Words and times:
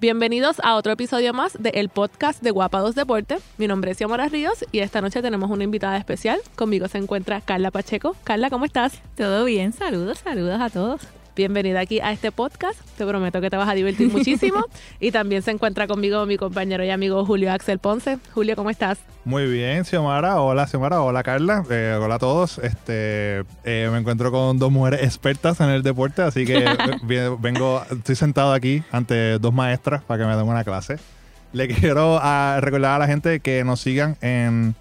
Bienvenidos 0.00 0.60
a 0.62 0.74
otro 0.74 0.92
episodio 0.92 1.32
más 1.32 1.56
de 1.62 1.70
el 1.70 1.88
podcast 1.88 2.42
de 2.42 2.50
Guapa 2.50 2.80
2 2.80 2.94
Deporte. 2.94 3.38
Mi 3.58 3.68
nombre 3.68 3.92
es 3.92 3.96
Xiomara 3.98 4.28
Ríos 4.28 4.64
y 4.72 4.80
esta 4.80 5.00
noche 5.00 5.22
tenemos 5.22 5.50
una 5.50 5.64
invitada 5.64 5.96
especial. 5.96 6.40
Conmigo 6.56 6.88
se 6.88 6.98
encuentra 6.98 7.40
Carla 7.40 7.70
Pacheco. 7.70 8.16
Carla, 8.24 8.50
¿cómo 8.50 8.64
estás? 8.64 9.00
Todo 9.16 9.44
bien, 9.44 9.72
saludos, 9.72 10.18
saludos 10.18 10.60
a 10.60 10.68
todos. 10.68 11.00
Bienvenida 11.36 11.80
aquí 11.80 11.98
a 11.98 12.12
este 12.12 12.30
podcast. 12.30 12.78
Te 12.96 13.04
prometo 13.04 13.40
que 13.40 13.50
te 13.50 13.56
vas 13.56 13.68
a 13.68 13.74
divertir 13.74 14.08
muchísimo. 14.08 14.66
y 15.00 15.10
también 15.10 15.42
se 15.42 15.50
encuentra 15.50 15.88
conmigo 15.88 16.24
mi 16.26 16.36
compañero 16.36 16.84
y 16.84 16.90
amigo 16.90 17.24
Julio 17.24 17.50
Axel 17.50 17.80
Ponce. 17.80 18.18
Julio, 18.32 18.54
¿cómo 18.54 18.70
estás? 18.70 18.98
Muy 19.24 19.50
bien, 19.50 19.84
Xiomara. 19.84 20.40
Hola, 20.40 20.68
Xiomara. 20.68 21.02
Hola, 21.02 21.24
Carla. 21.24 21.64
Eh, 21.68 21.98
hola 22.00 22.14
a 22.14 22.18
todos. 22.20 22.58
Este, 22.58 23.40
eh, 23.64 23.88
me 23.90 23.98
encuentro 23.98 24.30
con 24.30 24.60
dos 24.60 24.70
mujeres 24.70 25.02
expertas 25.02 25.60
en 25.60 25.70
el 25.70 25.82
deporte, 25.82 26.22
así 26.22 26.46
que 26.46 26.64
vengo, 27.40 27.82
estoy 27.90 28.14
sentado 28.14 28.52
aquí 28.52 28.84
ante 28.92 29.40
dos 29.40 29.52
maestras 29.52 30.04
para 30.04 30.22
que 30.22 30.30
me 30.30 30.36
den 30.36 30.46
una 30.46 30.62
clase. 30.62 30.98
Le 31.52 31.66
quiero 31.66 32.20
ah, 32.22 32.58
recordar 32.60 32.94
a 32.94 32.98
la 33.00 33.06
gente 33.08 33.40
que 33.40 33.64
nos 33.64 33.80
sigan 33.80 34.16
en 34.20 34.76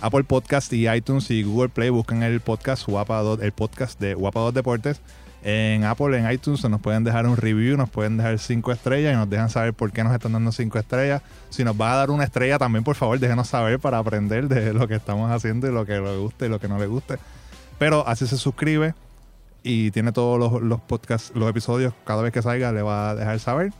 Apple 0.00 0.24
Podcast 0.24 0.72
y 0.72 0.88
iTunes 0.88 1.30
y 1.30 1.44
Google 1.44 1.68
Play. 1.68 1.90
Busquen 1.90 2.24
el 2.24 2.40
podcast 2.40 2.84
Guapa 2.84 3.22
el 3.40 3.52
podcast 3.52 4.00
de 4.00 4.14
Guapa 4.14 4.40
2 4.40 4.54
Deportes 4.54 5.00
en 5.46 5.84
Apple, 5.84 6.18
en 6.18 6.30
iTunes, 6.32 6.64
nos 6.70 6.80
pueden 6.80 7.04
dejar 7.04 7.26
un 7.26 7.36
review, 7.36 7.76
nos 7.76 7.90
pueden 7.90 8.16
dejar 8.16 8.38
cinco 8.38 8.72
estrellas 8.72 9.12
y 9.12 9.16
nos 9.16 9.28
dejan 9.28 9.50
saber 9.50 9.74
por 9.74 9.92
qué 9.92 10.02
nos 10.02 10.14
están 10.14 10.32
dando 10.32 10.50
cinco 10.52 10.78
estrellas. 10.78 11.20
Si 11.50 11.64
nos 11.64 11.78
va 11.78 11.92
a 11.92 11.96
dar 11.96 12.10
una 12.10 12.24
estrella 12.24 12.58
también, 12.58 12.82
por 12.82 12.96
favor, 12.96 13.18
déjenos 13.20 13.48
saber 13.48 13.78
para 13.78 13.98
aprender 13.98 14.48
de 14.48 14.72
lo 14.72 14.88
que 14.88 14.94
estamos 14.94 15.30
haciendo 15.30 15.68
y 15.68 15.72
lo 15.72 15.84
que 15.84 16.00
le 16.00 16.16
guste 16.16 16.46
y 16.46 16.48
lo 16.48 16.58
que 16.58 16.66
no 16.66 16.78
le 16.78 16.86
guste. 16.86 17.18
Pero 17.78 18.08
así 18.08 18.26
se 18.26 18.38
suscribe 18.38 18.94
y 19.62 19.90
tiene 19.90 20.12
todos 20.12 20.38
los, 20.38 20.62
los 20.62 20.80
podcasts, 20.80 21.30
los 21.34 21.50
episodios, 21.50 21.92
cada 22.06 22.22
vez 22.22 22.32
que 22.32 22.40
salga 22.40 22.72
le 22.72 22.80
va 22.80 23.10
a 23.10 23.14
dejar 23.14 23.38
saber. 23.38 23.72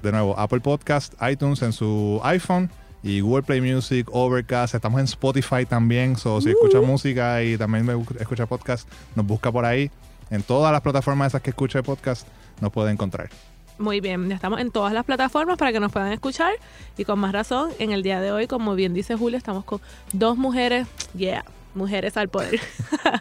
De 0.00 0.12
nuevo, 0.12 0.38
Apple 0.38 0.60
Podcast, 0.60 1.12
iTunes 1.28 1.60
en 1.62 1.72
su 1.72 2.20
iPhone 2.22 2.70
y 3.02 3.18
Google 3.18 3.42
Play 3.42 3.60
Music, 3.60 4.08
Overcast. 4.12 4.76
Estamos 4.76 5.00
en 5.00 5.06
Spotify 5.06 5.66
también. 5.68 6.16
So, 6.16 6.40
si 6.40 6.50
escucha 6.50 6.80
música 6.80 7.42
y 7.42 7.58
también 7.58 7.88
escucha 8.20 8.46
podcast, 8.46 8.88
nos 9.16 9.26
busca 9.26 9.50
por 9.50 9.64
ahí. 9.64 9.90
En 10.30 10.42
todas 10.42 10.72
las 10.72 10.80
plataformas 10.80 11.28
esas 11.28 11.42
que 11.42 11.50
escucha 11.50 11.78
el 11.78 11.84
podcast 11.84 12.26
nos 12.60 12.72
puede 12.72 12.90
encontrar. 12.90 13.30
Muy 13.78 14.00
bien, 14.00 14.28
ya 14.28 14.34
estamos 14.34 14.60
en 14.60 14.72
todas 14.72 14.92
las 14.92 15.04
plataformas 15.04 15.56
para 15.56 15.72
que 15.72 15.78
nos 15.78 15.92
puedan 15.92 16.12
escuchar 16.12 16.52
y 16.96 17.04
con 17.04 17.18
más 17.20 17.32
razón, 17.32 17.70
en 17.78 17.92
el 17.92 18.02
día 18.02 18.20
de 18.20 18.32
hoy, 18.32 18.48
como 18.48 18.74
bien 18.74 18.92
dice 18.92 19.14
Julio, 19.14 19.38
estamos 19.38 19.64
con 19.64 19.80
dos 20.12 20.36
mujeres, 20.36 20.88
yeah, 21.14 21.44
mujeres 21.74 22.16
al 22.16 22.28
poder. 22.28 22.60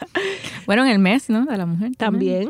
bueno, 0.66 0.84
en 0.84 0.90
el 0.90 1.00
mes, 1.00 1.30
¿no? 1.30 1.46
De 1.46 1.58
la 1.58 1.68
mujer. 1.68 1.92
También. 1.96 2.50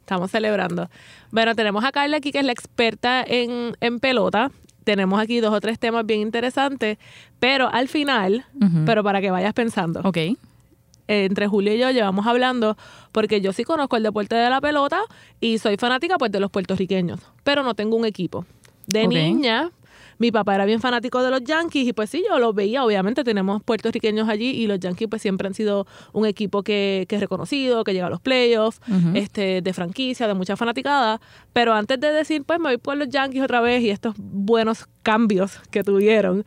Estamos 0.00 0.32
celebrando. 0.32 0.90
Bueno, 1.30 1.54
tenemos 1.54 1.84
a 1.84 1.92
Carla 1.92 2.18
aquí, 2.18 2.32
que 2.32 2.40
es 2.40 2.44
la 2.44 2.52
experta 2.52 3.24
en, 3.26 3.76
en 3.80 4.00
pelota. 4.00 4.50
Tenemos 4.82 5.18
aquí 5.18 5.40
dos 5.40 5.54
o 5.54 5.60
tres 5.60 5.78
temas 5.78 6.04
bien 6.04 6.20
interesantes, 6.20 6.98
pero 7.38 7.72
al 7.72 7.88
final, 7.88 8.44
pero 8.84 9.02
para 9.02 9.22
que 9.22 9.30
vayas 9.30 9.54
pensando. 9.54 10.00
Ok 10.04 10.18
entre 11.08 11.46
Julio 11.46 11.74
y 11.74 11.78
yo 11.78 11.90
llevamos 11.90 12.26
hablando 12.26 12.76
porque 13.12 13.40
yo 13.40 13.52
sí 13.52 13.64
conozco 13.64 13.96
el 13.96 14.02
deporte 14.02 14.34
de 14.36 14.48
la 14.50 14.60
pelota 14.60 15.00
y 15.40 15.58
soy 15.58 15.76
fanática 15.76 16.18
pues 16.18 16.32
de 16.32 16.40
los 16.40 16.50
puertorriqueños, 16.50 17.20
pero 17.42 17.62
no 17.62 17.74
tengo 17.74 17.96
un 17.96 18.04
equipo. 18.04 18.46
De 18.86 19.08
niña, 19.08 19.70
mi 20.18 20.30
papá 20.30 20.54
era 20.54 20.64
bien 20.64 20.80
fanático 20.80 21.22
de 21.22 21.30
los 21.30 21.42
Yankees 21.42 21.88
y 21.88 21.92
pues 21.92 22.10
sí, 22.10 22.24
yo 22.28 22.38
los 22.38 22.54
veía, 22.54 22.84
obviamente 22.84 23.24
tenemos 23.24 23.62
puertorriqueños 23.62 24.28
allí 24.28 24.50
y 24.50 24.66
los 24.66 24.78
Yankees 24.78 25.08
pues 25.08 25.22
siempre 25.22 25.46
han 25.46 25.54
sido 25.54 25.86
un 26.12 26.26
equipo 26.26 26.62
que, 26.62 27.06
que 27.08 27.16
es 27.16 27.20
reconocido, 27.20 27.84
que 27.84 27.92
llega 27.92 28.06
a 28.06 28.10
los 28.10 28.20
playoffs, 28.20 28.80
este, 29.14 29.62
de 29.62 29.72
franquicia, 29.72 30.26
de 30.26 30.34
mucha 30.34 30.56
fanaticada, 30.56 31.20
pero 31.52 31.72
antes 31.72 31.98
de 32.00 32.12
decir 32.12 32.44
pues 32.44 32.58
me 32.58 32.70
voy 32.70 32.78
por 32.78 32.96
los 32.96 33.08
Yankees 33.08 33.42
otra 33.42 33.60
vez 33.60 33.82
y 33.82 33.90
estos 33.90 34.14
buenos 34.18 34.86
cambios 35.02 35.60
que 35.70 35.82
tuvieron, 35.82 36.44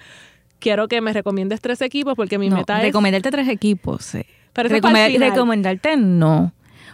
quiero 0.60 0.88
que 0.88 1.02
me 1.02 1.14
recomiendes 1.14 1.62
tres 1.62 1.82
equipos 1.82 2.16
porque 2.16 2.38
mi 2.38 2.50
meta 2.50 2.78
es... 2.78 2.84
Recomendarte 2.84 3.32
tres 3.32 3.48
equipos, 3.48 4.04
sí. 4.04 4.26
Pero 4.58 4.70
recomendarte 4.70 5.98
no. 5.98 6.52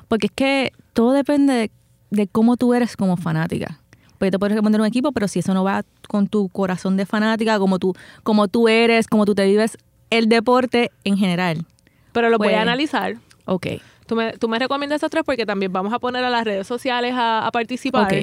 Porque 0.10 0.28
es 0.28 0.34
que 0.34 0.74
todo 0.92 1.14
depende 1.14 1.72
de, 2.10 2.28
cómo 2.28 2.58
tú 2.58 2.74
eres 2.74 2.98
como 2.98 3.16
fanática. 3.16 3.80
Porque 4.18 4.32
te 4.32 4.38
puedes 4.38 4.54
recomendar 4.54 4.82
un 4.82 4.88
equipo, 4.88 5.14
pero 5.14 5.30
si 5.30 5.40
eso 5.40 5.54
no 5.54 5.64
va 5.64 5.86
con 6.10 6.28
tu 6.28 6.50
corazón 6.50 6.98
de 6.98 7.06
fanática, 7.06 7.58
como 7.60 7.80
tú, 7.80 7.96
como 8.24 8.50
tú 8.50 8.68
eres, 8.68 9.08
como 9.08 9.24
tú 9.24 9.34
te 9.34 9.46
vives 9.46 9.78
el 10.10 10.28
deporte 10.28 10.92
en 11.06 11.18
general. 11.18 11.66
Pero 12.12 12.30
lo 12.30 12.38
voy 12.38 12.50
a 12.50 12.52
pues, 12.52 12.62
analizar. 12.62 13.16
Ok. 13.46 13.68
Tú 14.14 14.18
me, 14.18 14.34
tú 14.34 14.48
me 14.48 14.60
recomiendas 14.60 14.98
esos 14.98 15.10
tres 15.10 15.24
porque 15.26 15.44
también 15.44 15.74
vamos 15.74 15.92
a 15.92 15.98
poner 15.98 16.24
a 16.24 16.30
las 16.30 16.44
redes 16.44 16.68
sociales 16.68 17.16
a, 17.18 17.50
participar 17.52 18.14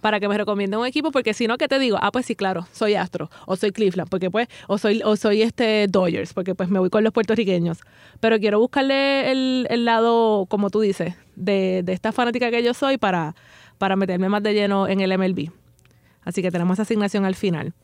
para 0.00 0.20
que 0.20 0.28
me 0.28 0.38
recomienden 0.38 0.78
un 0.78 0.86
equipo, 0.86 1.10
porque 1.10 1.34
si 1.34 1.48
no, 1.48 1.58
¿qué 1.58 1.66
te 1.66 1.80
digo? 1.80 1.98
Ah, 2.00 2.12
pues 2.12 2.24
sí, 2.24 2.36
claro, 2.36 2.68
soy 2.70 2.94
Astro, 2.94 3.30
o 3.46 3.56
soy 3.56 3.72
Cleveland, 3.72 4.08
porque 4.08 4.30
pues, 4.30 4.46
o 4.68 4.78
soy, 4.78 5.02
o 5.04 5.16
soy 5.16 5.42
este 5.42 5.88
Dodgers, 5.88 6.34
porque 6.34 6.54
pues 6.54 6.68
me 6.68 6.78
voy 6.78 6.88
con 6.88 7.02
los 7.02 7.12
puertorriqueños. 7.12 7.80
Pero 8.20 8.38
quiero 8.38 8.60
buscarle 8.60 9.32
el, 9.32 9.66
el 9.70 9.84
lado, 9.84 10.46
como 10.46 10.70
tú 10.70 10.82
dices, 10.82 11.16
de, 11.34 11.82
de 11.82 11.94
esta 11.94 12.12
fanática 12.12 12.48
que 12.52 12.62
yo 12.62 12.72
soy 12.72 12.96
para, 12.96 13.34
para 13.78 13.96
meterme 13.96 14.28
más 14.28 14.44
de 14.44 14.54
lleno 14.54 14.86
en 14.86 15.00
el 15.00 15.18
MLB. 15.18 15.50
Así 16.22 16.42
que 16.42 16.52
tenemos 16.52 16.78
asignación 16.78 17.24
al 17.24 17.34
final. 17.34 17.74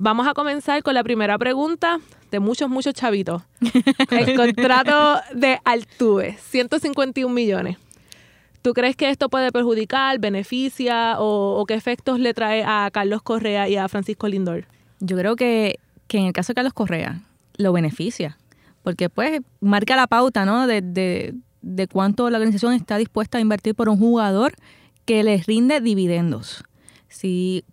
Vamos 0.00 0.28
a 0.28 0.34
comenzar 0.34 0.84
con 0.84 0.94
la 0.94 1.02
primera 1.02 1.36
pregunta 1.38 1.98
de 2.30 2.38
muchos, 2.38 2.70
muchos 2.70 2.94
chavitos. 2.94 3.42
El 4.10 4.36
contrato 4.36 5.20
de 5.34 5.58
Altuve, 5.64 6.38
151 6.40 7.34
millones. 7.34 7.78
¿Tú 8.62 8.74
crees 8.74 8.94
que 8.94 9.10
esto 9.10 9.28
puede 9.28 9.50
perjudicar, 9.50 10.20
beneficia 10.20 11.16
o, 11.18 11.64
qué 11.66 11.74
efectos 11.74 12.20
le 12.20 12.32
trae 12.32 12.62
a 12.64 12.88
Carlos 12.92 13.22
Correa 13.22 13.68
y 13.68 13.76
a 13.76 13.88
Francisco 13.88 14.28
Lindor? 14.28 14.66
Yo 15.00 15.16
creo 15.16 15.34
que, 15.34 15.80
en 16.10 16.26
el 16.26 16.32
caso 16.32 16.52
de 16.52 16.54
Carlos 16.54 16.74
Correa 16.74 17.22
lo 17.56 17.72
beneficia, 17.72 18.38
porque 18.84 19.10
pues 19.10 19.40
marca 19.60 19.96
la 19.96 20.06
pauta, 20.06 20.44
¿no? 20.44 20.68
De, 20.68 20.80
de, 20.80 21.34
de 21.60 21.88
cuánto 21.88 22.30
la 22.30 22.38
organización 22.38 22.72
está 22.72 22.98
dispuesta 22.98 23.38
a 23.38 23.40
invertir 23.40 23.74
por 23.74 23.88
un 23.88 23.98
jugador 23.98 24.54
que 25.06 25.24
les 25.24 25.46
rinde 25.46 25.80
dividendos. 25.80 26.62
Si 27.08 27.64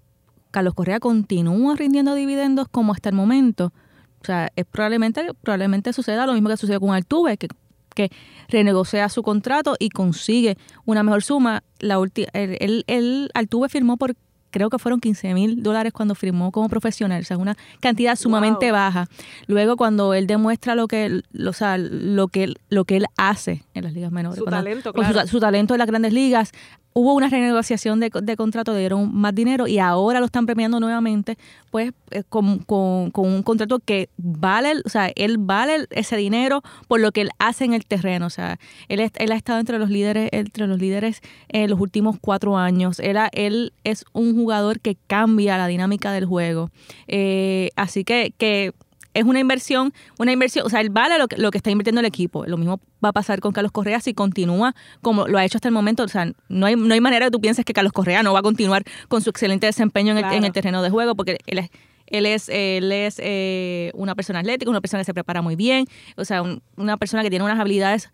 Carlos 0.56 0.74
Correa 0.74 1.02
continúa 1.02 1.76
rindiendo 1.76 2.16
dividendos 2.16 2.70
como 2.70 2.94
hasta 2.94 3.10
el 3.10 3.16
momento, 3.16 3.74
o 4.22 4.26
sea, 4.26 4.54
es 4.56 4.64
probablemente, 4.66 5.34
probablemente 5.42 5.92
suceda 5.92 6.26
lo 6.26 6.32
mismo 6.32 6.48
que 6.48 6.56
sucedió 6.56 6.80
con 6.80 6.92
Altuve, 6.92 7.36
que, 7.36 7.50
que 7.94 8.10
renegocia 8.48 9.10
su 9.10 9.22
contrato 9.22 9.76
y 9.80 9.90
consigue 9.90 10.58
una 10.86 11.04
mejor 11.04 11.24
suma. 11.24 11.62
La 11.80 11.98
él, 12.32 12.86
él, 12.88 13.30
Altuve 13.34 13.68
firmó 13.68 13.98
por 13.98 14.16
creo 14.50 14.70
que 14.70 14.80
fueron 14.80 15.02
15 15.02 15.34
mil 15.34 15.62
dólares 15.62 15.92
cuando 15.92 16.16
firmó 16.16 16.54
como 16.54 16.70
profesional, 16.70 17.22
o 17.22 17.26
sea, 17.26 17.38
una 17.38 17.58
cantidad 17.82 18.16
sumamente 18.16 18.72
baja. 18.72 19.10
Luego 19.48 19.76
cuando 19.76 20.14
él 20.14 20.26
demuestra 20.26 20.74
lo 20.76 20.88
que, 20.88 21.22
o 21.46 21.52
sea, 21.52 21.78
lo 21.78 22.30
que, 22.30 22.54
lo 22.70 22.86
que 22.86 22.96
él 22.96 23.08
hace 23.18 23.66
en 23.74 23.84
las 23.84 23.92
ligas 23.92 24.14
menores, 24.14 24.40
su 24.40 24.46
talento, 24.46 24.94
claro. 24.94 25.28
su, 25.28 25.42
talento 25.42 25.74
en 25.74 25.80
las 25.80 25.88
grandes 25.88 26.14
ligas, 26.14 26.54
hubo 26.98 27.14
una 27.14 27.28
renegociación 27.28 28.00
de, 28.00 28.10
de, 28.10 28.38
contrato, 28.38 28.74
dieron 28.74 29.14
más 29.14 29.36
dinero 29.36 29.68
y 29.68 29.80
ahora 29.80 30.22
lo 30.22 30.28
están 30.28 30.46
premiando 30.46 30.80
nuevamente, 30.80 31.38
pues 31.70 31.92
eh, 32.12 32.24
con, 32.30 32.64
un 32.66 33.44
contrato 33.44 33.80
que 33.80 34.08
vale, 34.16 34.76
o 34.86 34.90
sea, 34.90 35.12
él 35.16 35.38
vale 35.38 35.88
ese 35.90 36.16
dinero 36.16 36.64
por 36.88 37.02
lo 37.02 37.12
que 37.12 37.20
él 37.20 37.32
hace 37.38 37.66
en 37.66 37.74
el 37.74 37.86
terreno. 37.86 38.28
O 38.28 38.30
sea, 38.30 38.60
él, 38.88 39.02
él 39.02 39.32
ha 39.34 39.36
estado 39.36 39.60
entre 39.60 39.78
los 39.78 39.90
líderes, 39.90 40.30
entre 40.32 40.68
los 40.68 40.80
líderes 40.80 41.22
en 41.50 41.70
los 41.70 41.82
últimos 41.82 42.16
cuatro 42.22 42.58
años. 42.58 43.02
Él, 43.02 43.18
él 43.34 43.74
es 43.84 44.06
un 44.14 44.34
jugador 44.34 44.80
que 44.80 44.96
cambia 45.08 45.58
la 45.58 45.68
dinámica 45.68 46.14
del 46.14 46.26
juego. 46.26 46.70
Eh, 47.10 47.72
así 47.76 48.06
que, 48.06 48.34
que 48.38 48.72
es 49.16 49.24
una 49.24 49.40
inversión, 49.40 49.94
una 50.20 50.34
inversión, 50.34 50.66
o 50.68 50.70
sea, 50.70 50.82
él 50.82 50.90
vale 50.90 51.18
lo 51.18 51.28
que, 51.28 51.38
lo 51.38 51.50
que 51.50 51.58
está 51.58 51.72
invirtiendo 51.72 52.02
el 52.02 52.06
equipo. 52.06 52.46
Lo 52.46 52.58
mismo 52.58 52.82
va 53.04 53.10
a 53.10 53.14
pasar 53.14 53.40
con 53.40 53.54
Carlos 53.54 53.72
Correa 53.72 54.02
si 54.02 54.14
continúa 54.14 54.76
como 55.02 55.26
lo 55.28 55.38
ha 55.38 55.46
hecho 55.46 55.58
hasta 55.58 55.70
el 55.70 55.74
momento. 55.74 56.04
O 56.04 56.08
sea, 56.10 56.32
no 56.50 56.66
hay, 56.66 56.76
no 56.76 56.94
hay 56.94 57.00
manera 57.00 57.28
que 57.28 57.32
tú 57.32 57.40
pienses 57.40 57.64
que 57.64 57.74
Carlos 57.74 57.94
Correa 57.94 58.24
no 58.24 58.34
va 58.34 58.40
a 58.40 58.44
continuar 58.44 58.84
con 59.08 59.22
su 59.22 59.30
excelente 59.30 59.68
desempeño 59.68 60.12
en, 60.12 60.24
el, 60.24 60.34
en 60.34 60.44
el 60.44 60.52
terreno 60.52 60.84
de 60.84 60.90
juego, 60.90 61.16
porque 61.16 61.38
él 61.46 61.60
es, 61.60 61.70
él 62.08 62.26
es, 62.26 62.50
él 62.50 62.92
es 62.92 63.16
eh, 63.24 63.92
una 63.96 64.16
persona 64.16 64.40
atlética, 64.40 64.70
una 64.70 64.82
persona 64.82 65.00
que 65.00 65.06
se 65.06 65.14
prepara 65.14 65.42
muy 65.42 65.56
bien, 65.56 65.88
o 66.18 66.26
sea, 66.26 66.44
una 66.76 66.98
persona 66.98 67.24
que 67.24 67.30
tiene 67.30 67.46
unas 67.46 67.60
habilidades 67.60 68.10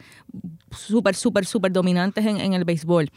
súper, 0.69 1.15
súper, 1.15 1.47
súper 1.47 1.71
dominantes 1.71 2.23
en, 2.27 2.53
el 2.53 2.63
béisbol. 2.63 3.09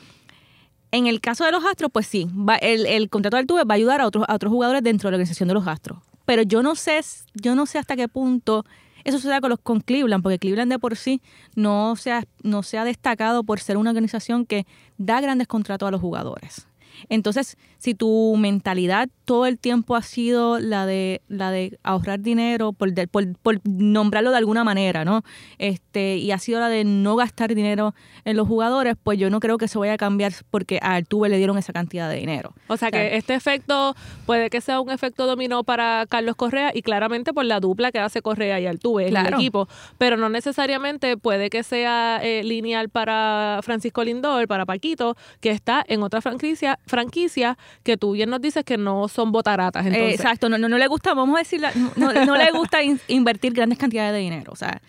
En 0.91 1.07
el 1.07 1.21
caso 1.21 1.45
de 1.45 1.53
los 1.53 1.63
Astros, 1.67 1.91
pues 1.93 2.07
sí, 2.07 2.29
va, 2.33 2.57
el, 2.57 2.87
el 2.87 3.11
contrato 3.11 3.37
de 3.37 3.41
Altuve 3.41 3.65
va 3.65 3.75
a 3.75 3.77
ayudar 3.77 4.01
a 4.01 4.07
otros, 4.07 4.25
a 4.27 4.35
otros 4.35 4.51
jugadores 4.51 4.83
dentro 4.83 5.09
de 5.09 5.13
la 5.13 5.17
organización 5.17 5.49
de 5.49 5.55
los 5.55 5.67
Astros 5.67 5.99
pero 6.25 6.43
yo 6.43 6.62
no 6.62 6.75
sé, 6.75 7.00
yo 7.35 7.55
no 7.55 7.67
sé 7.67 7.79
hasta 7.79 7.97
qué 7.97 8.09
punto 8.09 8.65
eso 9.05 9.19
sucede 9.19 9.41
con 9.41 9.50
los 9.50 9.61
con 9.61 9.81
Cleveland, 9.81 10.23
porque 10.23 10.38
Cleveland 10.38 10.73
de 10.73 10.79
por 10.79 10.97
sí 10.97 11.21
no 11.55 11.94
se 11.94 12.11
ha, 12.11 12.25
no 12.43 12.62
se 12.62 12.79
ha 12.79 12.85
destacado 12.85 13.44
por 13.44 13.61
ser 13.61 13.76
una 13.76 13.91
organización 13.91 14.47
que 14.47 14.67
da 14.97 15.21
grandes 15.21 15.47
contratos 15.47 15.87
a 15.87 15.91
los 15.91 16.00
jugadores. 16.00 16.67
Entonces, 17.08 17.56
si 17.79 17.94
tu 17.94 18.35
mentalidad 18.38 19.08
todo 19.25 19.46
el 19.46 19.58
tiempo 19.58 19.96
ha 19.96 20.02
sido 20.02 20.58
la 20.58 20.87
de 20.87 21.23
la 21.29 21.50
de 21.50 21.79
ahorrar 21.82 22.20
dinero, 22.20 22.73
por, 22.73 22.93
por, 23.08 23.61
nombrarlo 23.64 24.31
de 24.31 24.37
alguna 24.37 24.64
manera, 24.64 25.05
¿no? 25.05 25.23
Este, 25.58 26.17
y 26.17 26.31
ha 26.31 26.38
sido 26.38 26.61
la 26.61 26.69
de 26.69 26.85
no 26.85 27.17
gastar 27.17 27.55
dinero 27.55 27.94
en 28.25 28.37
los 28.37 28.46
jugadores, 28.46 28.96
pues 29.02 29.19
yo 29.19 29.31
no 29.31 29.41
creo 29.41 29.58
que 29.58 29.69
se 29.69 29.79
vaya 29.79 29.94
a 29.94 29.96
cambiar 29.96 30.32
porque 30.50 30.79
a 30.82 30.94
Altuve 30.94 31.29
le 31.29 31.38
dieron 31.38 31.58
esa 31.58 31.73
cantidad 31.73 32.08
de 32.11 32.17
dinero. 32.17 32.55
O 32.69 32.76
sea, 32.76 32.91
que 32.91 33.17
este 33.17 33.35
efecto 33.35 33.94
puede 34.26 34.50
que 34.50 34.61
sea 34.61 34.81
un 34.81 34.91
efecto 34.91 35.26
dominó 35.26 35.64
para 35.64 36.06
Carlos 36.08 36.37
Correa 36.37 36.70
y 36.75 36.82
claramente 36.82 37.32
por 37.32 37.44
la 37.44 37.61
dupla 37.61 37.93
que 37.93 37.99
hace 37.99 38.23
Correa 38.23 38.61
y 38.61 38.67
Altuve 38.67 39.08
en 39.08 39.17
el 39.17 39.35
equipo, 39.35 39.69
pero 39.99 40.17
no 40.17 40.29
necesariamente 40.29 41.17
puede 41.17 41.50
que 41.50 41.62
sea 41.62 42.20
eh, 42.23 42.43
lineal 42.44 42.88
para 42.88 43.61
Francisco 43.62 44.05
Lindor, 44.05 44.46
para 44.49 44.67
Paquito, 44.67 45.17
que 45.41 45.50
está 45.50 45.85
en 45.87 46.02
otra 46.02 46.20
franquicia, 46.20 46.79
franquicia 46.87 47.57
que 47.83 47.97
tú 47.97 48.13
bien 48.13 48.31
nos 48.31 48.41
dices 48.41 48.65
que 48.65 48.77
no 48.77 49.09
son 49.09 49.33
botaratas. 49.33 49.87
Entonces. 49.87 50.15
exacto, 50.15 50.49
no, 50.49 50.59
no, 50.59 50.69
no, 50.69 50.79
le 50.79 50.87
gusta, 50.87 51.15
vamos 51.15 51.37
a 51.37 51.39
decir, 51.39 51.63
no, 51.97 52.13
no 52.13 52.37
le 52.37 52.51
gusta 52.53 52.79
invertir 53.09 53.53
grandes 53.53 53.79
cantidades 53.79 54.13
de 54.13 54.19
dinero, 54.19 54.53
o 54.53 54.57
sea, 54.57 54.81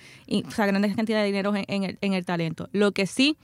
o 0.46 0.52
sea 0.52 0.66
grandes 0.66 0.96
cantidades 0.96 1.24
de 1.24 1.28
dinero 1.28 1.54
en, 1.56 1.84
el, 1.84 1.98
en 2.02 2.14
el 2.14 2.26
talento. 2.26 2.70
Lo 2.72 2.92
que 2.92 3.08
sí 3.08 3.38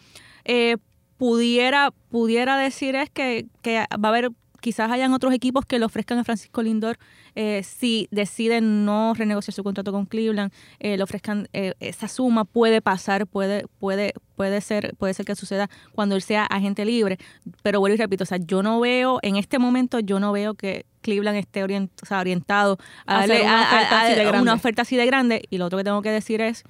eh, 0.45 0.77
pudiera, 1.18 1.92
pudiera 2.09 2.57
decir 2.57 2.95
es 2.95 3.09
que, 3.09 3.45
que 3.62 3.77
va 3.77 4.07
a 4.07 4.07
haber 4.07 4.31
quizás 4.61 4.89
hayan 4.91 5.13
otros 5.13 5.33
equipos 5.33 5.65
que 5.65 5.79
le 5.79 5.85
ofrezcan 5.85 6.19
a 6.19 6.23
Francisco 6.23 6.61
Lindor 6.61 6.97
eh, 7.35 7.63
si 7.63 8.07
deciden 8.11 8.85
no 8.85 9.13
renegociar 9.13 9.53
su 9.53 9.63
contrato 9.63 9.91
con 9.91 10.05
Cleveland, 10.05 10.53
eh, 10.79 10.95
le 10.95 11.03
ofrezcan 11.03 11.49
eh, 11.51 11.73
esa 11.79 12.07
suma 12.07 12.45
puede 12.45 12.81
pasar, 12.81 13.27
puede 13.27 13.65
puede 13.79 14.13
puede 14.35 14.61
ser 14.61 14.95
puede 14.97 15.13
ser 15.13 15.25
que 15.25 15.35
suceda 15.35 15.69
cuando 15.93 16.15
él 16.15 16.21
sea 16.21 16.45
agente 16.45 16.85
libre, 16.85 17.17
pero 17.63 17.79
vuelvo 17.79 17.95
y 17.95 17.97
repito, 17.97 18.23
o 18.23 18.27
sea, 18.27 18.37
yo 18.37 18.63
no 18.63 18.79
veo 18.79 19.19
en 19.21 19.35
este 19.35 19.59
momento 19.59 19.99
yo 19.99 20.19
no 20.19 20.31
veo 20.31 20.53
que 20.53 20.85
Cleveland 21.01 21.37
esté 21.37 21.63
orientado 21.63 22.77
a, 23.05 23.27
darle 23.27 23.41
una, 23.41 24.53
oferta 24.53 24.83
así 24.83 24.95
de 24.95 25.05
grande. 25.05 25.41
y 25.49 25.57
lo 25.57 25.65
otro 25.65 25.79
que 25.79 25.83
tengo 25.83 26.01
que 26.01 26.11
decir 26.11 26.41
es 26.41 26.63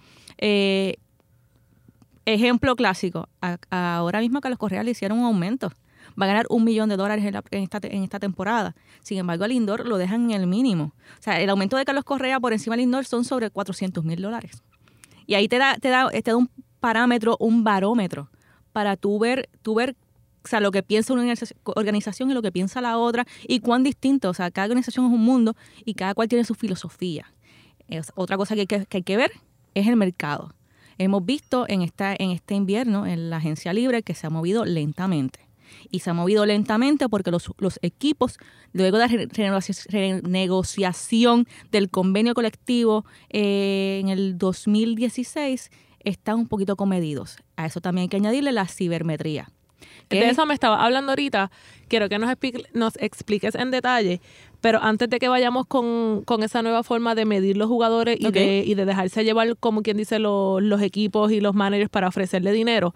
ejemplo 2.25 2.75
clásico, 2.75 3.27
ahora 3.69 4.19
mismo 4.21 4.41
que 4.41 4.49
los 4.49 4.57
Correa 4.57 4.83
le 4.83 4.91
hicieron 4.91 5.19
un 5.19 5.25
aumento 5.25 5.71
va 6.19 6.25
a 6.25 6.27
ganar 6.27 6.45
un 6.49 6.63
millón 6.63 6.89
de 6.89 6.97
dólares 6.97 7.25
en, 7.25 7.63
esta, 7.63 7.79
en 7.83 8.03
esta 8.03 8.19
temporada. 8.19 8.75
Sin 9.01 9.17
embargo, 9.17 9.43
al 9.43 9.51
Lindor 9.51 9.87
lo 9.87 9.97
dejan 9.97 10.31
en 10.31 10.41
el 10.41 10.47
mínimo. 10.47 10.93
O 11.19 11.21
sea, 11.21 11.39
el 11.39 11.49
aumento 11.49 11.77
de 11.77 11.85
Carlos 11.85 12.03
Correa 12.03 12.39
por 12.39 12.53
encima 12.53 12.75
del 12.75 12.81
Lindor 12.81 13.05
son 13.05 13.25
sobre 13.25 13.49
400 13.49 14.03
mil 14.03 14.21
dólares. 14.21 14.63
Y 15.25 15.35
ahí 15.35 15.47
te 15.47 15.57
da, 15.57 15.75
te, 15.77 15.89
da, 15.89 16.09
te 16.09 16.21
da 16.21 16.35
un 16.35 16.49
parámetro, 16.79 17.37
un 17.39 17.63
barómetro 17.63 18.29
para 18.73 18.97
tú 18.97 19.19
ver, 19.19 19.49
tú 19.61 19.75
ver 19.75 19.95
o 20.43 20.47
sea, 20.47 20.59
lo 20.59 20.71
que 20.71 20.81
piensa 20.81 21.13
una 21.13 21.33
organización 21.75 22.31
y 22.31 22.33
lo 22.33 22.41
que 22.41 22.51
piensa 22.51 22.81
la 22.81 22.97
otra 22.97 23.27
y 23.47 23.59
cuán 23.59 23.83
distinto. 23.83 24.29
O 24.29 24.33
sea, 24.33 24.49
cada 24.49 24.65
organización 24.65 25.05
es 25.05 25.11
un 25.11 25.21
mundo 25.23 25.55
y 25.85 25.93
cada 25.93 26.15
cual 26.15 26.27
tiene 26.27 26.43
su 26.45 26.55
filosofía. 26.55 27.31
Otra 28.15 28.37
cosa 28.37 28.55
que 28.55 28.65
que 28.65 28.85
hay 28.91 29.03
que 29.03 29.17
ver 29.17 29.31
es 29.75 29.87
el 29.87 29.95
mercado. 29.97 30.55
Hemos 30.97 31.25
visto 31.25 31.65
en, 31.67 31.81
esta, 31.81 32.15
en 32.17 32.31
este 32.31 32.55
invierno 32.55 33.05
en 33.05 33.29
la 33.29 33.37
agencia 33.37 33.73
libre 33.73 34.03
que 34.03 34.13
se 34.13 34.27
ha 34.27 34.29
movido 34.29 34.65
lentamente 34.65 35.50
y 35.89 35.99
se 35.99 36.09
ha 36.09 36.13
movido 36.13 36.45
lentamente 36.45 37.09
porque 37.09 37.31
los, 37.31 37.51
los 37.57 37.79
equipos, 37.81 38.37
luego 38.73 38.97
de 38.97 39.07
la 39.07 39.11
renegociación 40.21 41.47
del 41.71 41.89
convenio 41.89 42.33
colectivo 42.33 43.05
eh, 43.29 43.99
en 44.01 44.09
el 44.09 44.37
2016, 44.37 45.71
están 46.03 46.39
un 46.39 46.47
poquito 46.47 46.75
comedidos. 46.75 47.37
A 47.55 47.65
eso 47.65 47.81
también 47.81 48.03
hay 48.03 48.09
que 48.09 48.17
añadirle 48.17 48.51
la 48.51 48.67
cibermetría. 48.67 49.49
De 50.09 50.29
eso 50.29 50.45
me 50.45 50.53
estaba 50.53 50.83
hablando 50.83 51.11
ahorita. 51.11 51.51
Quiero 51.87 52.09
que 52.09 52.19
nos, 52.19 52.29
nos 52.73 52.95
expliques 52.97 53.55
en 53.55 53.71
detalle 53.71 54.21
pero 54.61 54.81
antes 54.81 55.09
de 55.09 55.19
que 55.19 55.27
vayamos 55.27 55.65
con, 55.65 56.23
esa 56.43 56.61
nueva 56.61 56.83
forma 56.83 57.15
de 57.15 57.25
medir 57.25 57.57
los 57.57 57.67
jugadores 57.67 58.17
y, 58.19 58.31
de, 58.31 58.63
y 58.65 58.75
de 58.75 58.85
dejarse 58.85 59.23
llevar, 59.23 59.57
como 59.57 59.81
quien 59.81 59.97
dice, 59.97 60.19
los 60.19 60.81
equipos 60.81 61.31
y 61.31 61.41
los 61.41 61.55
managers 61.55 61.89
para 61.89 62.07
ofrecerle 62.07 62.51
dinero, 62.51 62.93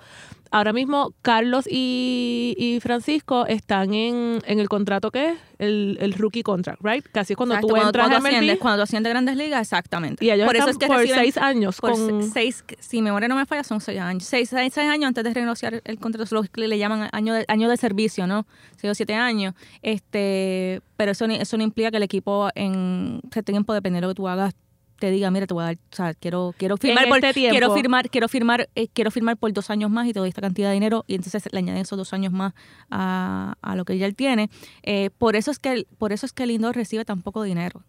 ahora 0.55 0.71
mismo 0.71 1.13
Carlos 1.21 1.67
y, 1.69 2.79
Francisco 2.81 3.45
están 3.47 3.93
en, 3.93 4.41
el 4.45 4.69
contrato 4.69 5.11
que 5.11 5.31
es 5.31 5.37
el, 5.59 6.13
rookie 6.17 6.43
contract, 6.43 6.81
right? 6.83 7.05
Casi 7.11 7.33
es 7.33 7.37
cuando 7.37 7.59
tú 7.59 7.75
entras 7.75 8.07
cuando 8.07 8.27
asciendes, 8.27 8.59
cuando 8.59 8.83
asciendes 8.83 9.11
grandes 9.11 9.35
ligas, 9.35 9.61
exactamente. 9.61 10.23
Y 10.23 10.29
ellos 10.29 10.45
por 10.45 10.55
eso 10.55 10.69
es 10.69 10.77
que 10.77 10.87
por 10.87 11.05
seis 11.07 11.37
años. 11.37 11.79
Por 11.79 11.95
seis, 12.23 12.63
si 12.79 12.97
mi 12.97 13.03
memoria 13.03 13.27
no 13.27 13.35
me 13.35 13.45
falla, 13.45 13.63
son 13.63 13.81
seis 13.81 13.99
años. 13.99 14.23
Seis, 14.23 14.49
seis, 14.49 14.77
años 14.77 15.07
antes 15.07 15.23
de 15.23 15.33
renegociar 15.33 15.81
el 15.83 15.99
contrato, 15.99 16.33
lo 16.35 16.43
que 16.43 16.67
le 16.67 16.77
llaman 16.77 17.09
año 17.11 17.33
de, 17.33 17.45
año 17.47 17.69
de 17.69 17.77
servicio, 17.77 18.27
¿no? 18.27 18.45
Seis 18.77 18.91
o 18.91 18.95
siete 18.95 19.13
años. 19.15 19.55
Este, 19.81 20.81
pero 20.97 21.11
eso, 21.11 21.25
eso 21.25 21.54
no 21.57 21.63
implica 21.63 21.91
que 21.91 21.97
el 21.97 22.03
equipo 22.03 22.49
en 22.55 23.21
ese 23.29 23.43
tiempo, 23.43 23.73
dependiendo 23.73 24.07
de 24.07 24.09
lo 24.09 24.13
que 24.13 24.17
tú 24.17 24.27
hagas, 24.27 24.53
te 24.99 25.11
diga, 25.11 25.29
mira, 25.29 25.45
te 25.45 25.53
voy 25.53 25.63
a 25.63 25.65
dar, 25.67 25.75
o 25.75 25.95
sea, 25.95 26.13
quiero, 26.13 26.53
quiero 26.57 26.77
firmar 26.77 27.07
por, 27.09 27.23
este 27.23 27.49
quiero 27.49 27.73
firmar, 27.73 28.09
quiero 28.09 28.29
firmar, 28.29 28.69
eh, 28.75 28.87
quiero 28.87 29.11
firmar 29.11 29.37
por 29.37 29.51
dos 29.51 29.69
años 29.69 29.91
más 29.91 30.07
y 30.07 30.13
te 30.13 30.19
doy 30.19 30.29
esta 30.29 30.41
cantidad 30.41 30.69
de 30.69 30.75
dinero 30.75 31.03
y 31.07 31.15
entonces 31.15 31.43
le 31.51 31.59
añaden 31.59 31.81
esos 31.81 31.97
dos 31.97 32.13
años 32.13 32.31
más 32.31 32.53
a, 32.89 33.55
a 33.61 33.75
lo 33.75 33.83
que 33.83 33.97
ya 33.97 34.05
él 34.05 34.15
tiene. 34.15 34.49
Eh, 34.83 35.09
por 35.17 35.35
eso 35.35 35.51
es 35.51 35.59
que 35.59 35.85
por 35.97 36.13
eso 36.13 36.25
es 36.25 36.33
que 36.33 36.45
Lindor 36.45 36.75
recibe 36.75 37.03
tan 37.03 37.21
poco 37.21 37.43
dinero. 37.43 37.83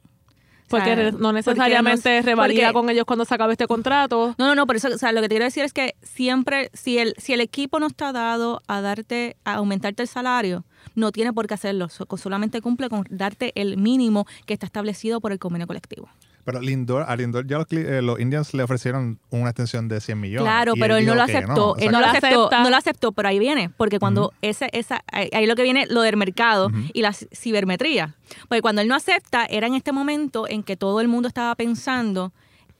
Porque 0.68 1.12
no 1.12 1.32
necesariamente 1.32 2.22
revalida 2.22 2.72
con 2.72 2.90
ellos 2.90 3.04
cuando 3.04 3.24
se 3.24 3.34
acabe 3.34 3.52
este 3.52 3.66
contrato. 3.66 4.34
No, 4.38 4.46
no, 4.46 4.54
no, 4.54 4.66
por 4.66 4.76
eso, 4.76 4.88
o 4.88 4.98
sea, 4.98 5.12
lo 5.12 5.20
que 5.20 5.28
te 5.28 5.34
quiero 5.34 5.44
decir 5.44 5.64
es 5.64 5.72
que 5.72 5.94
siempre, 6.02 6.70
si 6.72 6.98
el, 6.98 7.14
si 7.18 7.32
el 7.32 7.40
equipo 7.40 7.78
no 7.78 7.86
está 7.86 8.12
dado 8.12 8.62
a 8.66 8.80
darte, 8.80 9.36
a 9.44 9.54
aumentarte 9.54 10.02
el 10.02 10.08
salario, 10.08 10.64
no 10.94 11.12
tiene 11.12 11.32
por 11.32 11.46
qué 11.46 11.54
hacerlo. 11.54 11.88
Solamente 11.88 12.60
cumple 12.60 12.88
con 12.88 13.04
darte 13.10 13.52
el 13.54 13.76
mínimo 13.76 14.26
que 14.46 14.54
está 14.54 14.66
establecido 14.66 15.20
por 15.20 15.32
el 15.32 15.38
convenio 15.38 15.66
colectivo. 15.66 16.08
Pero 16.46 16.60
Lindor, 16.60 17.04
a 17.08 17.16
Lindor 17.16 17.44
ya 17.44 17.58
los, 17.58 17.66
eh, 17.72 18.00
los, 18.00 18.20
Indians 18.20 18.54
le 18.54 18.62
ofrecieron 18.62 19.18
una 19.30 19.50
extensión 19.50 19.88
de 19.88 20.00
100 20.00 20.20
millones. 20.20 20.44
Claro, 20.44 20.74
pero 20.78 20.94
él, 20.94 21.04
no 21.04 21.16
lo 21.16 21.22
aceptó. 21.22 21.76
él 21.76 21.90
no 21.90 21.98
lo 21.98 22.06
aceptó, 22.06 22.48
no 22.52 22.70
lo 22.70 22.76
aceptó, 22.76 23.10
pero 23.10 23.28
ahí 23.28 23.40
viene. 23.40 23.68
Porque 23.68 23.98
cuando 23.98 24.32
ese, 24.42 24.70
esa, 24.72 25.02
ahí 25.10 25.44
lo 25.44 25.56
que 25.56 25.64
viene 25.64 25.86
lo 25.86 26.02
del 26.02 26.16
mercado 26.16 26.70
y 26.92 27.02
la 27.02 27.12
cibermetría. 27.12 28.14
Porque 28.48 28.62
cuando 28.62 28.80
él 28.80 28.86
no 28.86 28.94
acepta, 28.94 29.44
era 29.46 29.66
en 29.66 29.74
este 29.74 29.90
momento 29.90 30.46
en 30.48 30.62
que 30.62 30.76
todo 30.76 31.00
el 31.00 31.08
mundo 31.08 31.26
estaba 31.26 31.52
pensando 31.56 32.32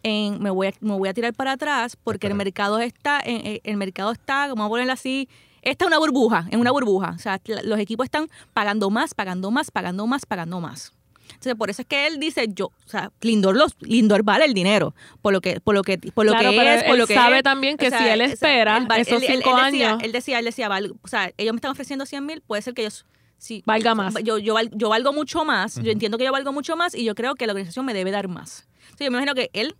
en 0.04 0.40
me 0.40 0.50
voy 0.50 0.68
a, 0.68 0.72
me 0.80 0.96
voy 0.96 1.08
a 1.08 1.14
tirar 1.14 1.34
para 1.34 1.50
atrás 1.50 1.96
porque 1.96 2.28
el 2.28 2.34
mercado 2.36 2.78
está, 2.78 3.20
en, 3.24 3.60
el 3.64 3.76
mercado 3.76 4.12
está, 4.12 4.46
vamos 4.46 4.66
a 4.66 4.68
ponerlo 4.68 4.92
así, 4.92 5.28
esta 5.62 5.86
es 5.86 5.88
una 5.88 5.98
burbuja, 5.98 6.46
en 6.52 6.60
una 6.60 6.70
burbuja. 6.70 7.14
O 7.16 7.18
sea, 7.18 7.40
los 7.64 7.80
equipos 7.80 8.04
están 8.04 8.28
pagando 8.54 8.90
más, 8.90 9.12
pagando 9.12 9.50
más, 9.50 9.72
pagando 9.72 10.06
más, 10.06 10.24
pagando 10.24 10.60
más. 10.60 10.92
Entonces, 11.28 11.54
por 11.54 11.70
eso 11.70 11.82
es 11.82 11.88
que 11.88 12.06
él 12.06 12.18
dice, 12.18 12.46
yo, 12.48 12.66
o 12.66 12.88
sea, 12.88 13.12
Lindor, 13.20 13.56
los, 13.56 13.76
Lindor 13.80 14.22
vale 14.22 14.44
el 14.44 14.54
dinero, 14.54 14.94
por 15.22 15.32
lo 15.32 15.40
que, 15.40 15.60
por 15.60 15.74
lo 15.74 15.82
que, 15.82 15.98
por 15.98 16.24
lo 16.24 16.32
que 16.32 16.74
es, 16.74 16.84
por 16.84 16.96
lo 16.96 17.06
que 17.06 17.14
sabe 17.14 17.42
también 17.42 17.76
que 17.76 17.90
si 17.90 18.04
él 18.04 18.20
espera 18.20 18.86
esos 18.96 19.22
cinco 19.22 19.54
años. 19.54 20.02
él 20.02 20.12
decía, 20.12 20.38
él 20.38 20.44
decía, 20.44 20.70
o 21.02 21.08
sea, 21.08 21.30
ellos 21.36 21.52
me 21.52 21.58
están 21.58 21.70
ofreciendo 21.70 22.06
100 22.06 22.26
mil, 22.26 22.40
puede 22.40 22.62
ser 22.62 22.74
que 22.74 22.82
ellos 22.82 23.06
sí, 23.38 23.62
valga 23.66 23.94
más. 23.94 24.14
Yo, 24.22 24.38
yo, 24.38 24.56
yo 24.72 24.88
valgo 24.88 25.12
mucho 25.12 25.44
más, 25.44 25.76
yo 25.82 25.90
entiendo 25.90 26.18
que 26.18 26.24
yo 26.24 26.32
valgo 26.32 26.52
mucho 26.52 26.76
más 26.76 26.94
y 26.94 27.04
yo 27.04 27.14
creo 27.14 27.34
que 27.34 27.46
la 27.46 27.52
organización 27.52 27.84
me 27.84 27.94
debe 27.94 28.10
dar 28.10 28.28
más. 28.28 28.66
Entonces, 28.84 29.06
yo 29.06 29.10
me 29.10 29.18
imagino 29.18 29.34
que 29.34 29.50
él 29.52 29.76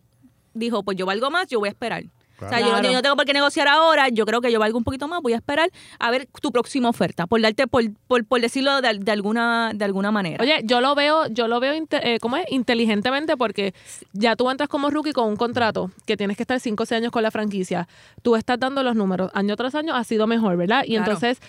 dijo, 0.54 0.82
pues 0.82 0.96
yo 0.96 1.06
valgo 1.06 1.30
más, 1.30 1.48
yo 1.48 1.58
voy 1.58 1.68
a 1.68 1.72
esperar. 1.72 2.04
O 2.40 2.48
sea, 2.48 2.60
yo, 2.60 2.92
no 2.92 3.02
tengo 3.02 3.16
por 3.16 3.24
qué 3.24 3.32
negociar 3.32 3.68
ahora, 3.68 4.08
yo 4.08 4.26
creo 4.26 4.40
que 4.40 4.52
yo 4.52 4.58
valgo 4.58 4.76
un 4.78 4.84
poquito 4.84 5.08
más, 5.08 5.22
voy 5.22 5.32
a 5.32 5.36
esperar 5.36 5.70
a 5.98 6.10
ver 6.10 6.28
tu 6.40 6.52
próxima 6.52 6.88
oferta, 6.88 7.26
por 7.26 7.40
darte, 7.40 7.66
por, 7.66 7.84
por, 8.06 8.40
decirlo 8.40 8.80
de, 8.80 9.10
alguna, 9.10 9.72
de 9.74 9.84
alguna 9.84 10.10
manera. 10.10 10.42
Oye, 10.42 10.60
yo 10.64 10.80
lo 10.80 10.94
veo, 10.94 11.26
yo 11.28 11.48
lo 11.48 11.60
veo 11.60 11.72
eh, 11.72 12.18
¿cómo 12.20 12.36
es? 12.36 12.46
inteligentemente 12.50 13.36
porque 13.36 13.74
ya 14.12 14.36
tú 14.36 14.50
entras 14.50 14.68
como 14.68 14.90
rookie 14.90 15.12
con 15.12 15.28
un 15.28 15.36
contrato 15.36 15.90
que 16.04 16.16
tienes 16.16 16.36
que 16.36 16.42
estar 16.42 16.60
5 16.60 16.82
o 16.82 16.86
6 16.86 17.00
años 17.00 17.12
con 17.12 17.22
la 17.22 17.30
franquicia. 17.30 17.88
Tú 18.22 18.36
estás 18.36 18.58
dando 18.58 18.82
los 18.82 18.94
números, 18.96 19.30
año 19.34 19.56
tras 19.56 19.74
año 19.74 19.94
ha 19.94 20.04
sido 20.04 20.26
mejor, 20.26 20.56
¿verdad? 20.56 20.84
Y 20.86 20.96
entonces 20.96 21.40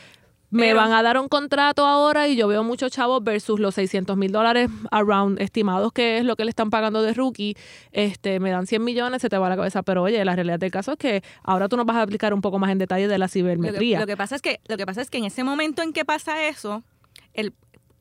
me 0.50 0.74
van 0.74 0.92
a 0.94 1.04
dar 1.04 1.18
un 1.18 1.28
contrato 1.28 1.86
ahora 1.86 2.28
y 2.28 2.36
yo 2.36 2.48
veo 2.48 2.64
muchos 2.64 2.92
chavos 2.92 3.24
versus 3.24 3.60
los 3.60 3.76
600 3.76 4.16
mil 4.16 4.32
dólares 4.32 4.70
around 4.92 5.42
estimados 5.42 5.92
que 5.92 6.20
es 6.20 6.26
lo 6.26 6.36
que 6.36 6.46
le 6.46 6.50
están 6.50 6.70
pagando 6.70 7.02
de 7.02 7.14
rookie. 7.14 7.56
Este, 7.92 8.40
me 8.40 8.52
dan 8.52 8.68
100 8.68 8.84
millones, 8.84 9.22
se 9.22 9.30
te 9.30 9.38
va 9.38 9.50
la 9.50 9.56
cabeza. 9.56 9.84
Pero 9.84 10.04
oye, 10.04 10.24
la 10.24 10.36
realidad 10.36 10.60
del 10.60 10.72
caso 10.72 10.94
es 10.94 10.98
que 10.98 11.24
ahora 11.44 11.68
tú 11.68 11.78
nos 11.78 11.86
vas 11.86 11.98
a 11.98 12.02
aplicar 12.02 12.34
un 12.34 12.42
poco 12.42 12.60
más 12.60 12.72
en 12.72 12.78
detalle 12.78 13.08
de 13.08 13.18
la 13.18 13.28
cibermetría. 13.28 14.00
Lo 14.00 14.08
que, 14.08 14.18
pasa 14.18 14.36
es 14.36 14.42
que, 14.42 14.62
lo 14.68 14.78
que 14.78 14.86
pasa 14.86 15.02
es 15.02 15.10
que 15.10 15.18
en 15.18 15.26
ese 15.26 15.44
momento 15.44 15.82
en 15.82 15.94
que 15.94 16.06
pasa 16.06 16.48
eso, 16.48 16.84
el, 17.34 17.54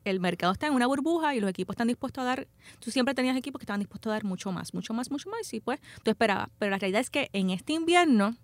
el 0.05 0.19
mercado 0.19 0.53
está 0.53 0.67
en 0.67 0.73
una 0.73 0.87
burbuja 0.87 1.35
y 1.35 1.39
los 1.39 1.49
equipos 1.49 1.73
están 1.73 1.87
dispuestos 1.87 2.21
a 2.21 2.25
dar, 2.25 2.47
tú 2.79 2.91
siempre 2.91 3.13
tenías 3.13 3.35
equipos 3.35 3.59
que 3.59 3.63
estaban 3.63 3.79
dispuestos 3.79 4.09
a 4.11 4.13
dar 4.13 4.23
mucho 4.23 4.51
más, 4.51 4.73
mucho 4.73 4.93
más, 4.93 5.11
mucho 5.11 5.29
más, 5.29 5.53
y 5.53 5.59
pues 5.59 5.79
tú 6.03 6.11
esperabas. 6.11 6.49
Pero 6.59 6.71
la 6.71 6.77
realidad 6.77 7.01
es 7.01 7.09
que 7.09 7.29
en 7.33 7.49
este 7.49 7.73
invierno 7.73 8.35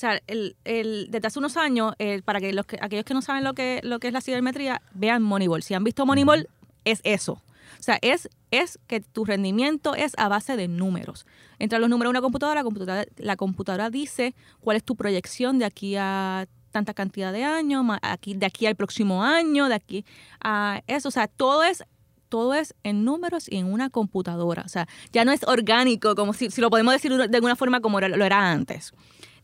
sea, 0.00 0.20
el, 0.26 0.56
el, 0.64 1.08
desde 1.10 1.28
hace 1.28 1.38
unos 1.38 1.56
años, 1.56 1.94
para 2.24 2.40
que, 2.40 2.52
los 2.52 2.66
que 2.66 2.78
aquellos 2.80 3.04
que 3.04 3.14
no 3.14 3.22
saben 3.22 3.44
lo 3.44 3.54
que, 3.54 3.80
lo 3.82 3.98
que 3.98 4.08
es 4.08 4.14
la 4.14 4.20
cibermetría, 4.20 4.82
vean 4.94 5.22
Moneyball. 5.22 5.62
Si 5.62 5.74
han 5.74 5.84
visto 5.84 6.06
Moneyball, 6.06 6.48
es 6.84 7.00
eso. 7.04 7.42
O 7.78 7.82
sea, 7.82 7.98
es, 8.02 8.28
es 8.50 8.78
que 8.86 9.00
tu 9.00 9.24
rendimiento 9.24 9.94
es 9.94 10.12
a 10.18 10.28
base 10.28 10.56
de 10.56 10.68
números. 10.68 11.26
Entra 11.58 11.78
los 11.78 11.88
números 11.88 12.10
en 12.10 12.16
una 12.16 12.20
computadora, 12.20 12.60
la 12.60 12.64
computadora, 12.64 13.04
la 13.16 13.36
computadora 13.36 13.90
dice 13.90 14.34
cuál 14.60 14.76
es 14.76 14.84
tu 14.84 14.96
proyección 14.96 15.58
de 15.58 15.64
aquí 15.64 15.96
a 15.96 16.46
tanta 16.72 16.94
cantidad 16.94 17.32
de 17.32 17.44
años, 17.44 17.84
aquí, 18.02 18.34
de 18.34 18.46
aquí 18.46 18.66
al 18.66 18.76
próximo 18.76 19.24
año, 19.24 19.68
de 19.68 19.74
aquí 19.74 20.04
a 20.42 20.82
eso. 20.86 21.08
O 21.08 21.12
sea, 21.12 21.26
todo 21.26 21.62
es 21.62 21.84
todo 22.28 22.54
es 22.54 22.74
en 22.84 23.04
números 23.04 23.46
y 23.50 23.56
en 23.56 23.66
una 23.66 23.90
computadora. 23.90 24.62
O 24.64 24.68
sea, 24.68 24.86
ya 25.12 25.24
no 25.24 25.32
es 25.32 25.42
orgánico, 25.44 26.14
como 26.14 26.32
si, 26.32 26.50
si 26.50 26.60
lo 26.60 26.70
podemos 26.70 26.94
decir 26.94 27.12
de 27.14 27.36
alguna 27.36 27.56
forma 27.56 27.80
como 27.80 28.00
lo 28.00 28.24
era 28.24 28.52
antes. 28.52 28.92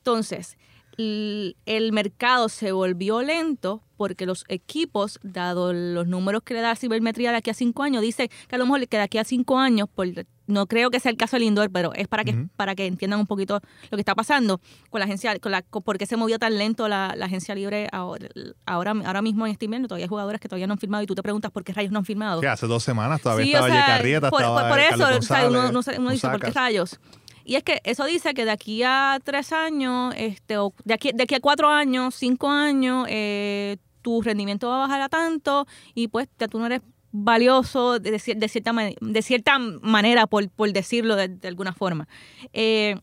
Entonces, 0.06 0.56
el 0.98 1.90
mercado 1.92 2.48
se 2.48 2.70
volvió 2.70 3.22
lento 3.22 3.82
porque 3.96 4.24
los 4.24 4.44
equipos, 4.46 5.18
dado 5.24 5.72
los 5.72 6.06
números 6.06 6.42
que 6.44 6.54
le 6.54 6.60
da 6.60 6.68
la 6.68 6.76
cibermetría 6.76 7.32
de 7.32 7.38
aquí 7.38 7.50
a 7.50 7.54
cinco 7.54 7.82
años, 7.82 8.02
dice 8.02 8.28
que 8.46 8.54
a 8.54 8.58
lo 8.58 8.66
mejor 8.66 8.86
que 8.86 8.98
de 8.98 9.02
aquí 9.02 9.18
a 9.18 9.24
cinco 9.24 9.58
años, 9.58 9.88
por, 9.92 10.06
no 10.46 10.66
creo 10.68 10.90
que 10.90 11.00
sea 11.00 11.10
el 11.10 11.16
caso 11.16 11.34
del 11.34 11.42
indoor, 11.42 11.70
pero 11.72 11.92
es 11.94 12.06
para 12.06 12.22
que, 12.22 12.46
para 12.54 12.76
que 12.76 12.86
entiendan 12.86 13.18
un 13.18 13.26
poquito 13.26 13.60
lo 13.90 13.96
que 13.96 14.00
está 14.00 14.14
pasando 14.14 14.60
con 14.90 15.00
la 15.00 15.06
agencia, 15.06 15.36
con 15.40 15.50
la, 15.50 15.62
por 15.62 15.98
qué 15.98 16.06
se 16.06 16.16
movió 16.16 16.38
tan 16.38 16.56
lento 16.56 16.86
la, 16.86 17.08
agencia 17.20 17.56
libre 17.56 17.88
ahora, 17.90 18.28
ahora, 18.64 19.22
mismo 19.22 19.44
en 19.44 19.52
este 19.52 19.64
invierno. 19.64 19.88
Todavía 19.88 20.04
hay 20.04 20.08
jugadores 20.08 20.40
que 20.40 20.48
todavía 20.48 20.68
no 20.68 20.74
han 20.74 20.78
firmado 20.78 21.02
y 21.02 21.06
tú 21.06 21.16
te 21.16 21.22
preguntas 21.22 21.50
por 21.50 21.64
qué 21.64 21.72
rayos 21.72 21.90
no 21.90 21.98
han 21.98 22.04
firmado. 22.04 22.40
Que 22.40 22.46
hace 22.46 22.68
dos 22.68 22.84
semanas 22.84 23.20
todavía 23.20 23.58
estaba 23.58 23.86
Carrieta, 23.86 24.30
por, 24.30 24.40
estaba 24.40 24.68
por, 24.68 24.78
eso, 24.78 25.48
uno, 25.48 26.10
dice, 26.12 26.28
¿por 26.28 26.40
qué 26.40 26.50
rayos? 26.52 27.00
Y 27.48 27.54
es 27.54 27.62
que 27.62 27.80
eso 27.84 28.04
dice 28.04 28.34
que 28.34 28.44
de 28.44 28.50
aquí 28.50 28.82
a 28.82 29.20
tres 29.22 29.52
años, 29.52 30.12
este, 30.16 30.58
o 30.58 30.74
de 30.84 30.94
aquí, 30.94 31.12
de 31.14 31.22
aquí 31.22 31.36
a 31.36 31.40
cuatro 31.40 31.68
años, 31.68 32.16
cinco 32.16 32.50
años, 32.50 33.06
eh, 33.08 33.76
tu 34.02 34.20
rendimiento 34.20 34.68
va 34.68 34.76
a 34.76 34.86
bajar 34.88 35.00
a 35.00 35.08
tanto 35.08 35.64
y 35.94 36.08
pues 36.08 36.28
ya 36.40 36.48
tú 36.48 36.58
no 36.58 36.66
eres 36.66 36.82
valioso 37.12 38.00
de, 38.00 38.10
de, 38.10 38.48
cierta, 38.48 38.72
de 39.00 39.22
cierta 39.22 39.60
manera, 39.60 40.26
por, 40.26 40.48
por 40.50 40.72
decirlo 40.72 41.14
de, 41.14 41.38
alguna 41.46 41.72
forma. 41.72 42.08
Eh, 42.52 42.96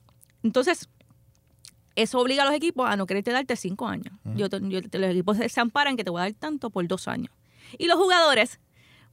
entonces, 0.43 0.89
eso 1.95 2.19
obliga 2.19 2.43
a 2.43 2.45
los 2.45 2.55
equipos 2.55 2.89
a 2.89 2.97
no 2.97 3.05
quererte 3.05 3.31
darte 3.31 3.55
cinco 3.55 3.87
años. 3.87 4.13
yo, 4.35 4.47
los 4.49 5.11
equipos 5.11 5.37
se 5.37 5.61
amparan 5.61 5.95
que 5.95 6.03
te 6.03 6.09
voy 6.09 6.19
a 6.19 6.23
dar 6.25 6.33
tanto 6.33 6.69
por 6.69 6.85
dos 6.85 7.07
años. 7.07 7.33
Y 7.77 7.87
los 7.87 7.97
jugadores, 7.97 8.59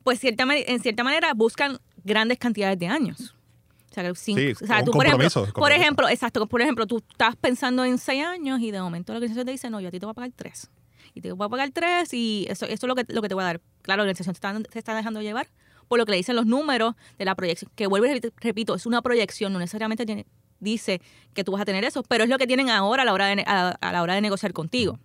pues 0.02 0.18
cierta, 0.18 0.44
en 0.52 0.80
cierta 0.80 1.04
manera, 1.04 1.34
buscan 1.34 1.78
grandes 2.02 2.38
cantidades 2.38 2.80
de 2.80 2.88
años. 2.88 3.36
O 3.90 3.94
sea, 3.94 4.14
cinco, 4.14 4.40
o 4.62 4.66
sea 4.66 4.84
tú, 4.84 4.92
por 4.92 5.04
ejemplo, 5.04 5.28
por 5.52 5.72
ejemplo, 5.72 6.08
exacto, 6.08 6.46
por 6.46 6.62
ejemplo, 6.62 6.86
tú 6.86 7.02
estás 7.10 7.34
pensando 7.34 7.84
en 7.84 7.98
seis 7.98 8.24
años 8.24 8.60
y 8.60 8.70
de 8.70 8.80
momento 8.80 9.12
la 9.12 9.18
organización 9.18 9.46
te 9.46 9.52
dice, 9.52 9.68
no, 9.68 9.80
yo 9.80 9.88
a 9.88 9.90
ti 9.90 9.98
te 9.98 10.06
voy 10.06 10.12
a 10.12 10.14
pagar 10.14 10.30
tres. 10.34 10.70
Y 11.12 11.20
te 11.20 11.32
voy 11.32 11.44
a 11.44 11.48
pagar 11.48 11.70
tres 11.72 12.14
y 12.14 12.46
eso, 12.48 12.66
eso 12.66 12.74
es 12.74 12.82
lo 12.84 12.94
que, 12.94 13.04
lo 13.08 13.20
que 13.20 13.28
te 13.28 13.34
voy 13.34 13.42
a 13.42 13.46
dar. 13.46 13.60
Claro, 13.82 13.98
la 13.98 14.02
organización 14.04 14.34
te 14.34 14.36
está, 14.36 14.70
te 14.70 14.78
está 14.78 14.94
dejando 14.94 15.20
llevar 15.20 15.48
por 15.90 15.98
lo 15.98 16.06
que 16.06 16.12
le 16.12 16.18
dicen 16.18 16.36
los 16.36 16.46
números 16.46 16.94
de 17.18 17.24
la 17.24 17.34
proyección. 17.34 17.68
Que 17.74 17.88
vuelvo 17.88 18.06
y 18.06 18.20
repito, 18.36 18.76
es 18.76 18.86
una 18.86 19.02
proyección, 19.02 19.52
no 19.52 19.58
necesariamente 19.58 20.06
tiene, 20.06 20.24
dice 20.60 21.00
que 21.34 21.42
tú 21.42 21.50
vas 21.50 21.62
a 21.62 21.64
tener 21.64 21.84
eso, 21.84 22.04
pero 22.04 22.22
es 22.22 22.30
lo 22.30 22.38
que 22.38 22.46
tienen 22.46 22.70
ahora 22.70 23.02
a 23.02 23.04
la 23.04 23.12
hora 23.12 23.26
de, 23.26 23.42
a, 23.44 23.76
la 23.80 24.00
hora 24.00 24.14
de 24.14 24.20
negociar 24.20 24.52
contigo. 24.52 25.00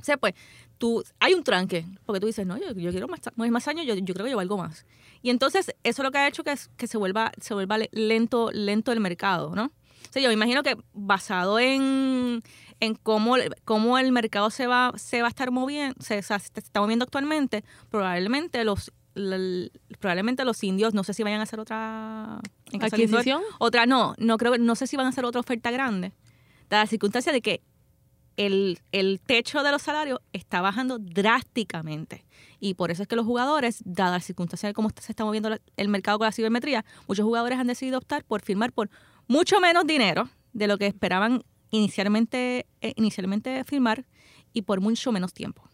O 0.00 0.02
sea, 0.02 0.16
pues, 0.16 0.32
tú, 0.78 1.04
hay 1.20 1.34
un 1.34 1.44
tranque, 1.44 1.84
porque 2.06 2.20
tú 2.20 2.26
dices, 2.26 2.46
no, 2.46 2.56
yo, 2.56 2.72
yo 2.72 2.90
quiero 2.90 3.06
más, 3.06 3.20
más 3.36 3.68
años, 3.68 3.84
yo, 3.84 3.94
yo 3.94 4.14
creo 4.14 4.24
que 4.24 4.30
yo 4.30 4.38
valgo 4.38 4.56
más. 4.56 4.86
Y 5.22 5.30
entonces 5.30 5.74
eso 5.84 6.02
es 6.02 6.04
lo 6.04 6.10
que 6.10 6.18
ha 6.18 6.28
hecho 6.28 6.44
que, 6.44 6.54
que 6.76 6.86
se 6.86 6.98
vuelva, 6.98 7.32
se 7.40 7.54
vuelva 7.54 7.78
lento, 7.92 8.50
lento 8.52 8.92
el 8.92 9.00
mercado, 9.00 9.54
¿no? 9.54 9.66
O 9.66 10.12
sea, 10.12 10.20
yo 10.20 10.28
me 10.28 10.34
imagino 10.34 10.62
que 10.62 10.76
basado 10.92 11.58
en, 11.58 12.42
en 12.80 12.94
cómo, 12.96 13.36
cómo 13.64 13.98
el 13.98 14.12
mercado 14.12 14.50
se 14.50 14.66
va, 14.66 14.92
se 14.96 15.22
va 15.22 15.28
a 15.28 15.30
estar 15.30 15.50
moviendo, 15.50 15.94
se, 16.00 16.18
está 16.18 16.80
moviendo 16.80 17.04
actualmente, 17.04 17.64
probablemente 17.90 18.64
los 18.64 18.92
probablemente 20.00 20.42
los 20.46 20.64
indios 20.64 20.94
no 20.94 21.04
sé 21.04 21.12
si 21.12 21.22
vayan 21.22 21.40
a 21.40 21.42
hacer 21.42 21.60
otra 21.60 22.40
adquisición 22.80 23.42
otra 23.58 23.84
no 23.84 24.14
no 24.16 24.38
creo 24.38 24.56
no 24.56 24.74
sé 24.74 24.86
si 24.86 24.96
van 24.96 25.04
a 25.04 25.10
hacer 25.10 25.26
otra 25.26 25.38
oferta 25.38 25.70
grande 25.70 26.14
dada 26.70 26.84
la 26.84 26.86
circunstancia 26.86 27.30
de 27.30 27.42
que 27.42 27.60
el, 28.36 28.78
el, 28.92 29.20
techo 29.20 29.62
de 29.62 29.70
los 29.70 29.82
salarios 29.82 30.20
está 30.32 30.60
bajando 30.60 30.98
drásticamente. 30.98 32.24
Y 32.64 32.74
por 32.74 32.92
eso 32.92 33.02
es 33.02 33.08
que 33.08 33.16
los 33.16 33.26
jugadores, 33.26 33.82
dada 33.84 34.12
la 34.12 34.20
circunstancia 34.20 34.68
de 34.68 34.72
cómo 34.72 34.88
se 34.90 35.10
está 35.10 35.24
moviendo 35.24 35.58
el 35.76 35.88
mercado 35.88 36.18
con 36.18 36.26
la 36.26 36.32
cibermetría, 36.32 36.84
muchos 37.08 37.24
jugadores 37.24 37.58
han 37.58 37.66
decidido 37.66 37.98
optar 37.98 38.22
por 38.22 38.40
firmar 38.40 38.72
por 38.72 38.88
mucho 39.26 39.58
menos 39.58 39.84
dinero 39.84 40.28
de 40.52 40.68
lo 40.68 40.78
que 40.78 40.86
esperaban 40.86 41.42
inicialmente, 41.72 42.68
eh, 42.80 42.92
inicialmente 42.94 43.64
firmar 43.64 44.06
y 44.52 44.62
por 44.62 44.80
mucho 44.80 45.10
menos 45.10 45.34
tiempo. 45.34 45.71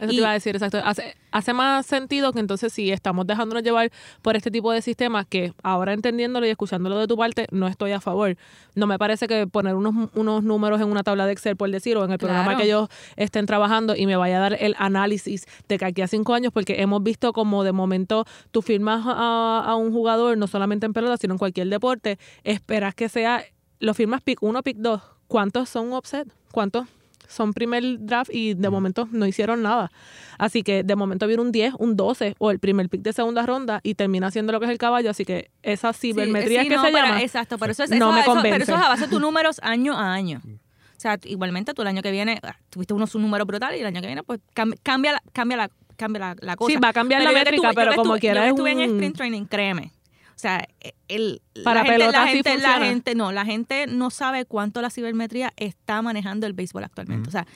Eso 0.00 0.08
te 0.08 0.14
iba 0.14 0.30
a 0.30 0.32
decir, 0.32 0.54
exacto. 0.54 0.78
Hace, 0.84 1.16
hace 1.30 1.52
más 1.52 1.86
sentido 1.86 2.32
que 2.32 2.40
entonces 2.40 2.72
si 2.72 2.90
estamos 2.90 3.26
dejándonos 3.26 3.62
llevar 3.62 3.90
por 4.22 4.36
este 4.36 4.50
tipo 4.50 4.72
de 4.72 4.82
sistemas 4.82 5.26
que 5.26 5.52
ahora 5.62 5.92
entendiéndolo 5.92 6.46
y 6.46 6.50
escuchándolo 6.50 6.98
de 6.98 7.06
tu 7.06 7.16
parte, 7.16 7.46
no 7.50 7.68
estoy 7.68 7.92
a 7.92 8.00
favor. 8.00 8.36
No 8.74 8.86
me 8.86 8.98
parece 8.98 9.26
que 9.26 9.46
poner 9.46 9.74
unos, 9.74 10.10
unos 10.14 10.42
números 10.42 10.80
en 10.80 10.88
una 10.88 11.02
tabla 11.02 11.26
de 11.26 11.32
Excel, 11.32 11.56
por 11.56 11.70
decir, 11.70 11.96
o 11.96 12.04
en 12.04 12.12
el 12.12 12.18
programa 12.18 12.56
que 12.56 12.64
ellos 12.64 12.88
estén 13.16 13.46
trabajando 13.46 13.94
y 13.96 14.06
me 14.06 14.16
vaya 14.16 14.38
a 14.38 14.40
dar 14.40 14.56
el 14.60 14.74
análisis 14.78 15.46
de 15.68 15.78
que 15.78 15.84
aquí 15.84 16.02
a 16.02 16.08
cinco 16.08 16.34
años, 16.34 16.52
porque 16.52 16.80
hemos 16.80 17.02
visto 17.02 17.32
como 17.32 17.64
de 17.64 17.72
momento 17.72 18.24
tú 18.50 18.62
firmas 18.62 19.04
a, 19.06 19.62
a 19.64 19.76
un 19.76 19.92
jugador, 19.92 20.36
no 20.38 20.46
solamente 20.46 20.86
en 20.86 20.92
pelota, 20.92 21.16
sino 21.16 21.34
en 21.34 21.38
cualquier 21.38 21.68
deporte, 21.68 22.18
esperas 22.42 22.94
que 22.94 23.08
sea, 23.08 23.44
lo 23.80 23.94
firmas 23.94 24.22
pick 24.22 24.42
1, 24.42 24.62
pick 24.62 24.76
2. 24.78 25.02
¿Cuántos 25.28 25.68
son 25.68 25.92
offset? 25.92 26.28
¿Cuántos? 26.52 26.86
Son 27.28 27.52
primer 27.52 27.82
draft 28.00 28.30
y 28.32 28.54
de 28.54 28.70
momento 28.70 29.08
no 29.10 29.26
hicieron 29.26 29.62
nada. 29.62 29.90
Así 30.38 30.62
que 30.62 30.82
de 30.82 30.96
momento 30.96 31.26
viene 31.26 31.42
un 31.42 31.52
10, 31.52 31.74
un 31.78 31.96
12 31.96 32.34
o 32.38 32.50
el 32.50 32.58
primer 32.58 32.88
pick 32.88 33.02
de 33.02 33.12
segunda 33.12 33.44
ronda 33.46 33.80
y 33.82 33.94
termina 33.94 34.28
haciendo 34.28 34.52
lo 34.52 34.60
que 34.60 34.66
es 34.66 34.72
el 34.72 34.78
caballo. 34.78 35.10
Así 35.10 35.24
que 35.24 35.50
esa 35.62 35.92
cibermetría 35.92 36.64
que 36.64 36.78
se 36.78 36.92
llama. 36.92 37.22
Exacto, 37.22 37.58
pero 37.58 37.72
eso 37.72 37.84
es, 37.84 37.90
no 37.90 38.12
me 38.12 38.24
convence. 38.24 38.50
pero 38.50 38.64
eso 38.64 38.74
es 38.74 38.80
a 38.80 38.88
base 38.88 39.04
de 39.04 39.08
tus 39.08 39.20
números 39.20 39.60
año 39.62 39.96
a 39.98 40.12
año. 40.12 40.40
O 40.44 41.00
sea, 41.04 41.18
igualmente 41.24 41.74
tú 41.74 41.82
el 41.82 41.88
año 41.88 42.02
que 42.02 42.10
viene 42.10 42.38
ah, 42.42 42.56
tuviste 42.70 42.94
unos 42.94 43.14
un 43.14 43.22
número 43.22 43.44
brutal 43.44 43.74
y 43.76 43.80
el 43.80 43.86
año 43.86 44.00
que 44.00 44.06
viene 44.06 44.22
pues 44.22 44.40
cambia, 44.54 45.12
la, 45.12 45.22
cambia, 45.32 45.56
la, 45.56 45.70
cambia 45.96 46.36
la, 46.40 46.56
cosa. 46.56 46.72
Sí, 46.72 46.78
va 46.78 46.88
a 46.88 46.92
cambiar 46.92 47.22
la 47.22 47.32
métrica, 47.32 47.72
pero 47.74 47.94
como 47.94 48.16
quiera 48.16 48.44
es 48.44 48.50
estuve 48.50 48.72
en 48.72 48.80
sprint 48.80 49.16
training, 49.16 49.44
créeme. 49.44 49.92
O 50.34 50.38
sea, 50.38 50.66
el, 51.08 51.42
para 51.62 51.82
la 51.82 51.86
gente, 51.86 52.10
la 52.10 52.26
gente, 52.26 52.58
la 52.58 52.78
gente, 52.80 53.14
no, 53.14 53.32
la 53.32 53.44
gente 53.44 53.86
no 53.86 54.10
sabe 54.10 54.44
cuánto 54.44 54.82
la 54.82 54.90
cibermetría 54.90 55.52
está 55.56 56.02
manejando 56.02 56.46
el 56.46 56.52
béisbol 56.52 56.84
actualmente. 56.84 57.28
O 57.28 57.32
sea, 57.32 57.46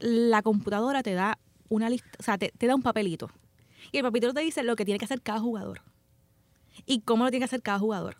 la 0.00 0.42
computadora 0.42 1.02
te 1.02 1.14
da 1.14 1.38
una 1.68 1.88
lista, 1.88 2.10
o 2.18 2.22
sea, 2.22 2.38
te, 2.38 2.52
da 2.58 2.74
un 2.74 2.82
papelito. 2.82 3.30
Y 3.90 3.98
el 3.98 4.04
papelito 4.04 4.34
te 4.34 4.40
dice 4.40 4.62
lo 4.62 4.76
que 4.76 4.84
tiene 4.84 4.98
que 4.98 5.06
hacer 5.06 5.22
cada 5.22 5.40
jugador. 5.40 5.80
Y 6.84 7.00
cómo 7.00 7.24
lo 7.24 7.30
tiene 7.30 7.40
que 7.40 7.46
hacer 7.46 7.62
cada 7.62 7.78
jugador. 7.78 8.16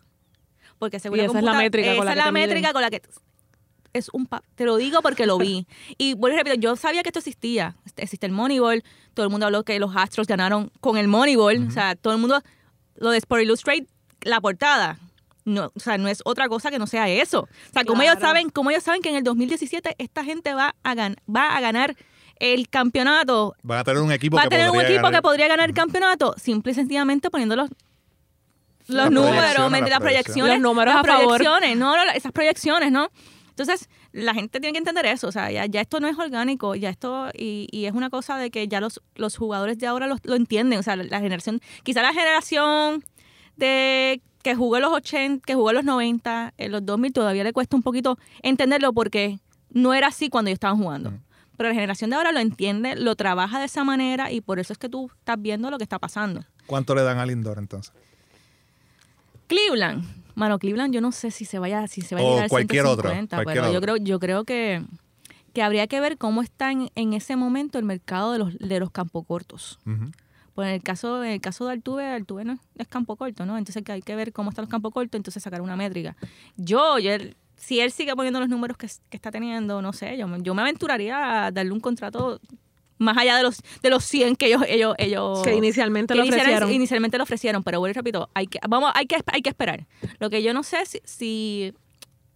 Porque 0.79 0.99
según 0.99 1.19
y 1.19 1.21
esa 1.21 1.37
es 1.37 1.43
la 1.43 1.53
métrica 1.53 1.95
con 1.95 2.05
la 2.05 2.11
es 2.11 2.17
la 2.17 2.31
métrica 2.31 2.73
con 2.73 2.81
la 2.81 2.89
que 2.89 3.01
es 3.93 4.09
un 4.13 4.27
te 4.55 4.65
lo 4.65 4.77
digo 4.77 5.01
porque 5.01 5.25
lo 5.25 5.37
vi. 5.37 5.67
y 5.97 6.15
vuelvo 6.15 6.35
y 6.35 6.39
repito, 6.39 6.55
yo 6.59 6.75
sabía 6.75 7.03
que 7.03 7.09
esto 7.09 7.19
existía. 7.19 7.75
Existe 7.95 8.25
el 8.25 8.31
Moneyball, 8.31 8.83
todo 9.13 9.25
el 9.25 9.31
mundo 9.31 9.45
habló 9.45 9.63
que 9.63 9.79
los 9.79 9.95
Astros 9.95 10.27
ganaron 10.27 10.71
con 10.79 10.97
el 10.97 11.07
Moneyball, 11.07 11.67
o 11.67 11.71
sea, 11.71 11.95
todo 11.95 12.13
el 12.13 12.19
mundo 12.19 12.41
lo 12.95 13.11
de 13.11 13.17
Sport 13.17 13.43
Illustrated, 13.43 13.87
la 14.27 14.41
portada. 14.41 14.99
No, 15.45 15.71
o 15.73 15.79
sea, 15.79 15.97
no 15.97 16.09
es 16.09 16.21
otra 16.25 16.49
cosa 16.49 16.69
que 16.69 16.77
no 16.77 16.87
sea 16.87 17.07
eso. 17.07 17.41
O 17.41 17.73
sea, 17.73 17.85
como 17.85 18.01
ellos 18.01 18.17
saben, 18.19 18.49
como 18.49 18.69
ellos 18.69 18.83
saben 18.83 19.01
que 19.01 19.09
en 19.09 19.15
el 19.15 19.23
2017 19.23 19.95
esta 19.97 20.25
gente 20.25 20.53
va 20.53 20.75
a 20.83 20.95
va 20.95 21.55
a 21.55 21.61
ganar 21.61 21.95
el 22.39 22.67
campeonato. 22.69 23.55
Va 23.69 23.79
a 23.79 23.83
tener 23.83 24.01
un 24.01 24.11
equipo, 24.11 24.35
va 24.35 24.43
a 24.43 24.49
tener 24.49 24.69
un 24.69 24.81
equipo 24.81 25.09
que 25.09 25.21
podría 25.21 25.47
ganar 25.47 25.69
el 25.69 25.75
campeonato, 25.75 26.35
simple 26.37 26.73
y 26.73 26.75
sencillamente 26.75 27.29
poniendo 27.29 27.55
los 27.55 27.69
los 28.87 29.11
números, 29.11 29.35
las 29.35 29.99
proyecciones, 29.99 30.53
los 30.53 30.61
números 30.61 30.93
las 30.93 31.01
a 31.01 31.03
proyecciones, 31.03 31.77
no, 31.77 31.95
esas 32.13 32.31
proyecciones, 32.31 32.91
¿no? 32.91 33.09
Entonces, 33.49 33.89
la 34.13 34.33
gente 34.33 34.59
tiene 34.61 34.71
que 34.71 34.77
entender 34.77 35.05
eso, 35.07 35.27
o 35.27 35.31
sea, 35.31 35.51
ya, 35.51 35.65
ya 35.65 35.81
esto 35.81 35.99
no 35.99 36.07
es 36.07 36.17
orgánico, 36.17 36.73
ya 36.75 36.89
esto, 36.89 37.27
y, 37.33 37.67
y, 37.71 37.85
es 37.85 37.93
una 37.93 38.09
cosa 38.09 38.37
de 38.37 38.49
que 38.49 38.67
ya 38.67 38.79
los, 38.79 39.01
los 39.15 39.35
jugadores 39.35 39.77
de 39.79 39.87
ahora 39.87 40.07
lo, 40.07 40.15
lo 40.23 40.35
entienden, 40.35 40.79
o 40.79 40.83
sea, 40.83 40.95
la 40.95 41.19
generación, 41.19 41.59
quizá 41.83 42.01
la 42.01 42.13
generación 42.13 43.03
de 43.57 44.21
que 44.43 44.55
jugó 44.55 44.79
los 44.79 44.93
80, 44.93 45.45
que 45.45 45.55
jugó 45.55 45.73
los 45.73 45.83
90, 45.83 46.53
en 46.57 46.71
los 46.71 46.85
2000 46.85 47.11
todavía 47.11 47.43
le 47.43 47.53
cuesta 47.53 47.75
un 47.75 47.83
poquito 47.83 48.17
entenderlo 48.41 48.93
porque 48.93 49.39
no 49.71 49.93
era 49.93 50.07
así 50.07 50.29
cuando 50.29 50.49
ellos 50.49 50.57
estaban 50.57 50.77
jugando. 50.77 51.13
Pero 51.57 51.69
la 51.69 51.75
generación 51.75 52.11
de 52.11 52.15
ahora 52.15 52.31
lo 52.31 52.39
entiende, 52.39 52.95
lo 52.95 53.15
trabaja 53.15 53.59
de 53.59 53.65
esa 53.65 53.83
manera 53.83 54.31
y 54.31 54.41
por 54.41 54.59
eso 54.59 54.73
es 54.73 54.79
que 54.79 54.89
tú 54.89 55.11
estás 55.19 55.41
viendo 55.41 55.71
lo 55.71 55.77
que 55.77 55.83
está 55.83 55.99
pasando. 55.99 56.45
¿Cuánto 56.67 56.93
le 56.95 57.01
dan 57.01 57.17
al 57.17 57.29
Lindor 57.29 57.57
entonces? 57.57 57.93
Cleveland. 59.47 60.05
Mano, 60.35 60.59
Cleveland 60.59 60.93
yo 60.93 61.01
no 61.01 61.11
sé 61.11 61.31
si 61.31 61.45
se 61.45 61.57
vaya, 61.57 61.87
si 61.87 62.01
se 62.01 62.13
va 62.13 62.21
a 62.21 62.23
llegar 62.23 62.49
cualquier 62.49 62.85
150, 62.85 63.43
pero 63.43 63.73
yo 63.73 63.81
creo, 63.81 63.97
yo 63.97 64.19
creo 64.19 64.43
que, 64.43 64.85
que 65.53 65.63
habría 65.63 65.87
que 65.87 65.99
ver 65.99 66.17
cómo 66.17 66.43
está 66.43 66.71
en, 66.71 67.13
ese 67.13 67.35
momento 67.35 67.79
el 67.79 67.85
mercado 67.85 68.33
de 68.33 68.39
los, 68.39 68.57
de 68.59 68.79
los 68.79 68.91
campos 68.91 69.25
cortos. 69.25 69.79
Pues 70.57 70.69
en 70.69 70.73
el 70.73 70.81
caso, 70.81 71.23
en 71.23 71.33
el 71.33 71.39
caso 71.39 71.67
de 71.67 71.73
Altuve, 71.73 72.03
Altuve 72.03 72.43
no 72.43 72.57
es 72.79 72.87
campo 72.87 73.15
corto, 73.15 73.45
¿no? 73.45 73.59
Entonces 73.59 73.83
hay 73.89 74.01
que 74.01 74.15
ver 74.15 74.33
cómo 74.33 74.49
están 74.49 74.63
los 74.63 74.71
campos 74.71 74.91
cortos, 74.91 75.15
entonces 75.15 75.43
sacar 75.43 75.61
una 75.61 75.75
métrica. 75.75 76.15
Yo, 76.55 76.97
yo 76.97 77.11
si 77.57 77.79
él 77.79 77.91
sigue 77.91 78.15
poniendo 78.15 78.39
los 78.39 78.49
números 78.49 78.75
que, 78.75 78.87
está 78.87 79.29
teniendo, 79.29 79.83
no 79.83 79.93
sé, 79.93 80.17
yo, 80.17 80.25
yo 80.37 80.55
me 80.55 80.63
aventuraría 80.63 81.45
a 81.45 81.51
darle 81.51 81.73
un 81.73 81.79
contrato 81.79 82.41
más 82.97 83.15
allá 83.19 83.37
de 83.37 83.43
los 83.43 83.61
de 83.83 83.91
los 83.91 84.03
100 84.03 84.35
que 84.35 84.47
ellos 84.47 84.63
ellos 84.67 84.95
ellos 84.97 85.43
que 85.43 85.53
inicialmente 85.53 86.15
lo 86.15 86.23
ofrecieron 86.23 86.71
inicialmente 86.71 87.19
lo 87.19 87.25
ofrecieron 87.25 87.61
pero 87.61 87.79
bueno 87.79 87.93
repito 87.93 88.27
hay 88.33 88.47
que 88.47 88.57
vamos 88.67 88.91
hay 88.95 89.05
que 89.05 89.17
hay 89.27 89.43
que 89.43 89.49
esperar 89.49 89.85
lo 90.17 90.31
que 90.31 90.41
yo 90.41 90.51
no 90.55 90.63
sé 90.63 90.83
si, 90.87 90.99
si 91.05 91.75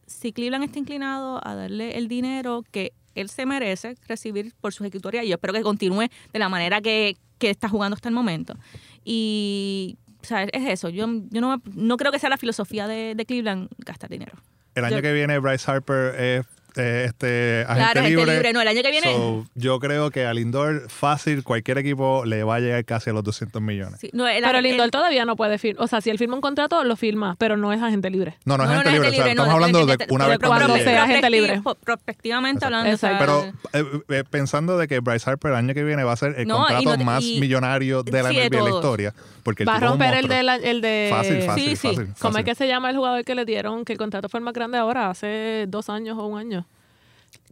si 0.05 0.31
Cleveland 0.31 0.65
está 0.65 0.77
inclinado 0.77 1.41
a 1.43 1.55
darle 1.55 1.97
el 1.97 2.07
dinero 2.07 2.63
que 2.71 2.93
él 3.15 3.29
se 3.29 3.45
merece 3.45 3.95
recibir 4.07 4.53
por 4.61 4.73
su 4.73 4.83
ejecutoria 4.83 5.23
y 5.23 5.29
yo 5.29 5.35
espero 5.35 5.53
que 5.53 5.61
continúe 5.61 6.07
de 6.33 6.39
la 6.39 6.49
manera 6.49 6.81
que, 6.81 7.17
que 7.37 7.49
está 7.49 7.67
jugando 7.69 7.95
hasta 7.95 8.09
el 8.09 8.15
momento. 8.15 8.55
Y 9.03 9.97
o 10.21 10.25
sea, 10.25 10.43
es 10.43 10.69
eso. 10.69 10.89
Yo, 10.89 11.07
yo 11.31 11.41
no, 11.41 11.61
no 11.73 11.97
creo 11.97 12.11
que 12.11 12.19
sea 12.19 12.29
la 12.29 12.37
filosofía 12.37 12.87
de, 12.87 13.15
de 13.15 13.25
Cleveland 13.25 13.69
gastar 13.79 14.09
dinero. 14.09 14.33
El 14.75 14.85
año 14.85 14.97
Yo- 14.97 15.01
que 15.01 15.13
viene 15.13 15.39
Bryce 15.39 15.69
Harper 15.69 16.15
es 16.19 16.45
eh, 16.75 17.03
este 17.07 17.65
agente 17.67 17.75
Claro, 17.75 18.01
gente 18.01 18.09
libre. 18.17 18.33
libre. 18.33 18.53
No, 18.53 18.61
el 18.61 18.67
año 18.67 18.81
que 18.81 18.91
viene. 18.91 19.13
So, 19.13 19.45
yo 19.55 19.79
creo 19.79 20.09
que 20.11 20.25
a 20.25 20.33
Lindor 20.33 20.89
fácil 20.89 21.43
cualquier 21.43 21.77
equipo 21.79 22.23
le 22.25 22.43
va 22.43 22.55
a 22.55 22.59
llegar 22.59 22.83
casi 22.85 23.09
a 23.09 23.13
los 23.13 23.23
200 23.23 23.61
millones. 23.61 23.99
sí, 23.99 24.09
no, 24.13 24.27
el- 24.27 24.43
Pero 24.43 24.57
el- 24.57 24.63
Lindor 24.63 24.89
todavía 24.91 25.25
no 25.25 25.35
puede 25.35 25.57
firmar. 25.57 25.83
O 25.83 25.87
sea, 25.87 26.01
si 26.01 26.09
él 26.09 26.17
firma 26.17 26.35
un 26.35 26.41
contrato, 26.41 26.83
lo 26.83 26.95
firma, 26.95 27.35
pero 27.37 27.57
no 27.57 27.73
es 27.73 27.81
agente 27.81 28.09
libre. 28.09 28.37
No, 28.45 28.57
no, 28.57 28.63
es 28.63 28.69
No, 28.69 28.75
agente 28.75 28.89
no 28.91 28.95
es 28.95 29.01
libre. 29.01 29.07
o 29.07 29.11
sea, 29.11 29.19
libre, 29.25 29.35
no, 29.35 29.43
estamos 29.43 29.47
no, 29.47 29.53
hablando 29.53 29.79
de- 29.85 30.05
una 30.13 30.23
de- 30.25 30.29
vez 30.31 30.39
cuando 30.39 30.77
sea 30.77 31.03
agente 31.03 31.29
libre. 31.29 31.61
pro- 31.61 31.75
Prospectivamente 31.75 32.65
Exacto. 32.65 32.65
hablando. 32.65 32.91
Exacto. 32.91 33.53
Pero 33.73 34.01
eh, 34.09 34.19
eh, 34.19 34.23
pensando 34.29 34.77
de 34.77 34.87
que 34.87 34.99
Bryce 34.99 35.29
Harper 35.29 35.51
el 35.51 35.57
año 35.57 35.73
que 35.73 35.83
viene 35.83 36.03
va 36.03 36.13
a 36.13 36.17
ser 36.17 36.35
el 36.37 36.47
contrato 36.47 36.97
no- 36.97 37.03
más 37.03 37.23
y- 37.23 37.39
millonario 37.39 38.03
de 38.03 38.23
la 38.23 38.29
sí, 38.29 38.35
de 38.49 38.61
la 38.61 38.69
historia. 38.69 39.13
Porque 39.43 39.63
el 39.63 39.69
Va 39.69 39.75
a 39.75 39.79
romper 39.79 40.13
el 40.13 40.27
de, 40.27 40.43
la- 40.43 40.55
el 40.57 40.81
de... 40.81 41.07
Fácil, 41.09 41.41
fácil, 41.41 41.63
Sí, 41.69 41.75
sí. 41.75 41.87
fácil. 41.87 42.05
¿Cómo 42.19 42.33
fácil. 42.33 42.37
es 42.39 42.45
que 42.45 42.55
se 42.55 42.67
llama 42.67 42.89
el 42.91 42.95
jugador 42.97 43.23
que 43.25 43.33
le 43.35 43.43
dieron 43.45 43.85
que 43.85 43.93
el 43.93 43.97
contrato 43.97 44.29
fue 44.29 44.39
el 44.39 44.43
más 44.43 44.53
grande 44.53 44.77
ahora, 44.77 45.09
hace 45.09 45.65
dos 45.67 45.89
años 45.89 46.17
o 46.19 46.25
un 46.27 46.37
año? 46.37 46.65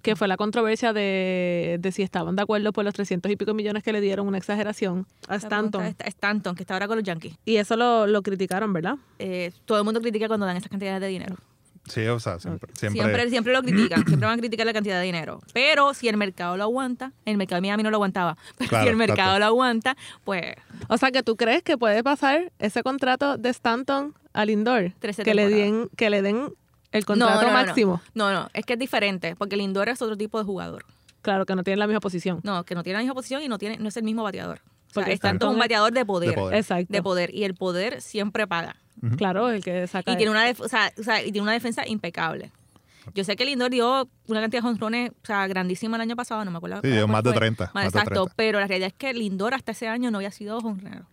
Que 0.01 0.15
fue 0.15 0.27
la 0.29 0.38
controversia 0.38 0.93
de, 0.93 1.77
de 1.79 1.91
si 1.91 2.03
estaban 2.03 2.36
de 2.36 2.41
acuerdo 2.41 2.71
por 2.71 2.86
los 2.86 2.93
300 2.93 3.29
y 3.31 3.36
pico 3.36 3.53
millones 3.53 3.83
que 3.83 3.91
le 3.91 4.00
dieron, 4.00 4.27
una 4.27 4.38
exageración, 4.38 5.05
a 5.27 5.36
Stanton. 5.36 5.83
St- 5.83 6.07
Stanton, 6.07 6.55
que 6.55 6.63
está 6.63 6.74
ahora 6.75 6.88
con 6.88 6.98
los 6.98 7.03
Yankees. 7.03 7.36
Y 7.45 7.57
eso 7.57 7.75
lo, 7.75 8.07
lo 8.07 8.21
criticaron, 8.21 8.71
¿verdad? 8.71 8.95
Eh, 9.19 9.51
todo 9.65 9.77
el 9.77 9.83
mundo 9.83 10.00
critica 10.00 10.27
cuando 10.27 10.45
dan 10.45 10.55
esas 10.57 10.69
cantidades 10.69 11.01
de 11.01 11.07
dinero. 11.07 11.36
Sí, 11.88 12.05
o 12.05 12.19
sea, 12.19 12.39
siempre. 12.39 12.71
siempre, 12.75 13.01
Siempre, 13.01 13.29
siempre 13.29 13.53
lo 13.53 13.62
critican, 13.63 14.03
siempre 14.07 14.27
van 14.27 14.38
a 14.38 14.41
criticar 14.41 14.65
la 14.65 14.74
cantidad 14.74 15.00
de 15.00 15.05
dinero. 15.05 15.41
Pero 15.53 15.93
si 15.93 16.07
el 16.07 16.17
mercado 16.17 16.55
lo 16.55 16.63
aguanta, 16.63 17.12
el 17.25 17.36
mercado 17.38 17.57
de 17.57 17.62
Miami 17.62 17.83
no 17.83 17.89
lo 17.89 17.98
aguantaba, 17.98 18.38
pero 18.57 18.69
Claro, 18.69 18.83
si 18.86 18.89
el 18.91 18.95
mercado 18.95 19.38
lo 19.39 19.45
aguanta, 19.45 19.98
pues 20.24 20.53
O 20.88 20.98
sea, 20.98 21.12
que 21.12 21.24
tú 21.24 21.36
crees 21.36 21.62
que 21.63 21.77
puede 21.77 22.03
pasar 22.03 22.51
ese 22.59 22.83
contrato 22.83 23.38
de 23.38 23.50
Stanton 23.50 24.13
a 24.31 24.45
Lindor, 24.45 24.93
que 25.25 25.33
le, 25.33 25.50
den, 25.50 25.89
que 25.98 26.09
le 26.12 26.21
den 26.21 26.53
el 26.91 27.05
contrato 27.05 27.36
no, 27.36 27.41
no, 27.41 27.48
no, 27.48 27.53
máximo. 27.53 28.01
No, 28.13 28.31
no, 28.31 28.50
es 28.53 28.65
que 28.65 28.74
es 28.74 28.79
diferente, 28.79 29.36
porque 29.36 29.58
Lindor 29.58 29.89
es 29.89 30.01
otro 30.01 30.17
tipo 30.17 30.38
de 30.39 30.46
jugador. 30.46 30.86
Claro, 31.22 31.46
que 31.46 31.55
no 31.55 31.63
tiene 31.63 31.77
la 31.77 31.88
misma 31.88 32.00
posición. 32.00 32.39
No, 32.43 32.63
que 32.63 32.75
no 32.75 32.84
tiene 32.84 32.98
la 32.98 33.03
misma 33.03 33.13
posición 33.13 33.43
y 33.43 33.48
no 33.48 33.58
tiene 33.58 33.77
no 33.77 33.89
es 33.89 33.98
el 33.98 34.03
mismo 34.03 34.24
bateador. 34.24 34.62
O 34.89 34.93
sea, 34.93 35.03
Porque 35.03 35.13
es 35.13 35.43
un 35.43 35.60
bateador 35.60 35.91
de 35.93 36.05
poder, 36.05 36.29
De 36.29 36.36
poder. 36.36 36.58
Exacto. 36.58 36.91
de 36.91 37.03
poder 37.03 37.36
y 37.36 37.43
el 37.43 37.53
poder 37.53 38.01
siempre 38.01 38.48
paga. 38.48 38.75
Claro, 39.17 39.50
el 39.50 39.63
que 39.63 39.88
saca... 39.88 40.12
Y 40.12 40.17
tiene 40.17 40.31
una 40.31 40.46
o 40.50 40.67
sea, 40.67 40.91
o 41.00 41.03
sea, 41.03 41.22
y 41.22 41.31
tiene 41.31 41.43
una 41.43 41.53
defensa 41.53 41.88
impecable. 41.88 42.51
Yo 43.13 43.24
sé 43.24 43.36
que 43.36 43.46
Lindor 43.46 43.72
dio 43.72 44.10
una 44.27 44.41
cantidad 44.41 44.62
de 44.62 44.67
jonrones, 44.67 45.12
o 45.12 45.25
sea, 45.25 45.48
grandísima 45.48 45.96
el 45.98 46.01
año 46.01 46.15
pasado, 46.15 46.43
no 46.43 46.51
me 46.51 46.58
acuerdo. 46.58 46.81
Sí, 46.81 46.89
dio 46.89 47.08
más 47.08 47.24
de 47.24 47.31
fue. 47.31 47.39
30, 47.39 47.65
Más 47.65 47.74
más 47.74 47.84
de 47.84 47.88
exacto, 47.89 48.24
30. 48.25 48.34
pero 48.36 48.60
la 48.60 48.67
realidad 48.67 48.88
es 48.88 48.93
que 48.93 49.13
Lindor 49.13 49.53
hasta 49.53 49.72
ese 49.72 49.88
año 49.88 50.12
no 50.12 50.17
había 50.17 50.31
sido 50.31 50.60
jonronero. 50.60 51.05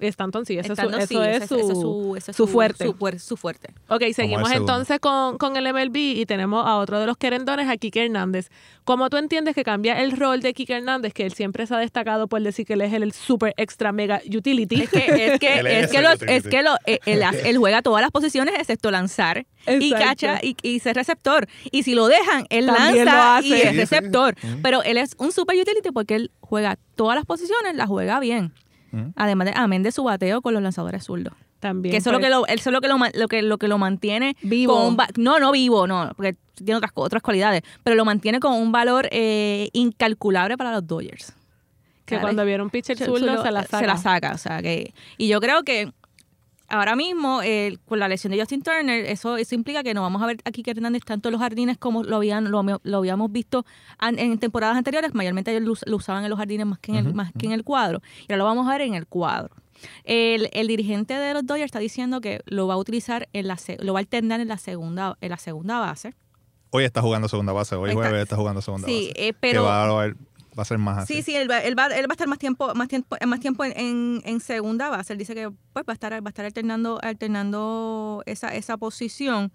Stanton 0.00 0.44
sí, 0.46 0.58
ese 0.58 0.60
es 0.60 0.66
su- 0.66 0.72
Estando 0.72 0.98
eso 0.98 1.06
sí, 1.06 1.16
es, 1.16 1.36
ese- 1.36 1.46
su, 1.48 1.54
ese 1.56 1.72
es 1.72 1.78
su, 1.78 2.16
ese 2.16 2.32
su 2.32 2.46
fuerte. 2.46 2.84
Su, 2.84 2.94
fuer- 2.94 3.18
su 3.18 3.36
fuerte. 3.36 3.68
Ok, 3.88 4.02
seguimos 4.14 4.50
el 4.50 4.58
entonces 4.58 4.98
con, 5.00 5.38
con 5.38 5.56
el 5.56 5.72
MLB 5.72 5.96
y 5.96 6.26
tenemos 6.26 6.66
a 6.66 6.76
otro 6.76 7.00
de 7.00 7.06
los 7.06 7.16
querendones, 7.16 7.68
a 7.68 7.76
Kike 7.76 8.04
Hernández. 8.06 8.48
¿Cómo 8.84 9.10
tú 9.10 9.16
entiendes 9.16 9.54
que 9.54 9.64
cambia 9.64 10.00
el 10.00 10.12
rol 10.12 10.40
de 10.40 10.54
Kike 10.54 10.74
Hernández, 10.76 11.12
que 11.12 11.24
él 11.24 11.32
siempre 11.32 11.66
se 11.66 11.74
ha 11.74 11.78
destacado 11.78 12.28
por 12.28 12.40
decir 12.42 12.66
que 12.66 12.74
él 12.74 12.82
es 12.82 12.92
el 12.92 13.12
super 13.12 13.52
extra 13.56 13.92
mega 13.92 14.20
utility? 14.26 14.82
Es 14.82 14.90
que, 14.90 14.98
es 15.32 15.40
que, 15.40 15.54
Él 15.60 15.66
es 15.66 15.84
es 15.84 15.90
que, 15.90 15.96
el 15.98 16.04
los- 16.04 16.14
utility. 16.14 16.32
es 16.36 16.46
que 16.46 16.62
lo- 16.62 16.76
él, 17.06 17.22
hace- 17.22 17.48
él 17.50 17.58
juega 17.58 17.82
todas 17.82 18.02
las 18.02 18.10
posiciones 18.10 18.54
excepto 18.58 18.90
lanzar 18.90 19.46
y 19.66 19.90
cacha 19.90 20.38
y, 20.42 20.56
y 20.62 20.78
ser 20.80 20.94
receptor. 20.96 21.48
Y 21.72 21.82
si 21.82 21.94
lo 21.94 22.06
dejan, 22.06 22.46
él 22.50 22.66
También 22.66 23.04
lanza 23.06 23.40
y 23.46 23.52
es 23.54 23.74
receptor. 23.76 24.36
Pero 24.62 24.82
él 24.84 24.96
es 24.98 25.14
un 25.18 25.32
super 25.32 25.56
utility 25.60 25.90
porque 25.92 26.14
él 26.14 26.30
juega 26.40 26.78
todas 26.94 27.16
las 27.16 27.24
posiciones, 27.24 27.74
las 27.74 27.88
juega 27.88 28.20
bien. 28.20 28.52
Mm. 28.96 29.12
Además 29.16 29.46
de, 29.48 29.52
amén 29.56 29.82
de 29.82 29.92
su 29.92 30.04
bateo 30.04 30.40
con 30.42 30.54
los 30.54 30.62
lanzadores 30.62 31.04
zurdos. 31.04 31.34
También. 31.60 31.90
Que 31.92 31.98
eso 31.98 32.10
es 32.10 32.14
lo 32.14 32.20
que 32.20 32.28
lo, 32.30 32.46
eso 32.46 32.70
es 32.70 32.72
lo 32.72 32.80
que 32.80 32.88
lo, 32.88 33.28
que 33.28 33.42
lo 33.42 33.58
que 33.58 33.68
lo 33.68 33.78
mantiene 33.78 34.36
Vivo. 34.42 34.74
con 34.74 34.86
un 34.86 34.96
va- 34.96 35.08
no, 35.16 35.38
no 35.38 35.52
vivo, 35.52 35.86
no, 35.86 36.12
porque 36.16 36.36
tiene 36.54 36.74
otras, 36.76 36.92
otras 36.94 37.22
cualidades, 37.22 37.62
pero 37.82 37.96
lo 37.96 38.04
mantiene 38.04 38.40
con 38.40 38.52
un 38.54 38.72
valor 38.72 39.08
eh, 39.10 39.68
incalculable 39.72 40.56
para 40.56 40.72
los 40.72 40.86
Dodgers. 40.86 41.32
que 42.04 42.18
cuando 42.20 42.44
vieron 42.44 42.70
pitcher 42.70 42.96
zurdo 42.98 43.42
se 43.42 43.50
la 43.50 43.62
saca. 43.64 43.78
Se 43.80 43.86
la 43.86 43.96
saca, 43.96 44.32
o 44.34 44.38
sea 44.38 44.62
que 44.62 44.94
y 45.18 45.28
yo 45.28 45.40
creo 45.40 45.62
que 45.64 45.92
ahora 46.68 46.96
mismo 46.96 47.42
eh, 47.42 47.78
con 47.86 47.98
la 47.98 48.08
lesión 48.08 48.32
de 48.32 48.38
Justin 48.40 48.62
Turner 48.62 49.04
eso 49.06 49.36
eso 49.36 49.54
implica 49.54 49.82
que 49.82 49.94
no 49.94 50.02
vamos 50.02 50.20
a 50.22 50.26
ver 50.26 50.38
a 50.44 50.50
Kike 50.50 50.72
Hernández 50.72 51.02
tanto 51.04 51.28
en 51.28 51.32
los 51.32 51.40
jardines 51.40 51.78
como 51.78 52.02
lo 52.02 52.16
habían 52.16 52.50
lo, 52.50 52.62
lo 52.82 52.98
habíamos 52.98 53.30
visto 53.32 53.64
an- 53.98 54.18
en 54.18 54.38
temporadas 54.38 54.76
anteriores, 54.76 55.14
mayormente 55.14 55.50
ellos 55.56 55.62
lo, 55.84 55.90
lo 55.90 55.96
usaban 55.96 56.24
en 56.24 56.30
los 56.30 56.38
jardines 56.38 56.66
más 56.66 56.78
que 56.78 56.92
en 56.92 56.98
el 57.06 57.14
más 57.14 57.32
que 57.38 57.46
en 57.46 57.52
el 57.52 57.62
cuadro 57.64 58.00
y 58.20 58.32
ahora 58.32 58.38
lo 58.38 58.44
vamos 58.44 58.66
a 58.66 58.72
ver 58.72 58.80
en 58.82 58.94
el 58.94 59.06
cuadro. 59.06 59.54
El, 60.04 60.48
el 60.52 60.66
dirigente 60.68 61.14
de 61.14 61.34
los 61.34 61.44
Dodgers 61.44 61.66
está 61.66 61.78
diciendo 61.78 62.20
que 62.20 62.40
lo 62.46 62.66
va 62.66 62.74
a 62.74 62.76
utilizar 62.78 63.28
en 63.32 63.46
la 63.46 63.56
lo 63.80 63.92
va 63.92 63.98
a 63.98 64.00
alternar 64.00 64.40
en 64.40 64.48
la 64.48 64.56
segunda 64.58 65.18
en 65.20 65.30
la 65.30 65.36
segunda 65.36 65.78
base. 65.80 66.14
Hoy 66.70 66.84
está 66.84 67.00
jugando 67.02 67.28
segunda 67.28 67.52
base. 67.52 67.74
Hoy 67.76 67.90
Está- 67.90 68.00
jueves 68.02 68.22
está 68.22 68.36
jugando 68.36 68.60
segunda 68.62 68.86
Sí, 68.88 69.08
base. 69.08 69.28
eh, 69.28 69.32
Que 69.32 69.34
pero 69.38 69.64
va 69.64 69.84
a, 69.84 69.88
haber- 69.88 70.16
va 70.56 70.62
a 70.62 70.64
ser 70.64 70.78
más 70.78 70.98
así. 70.98 71.14
Sí, 71.14 71.22
sí, 71.22 71.36
él 71.36 71.50
va, 71.50 71.58
él 71.58 71.78
va, 71.78 71.86
él 71.86 72.04
va 72.08 72.12
a 72.12 72.14
estar 72.14 72.28
más 72.28 72.38
tiempo, 72.38 72.74
más 72.74 72.88
tiempo, 72.88 73.16
más 73.26 73.40
tiempo 73.40 73.64
en, 73.64 73.72
en, 73.78 74.22
en 74.24 74.40
segunda 74.40 74.88
base. 74.88 75.12
Él 75.12 75.18
dice 75.18 75.34
que 75.34 75.50
pues 75.72 75.84
va 75.86 75.92
a 75.92 75.94
estar, 75.94 76.12
va 76.12 76.28
a 76.28 76.28
estar 76.28 76.44
alternando, 76.44 76.98
alternando 77.02 78.22
esa, 78.26 78.54
esa 78.54 78.76
posición. 78.76 79.52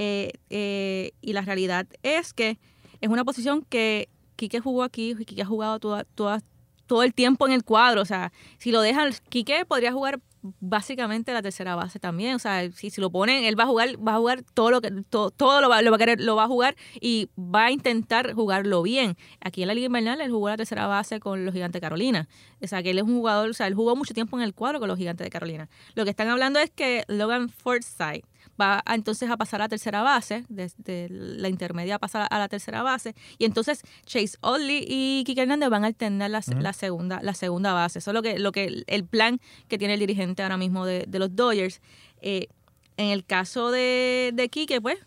Eh, 0.00 0.32
eh, 0.50 1.10
y 1.20 1.32
la 1.32 1.42
realidad 1.42 1.86
es 2.02 2.32
que 2.32 2.58
es 3.00 3.08
una 3.08 3.24
posición 3.24 3.64
que 3.68 4.08
Quique 4.36 4.60
jugó 4.60 4.84
aquí, 4.84 5.16
Quique 5.26 5.42
ha 5.42 5.46
jugado 5.46 5.80
toda, 5.80 6.04
toda, 6.04 6.40
todo 6.86 7.02
el 7.02 7.12
tiempo 7.12 7.46
en 7.46 7.52
el 7.52 7.64
cuadro. 7.64 8.02
O 8.02 8.04
sea, 8.04 8.32
si 8.58 8.70
lo 8.70 8.80
dejan, 8.80 9.12
Quique 9.28 9.64
podría 9.66 9.92
jugar 9.92 10.20
básicamente 10.42 11.32
la 11.32 11.42
tercera 11.42 11.74
base 11.74 11.98
también. 11.98 12.34
O 12.34 12.38
sea, 12.38 12.70
si, 12.72 12.90
si 12.90 13.00
lo 13.00 13.10
ponen, 13.10 13.44
él 13.44 13.58
va 13.58 13.64
a 13.64 13.66
jugar, 13.66 13.96
va 14.06 14.14
a 14.14 14.18
jugar 14.18 14.42
todo 14.54 14.70
lo 14.70 14.80
que, 14.80 14.90
todo, 15.08 15.30
todo 15.30 15.60
lo, 15.60 15.68
va, 15.68 15.82
lo 15.82 15.90
va 15.90 15.96
a 15.96 15.98
querer, 15.98 16.20
lo 16.20 16.36
va 16.36 16.44
a 16.44 16.48
jugar 16.48 16.76
y 17.00 17.28
va 17.38 17.66
a 17.66 17.70
intentar 17.70 18.34
jugarlo 18.34 18.82
bien. 18.82 19.16
Aquí 19.40 19.62
en 19.62 19.68
la 19.68 19.74
Liga 19.74 19.86
Invernal 19.86 20.20
él 20.20 20.30
jugó 20.30 20.48
la 20.48 20.56
tercera 20.56 20.86
base 20.86 21.20
con 21.20 21.44
los 21.44 21.54
Gigantes 21.54 21.80
de 21.80 21.80
Carolina. 21.80 22.28
O 22.62 22.66
sea, 22.66 22.82
que 22.82 22.90
él 22.90 22.98
es 22.98 23.04
un 23.04 23.16
jugador, 23.16 23.50
o 23.50 23.54
sea, 23.54 23.66
él 23.66 23.74
jugó 23.74 23.96
mucho 23.96 24.14
tiempo 24.14 24.36
en 24.36 24.42
el 24.42 24.54
cuadro 24.54 24.80
con 24.80 24.88
los 24.88 24.98
Gigantes 24.98 25.24
de 25.24 25.30
Carolina. 25.30 25.68
Lo 25.94 26.04
que 26.04 26.10
están 26.10 26.28
hablando 26.28 26.58
es 26.58 26.70
que 26.70 27.04
Logan 27.08 27.48
Forsythe 27.48 28.24
va 28.60 28.82
a, 28.84 28.94
entonces 28.94 29.30
a 29.30 29.36
pasar 29.36 29.60
a 29.60 29.64
la 29.64 29.68
tercera 29.68 30.02
base, 30.02 30.44
desde 30.48 31.08
la 31.10 31.48
intermedia 31.48 31.96
a 31.96 31.98
pasar 31.98 32.26
a 32.30 32.38
la 32.38 32.48
tercera 32.48 32.82
base, 32.82 33.14
y 33.38 33.44
entonces 33.44 33.82
Chase 34.04 34.36
Oddly 34.40 34.84
y 34.88 35.24
Kike 35.24 35.42
Hernández 35.42 35.68
van 35.68 35.84
a 35.84 35.88
alternar 35.88 36.30
la, 36.30 36.42
la 36.60 36.72
segunda, 36.72 37.20
la 37.22 37.34
segunda 37.34 37.72
base. 37.72 37.98
Eso 38.00 38.10
es 38.10 38.14
lo 38.14 38.22
que, 38.22 38.38
lo 38.38 38.52
que 38.52 38.84
el 38.86 39.04
plan 39.04 39.40
que 39.68 39.78
tiene 39.78 39.94
el 39.94 40.00
dirigente 40.00 40.42
ahora 40.42 40.56
mismo 40.56 40.84
de, 40.86 41.04
de 41.06 41.18
los 41.18 41.34
Dodgers. 41.34 41.80
Eh, 42.20 42.48
en 42.96 43.10
el 43.10 43.24
caso 43.24 43.70
de, 43.70 44.32
de 44.34 44.48
Quique, 44.48 44.80
pues, 44.80 44.98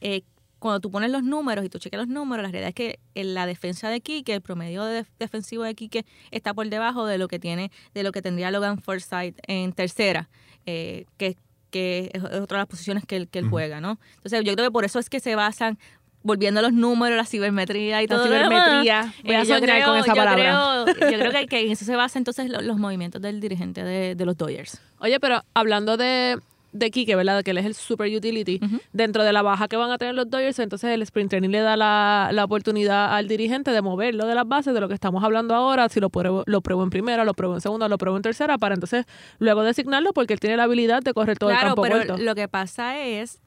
eh, 0.00 0.22
cuando 0.60 0.80
tú 0.80 0.90
pones 0.90 1.10
los 1.10 1.22
números 1.22 1.64
y 1.64 1.68
tú 1.68 1.78
cheques 1.78 1.98
los 1.98 2.08
números, 2.08 2.42
la 2.42 2.50
realidad 2.50 2.68
es 2.68 2.74
que 2.74 2.98
en 3.14 3.34
la 3.34 3.44
defensa 3.44 3.90
de 3.90 4.00
Quique, 4.00 4.32
el 4.34 4.40
promedio 4.40 4.84
de- 4.84 5.04
defensivo 5.18 5.62
de 5.64 5.74
Quique 5.74 6.06
está 6.30 6.54
por 6.54 6.66
debajo 6.70 7.04
de 7.06 7.18
lo 7.18 7.28
que 7.28 7.38
tiene, 7.38 7.70
de 7.92 8.02
lo 8.02 8.12
que 8.12 8.22
tendría 8.22 8.50
Logan 8.50 8.80
Forsythe 8.80 9.42
en 9.46 9.72
tercera, 9.72 10.30
eh, 10.64 11.04
que, 11.18 11.36
que 11.74 12.10
es 12.12 12.22
otra 12.22 12.58
de 12.58 12.62
las 12.62 12.68
posiciones 12.68 13.04
que 13.04 13.16
él, 13.16 13.28
que 13.28 13.40
él 13.40 13.48
juega, 13.48 13.80
¿no? 13.80 13.98
Entonces 14.16 14.44
yo 14.44 14.52
creo 14.54 14.66
que 14.68 14.70
por 14.70 14.84
eso 14.84 15.00
es 15.00 15.10
que 15.10 15.18
se 15.18 15.34
basan 15.34 15.76
volviendo 16.22 16.60
a 16.60 16.62
los 16.62 16.72
números, 16.72 17.16
la 17.16 17.26
cibermetría 17.26 18.00
y 18.02 18.06
La 18.06 18.14
todo 18.16 18.24
demás. 18.28 18.48
cibermetría. 18.48 19.12
Voy 19.24 19.34
a 19.34 19.42
Eh, 19.42 19.44
soñar 19.44 19.84
con 19.84 19.98
esa 19.98 20.06
yo 20.06 20.14
palabra. 20.14 20.84
creo- 20.86 21.10
yo 21.10 21.18
creo 21.18 21.32
que, 21.32 21.46
que 21.48 21.60
en 21.66 21.72
eso 21.72 21.84
se 21.84 21.96
basa 21.96 22.16
entonces 22.18 22.48
lo- 22.48 22.60
los 22.62 22.78
movimientos 22.78 23.20
del 23.20 23.40
dirigente 23.40 23.82
de, 23.82 24.14
de 24.14 24.24
los 24.24 24.36
Dodgers. 24.36 24.80
Oye, 25.00 25.18
pero 25.20 25.42
hablando 25.52 25.96
de, 25.96 26.38
de 26.74 26.90
Kike, 26.90 27.14
¿verdad? 27.16 27.42
Que 27.42 27.52
él 27.52 27.58
es 27.58 27.64
el 27.64 27.74
super 27.74 28.14
utility. 28.14 28.60
Dentro 28.92 29.22
de 29.22 29.32
la 29.32 29.42
baja 29.42 29.68
que 29.68 29.76
van 29.76 29.90
a 29.90 29.96
tener 29.96 30.14
los 30.14 30.28
Dodgers, 30.28 30.58
entonces 30.58 30.90
el 30.90 31.02
sprint 31.02 31.30
training 31.30 31.48
le 31.48 31.60
da 31.60 31.76
la, 31.76 32.30
la 32.32 32.44
oportunidad 32.44 33.14
al 33.14 33.28
dirigente 33.28 33.70
de 33.70 33.80
moverlo 33.80 34.26
de 34.26 34.34
las 34.34 34.46
bases, 34.46 34.74
de 34.74 34.80
lo 34.80 34.88
que 34.88 34.94
estamos 34.94 35.22
hablando 35.22 35.54
ahora, 35.54 35.88
si 35.88 36.00
lo 36.00 36.10
pruebo, 36.10 36.42
lo 36.46 36.60
pruebo 36.60 36.82
en 36.82 36.90
primera, 36.90 37.24
lo 37.24 37.32
pruebo 37.32 37.54
en 37.54 37.60
segunda, 37.60 37.88
lo 37.88 37.96
pruebo 37.96 38.16
en 38.16 38.22
tercera, 38.22 38.58
para 38.58 38.74
entonces 38.74 39.06
luego 39.38 39.62
designarlo 39.62 40.12
porque 40.12 40.34
él 40.34 40.40
tiene 40.40 40.56
la 40.56 40.64
habilidad 40.64 41.00
de 41.02 41.14
correr 41.14 41.38
todo 41.38 41.50
el 41.50 41.56
claro, 41.56 41.70
campo 41.70 41.82
pero 41.82 41.98
corto. 41.98 42.18
lo 42.18 42.34
que 42.34 42.48
pasa 42.48 42.98
es 42.98 43.40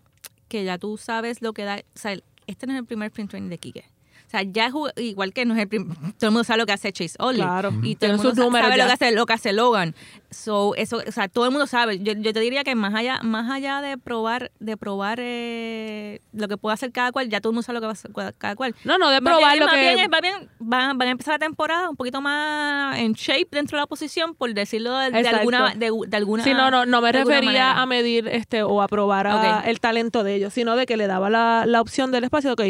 que 0.48 0.64
ya 0.64 0.78
tú 0.78 0.98
sabes 0.98 1.42
lo 1.42 1.52
que 1.52 1.66
da. 1.66 1.76
O 1.76 2.00
sea, 2.00 2.18
este 2.48 2.66
no 2.66 2.74
es 2.74 2.80
el 2.80 2.86
primer 2.86 3.08
sprint 3.08 3.30
training 3.30 3.50
de 3.50 3.58
Quique. 3.58 3.86
O 4.28 4.30
sea, 4.30 4.42
ya 4.44 4.70
jug- 4.72 4.92
igual 4.98 5.32
que 5.32 5.46
no 5.46 5.54
es 5.56 5.62
el 5.62 5.70
prim- 5.70 5.94
todo 6.20 6.28
el 6.28 6.32
mundo 6.32 6.44
sabe 6.44 6.60
lo 6.60 6.66
que 6.66 6.74
hace 6.74 6.92
Chase 6.92 7.16
Ollie. 7.20 7.42
Claro. 7.44 7.72
Y 7.82 7.96
todo 7.96 8.12
el 8.12 8.18
mundo 8.18 8.36
sabe 8.36 8.76
ya. 8.78 8.84
lo 8.84 8.88
que 8.88 8.94
hace 8.94 9.12
lo 9.14 9.26
que 9.26 9.34
hace 9.34 9.54
Logan. 9.54 9.96
So, 10.30 10.76
eso, 10.76 11.02
o 11.08 11.12
sea, 11.14 11.30
todo 11.30 11.46
el 11.46 11.52
mundo 11.52 11.66
sabe. 11.68 12.00
Yo, 12.00 12.12
yo 12.12 12.34
te 12.34 12.42
diría 12.42 12.66
que 12.66 12.76
más 12.76 12.94
allá, 12.94 13.22
más 13.24 13.50
allá 13.50 13.80
de 13.82 13.98
probar, 13.98 14.52
de 14.60 14.76
probar 14.76 15.20
eh, 15.22 16.20
lo 16.34 16.48
que 16.50 16.58
puede 16.58 16.74
hacer 16.74 16.92
cada 16.92 17.12
cual, 17.14 17.30
ya 17.30 17.40
todo 17.40 17.52
el 17.52 17.54
mundo 17.56 17.64
sabe 17.64 17.76
lo 17.76 17.80
que 17.82 17.86
va 17.88 17.92
a 17.92 17.94
hacer 17.94 18.12
cada 18.38 18.56
cual. 18.56 18.76
No, 18.84 18.98
no, 18.98 19.10
de 19.10 19.22
probar 19.22 19.54
bien- 19.54 19.60
lo 19.66 19.72
que... 19.72 19.80
bien 19.80 20.00
es- 20.00 20.10
más 20.10 20.22
bien 20.22 20.50
van, 20.60 20.98
van 20.98 21.08
a 21.08 21.12
empezar 21.12 21.36
la 21.36 21.40
temporada 21.40 21.90
un 21.90 21.96
poquito 21.96 22.20
más 22.22 22.98
en 23.00 23.14
shape 23.14 23.48
dentro 23.52 23.78
de 23.78 23.84
la 23.84 23.88
posición, 23.88 24.36
por 24.36 24.54
decirlo 24.54 24.98
de, 24.98 25.06
alguna 25.30 25.74
de, 25.76 25.92
de 26.08 26.18
alguna 26.18 26.44
Sí, 26.44 26.54
no, 26.54 26.70
no, 26.70 26.86
no 26.86 27.02
me 27.02 27.12
refería 27.14 27.80
a 27.82 27.86
medir 27.86 28.28
este 28.28 28.64
o 28.64 28.82
a 28.82 28.88
probar 28.90 29.28
a 29.28 29.62
el 29.62 29.80
talento 29.80 30.24
de 30.24 30.36
ellos, 30.36 30.54
sino 30.54 30.76
de 30.76 30.86
que 30.86 30.98
le 30.98 31.08
daba 31.08 31.30
la, 31.30 31.64
la 31.66 31.80
opción 31.80 32.12
del 32.12 32.26
espacio, 32.26 32.52
ok, 32.54 32.62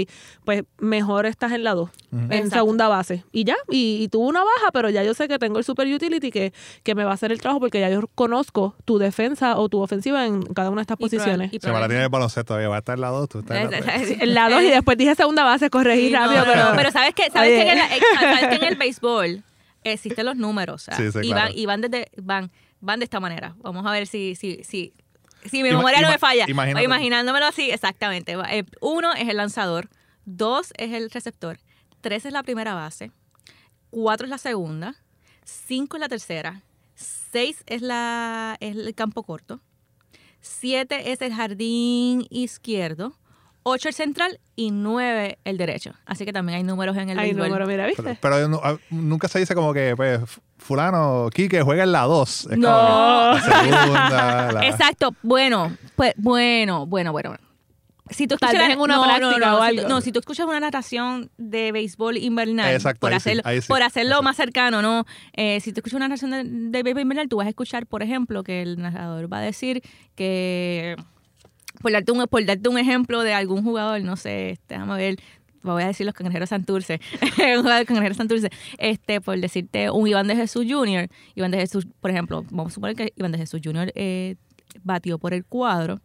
pues 0.46 0.64
mejor 0.78 1.26
esta 1.26 1.47
estás 1.48 1.58
en 1.58 1.64
la 1.64 1.74
2, 1.74 1.90
en 2.12 2.32
Exacto. 2.32 2.56
segunda 2.56 2.88
base. 2.88 3.24
Y 3.32 3.44
ya, 3.44 3.56
y, 3.70 4.04
y 4.04 4.08
tuvo 4.10 4.28
una 4.28 4.42
baja, 4.44 4.72
pero 4.72 4.90
ya 4.90 5.04
yo 5.04 5.14
sé 5.14 5.28
que 5.28 5.40
tengo 5.40 5.58
el 5.58 5.64
super 5.64 5.88
utility 5.88 6.30
que, 6.32 6.54
que 6.84 6.96
me 6.96 7.04
va 7.04 7.12
a 7.12 7.14
hacer 7.16 7.32
el 7.32 7.42
trabajo 7.42 7.60
porque 7.60 7.80
ya 7.80 7.90
yo 7.90 8.02
conozco 8.16 8.76
tu 8.86 8.98
defensa 8.98 9.58
o 9.58 9.70
tu 9.70 9.82
ofensiva 9.82 10.26
en 10.26 10.42
cada 10.54 10.70
una 10.70 10.80
de 10.80 10.84
estas 10.84 10.98
Y 11.00 11.04
posiciones. 11.04 11.52
Se 11.60 11.72
me 11.72 11.80
la 11.80 11.88
tiene 11.88 12.04
el 12.04 12.10
baloncesto 12.10 12.46
todavía. 12.46 12.70
Va 12.70 12.76
a 12.76 12.80
estar 12.80 12.96
en 12.96 13.02
la 13.02 13.10
2, 13.10 13.30
tú 13.30 13.40
estás 13.40 13.58
en 13.58 13.72
la 13.72 13.80
tres. 13.82 14.22
En 14.22 14.34
la 14.34 14.50
2 14.50 14.62
y 14.64 14.70
después 14.70 14.98
dije 14.98 15.16
segunda 15.16 15.44
base, 15.44 15.70
corregí 15.70 16.08
Sí, 16.10 16.14
rápido, 16.14 16.46
no, 16.46 16.52
pero... 16.52 16.70
no, 16.70 16.76
pero 16.76 16.92
sabes 16.92 17.14
que 17.16 17.30
sabes 17.32 17.50
que 17.64 17.72
en, 17.72 17.78
la- 17.78 17.88
sabes 18.20 18.48
que 18.50 18.56
en 18.56 18.64
el 18.74 18.76
béisbol 18.80 19.44
existen 19.84 20.26
los 20.26 20.36
números, 20.36 20.88
Sí, 20.96 21.12
sí, 21.12 21.20
y, 21.24 21.32
claro. 21.32 21.48
van, 21.50 21.58
y 21.58 21.66
van 21.66 21.82
desde 21.82 22.12
van 22.22 22.52
van 22.82 23.00
de 23.00 23.06
esta 23.06 23.20
manera. 23.20 23.56
Vamos 23.60 23.86
a 23.86 23.92
ver 23.92 24.06
si 24.08 24.36
si 24.36 24.64
si 24.64 24.94
si 25.46 25.64
mi 25.64 25.70
memoria 25.70 26.02
no 26.02 26.10
me 26.10 26.18
falla. 26.18 26.46
Imaginándomelo 26.48 27.46
así, 27.46 27.72
exactamente. 27.72 28.34
Eh, 28.50 28.66
uno 28.82 29.14
es 29.14 29.30
el 29.30 29.38
lanzador, 29.38 29.88
dos 30.28 30.74
es 30.78 30.92
el 30.94 31.10
receptor, 31.10 31.58
tres 32.02 32.26
es 32.26 32.34
la 32.34 32.44
primera 32.44 32.74
base, 32.74 33.12
cuatro 33.90 34.26
es 34.26 34.30
la 34.30 34.38
segunda, 34.38 34.94
cinco 35.46 35.96
es 35.98 36.02
la 36.02 36.10
tercera, 36.10 36.62
seis 36.96 37.64
es 37.66 37.82
la 37.82 38.58
es 38.60 38.76
el 38.76 38.94
campo 38.94 39.24
corto, 39.24 39.62
siete 40.42 41.12
es 41.12 41.22
el 41.22 41.34
jardín 41.34 42.28
izquierdo, 42.30 43.14
ocho 43.64 43.88
el 43.88 43.94
central 43.94 44.40
y 44.56 44.72
nueve 44.72 45.40
el 45.46 45.58
derecho. 45.58 45.94
Así 46.06 46.26
que 46.26 46.34
también 46.34 46.58
hay 46.58 46.64
números 46.64 46.96
en 46.98 47.10
el 47.10 47.20
Ay, 47.20 47.28
béisbol. 47.34 47.48
número, 47.50 47.66
mira, 47.68 47.86
Pero, 47.86 48.04
¿viste? 48.10 48.20
pero 48.22 48.48
no- 48.48 48.62
ah, 48.64 48.78
nunca 48.90 49.28
se 49.28 49.40
dice 49.40 49.56
como 49.56 49.74
que, 49.74 49.96
pues, 49.96 50.20
fulano, 50.58 51.30
Quique 51.34 51.62
juega 51.62 51.84
en 51.84 51.92
la 51.92 52.02
2. 52.04 52.48
Es 52.52 52.58
No. 52.58 52.68
la 53.34 53.42
segunda, 53.42 54.52
la- 54.54 54.68
Exacto. 54.68 55.16
Bueno, 55.22 55.76
pues 55.96 56.14
bueno, 56.18 56.86
bueno, 56.86 57.12
bueno. 57.12 57.38
Si 58.10 58.28
tú 58.28 58.36
Tal 58.38 58.50
escuchas 58.50 58.68
vez 58.68 58.76
en 58.76 58.82
una 58.82 58.96
no, 58.96 59.04
práctica 59.04 59.50
no, 59.50 59.58
o 59.58 59.62
algo. 59.62 59.88
no, 59.88 60.02
si 60.02 60.12
tú 60.12 60.20
escuchas 60.20 60.46
una 60.46 60.60
narración 60.60 61.30
de 61.38 61.72
béisbol 61.72 62.18
invernal, 62.18 62.74
Exacto, 62.74 63.02
por, 63.02 63.12
sí, 63.12 63.16
hacerlo, 63.16 63.44
sí, 63.62 63.68
por 63.68 63.82
hacerlo 63.84 64.10
exacto. 64.12 64.24
más 64.24 64.38
cercano, 64.38 64.82
¿no? 64.82 65.06
Eh, 65.34 65.60
si 65.60 65.74
tú 65.74 65.80
escuchas 65.80 65.98
una 65.98 66.08
narración 66.08 66.32
de, 66.32 66.44
de 66.44 66.84
béisbol 66.84 67.02
invernal, 67.02 67.28
tú 67.28 67.38
vas 67.38 67.48
a 67.48 67.50
escuchar, 67.50 67.86
por 67.86 68.04
ejemplo, 68.04 68.44
que 68.44 68.62
el 68.62 68.82
narrador 68.82 69.32
va 69.32 69.40
a 69.40 69.42
decir 69.42 69.82
que, 70.16 70.96
por 71.82 71.92
darte 71.92 72.12
un, 72.12 72.26
por 72.28 72.46
darte 72.46 72.70
un 72.70 72.78
ejemplo 72.78 73.22
de 73.22 73.34
algún 73.34 73.64
jugador, 73.64 74.02
no 74.02 74.16
sé, 74.16 74.52
este, 74.52 74.76
déjame 74.76 74.96
ver, 74.96 75.18
voy 75.74 75.84
a 75.84 75.88
decir 75.88 76.06
los 76.06 76.16
cangrejeros 76.16 76.50
Santurce, 76.50 77.00
un 77.22 77.62
jugador 77.62 77.80
de 77.80 77.86
cangrejeros 77.86 78.18
Santurce, 78.18 78.50
este, 78.78 79.22
por 79.22 79.40
decirte 79.40 79.90
un 79.90 80.08
Iván 80.08 80.28
de 80.28 80.36
Jesús 80.36 80.66
Jr., 80.68 81.10
Iván 81.36 81.52
de 81.52 81.58
Jesús, 81.58 81.88
por 82.00 82.12
ejemplo, 82.12 82.46
vamos 82.50 82.74
a 82.74 82.76
suponer 82.76 82.96
que 82.96 83.14
Iván 83.16 83.32
de 83.32 83.38
Jesús 83.38 83.62
Jr. 83.64 83.92
eh, 83.96 84.36
batió 84.84 85.18
por 85.20 85.34
el 85.34 85.46
cuadro, 85.46 86.02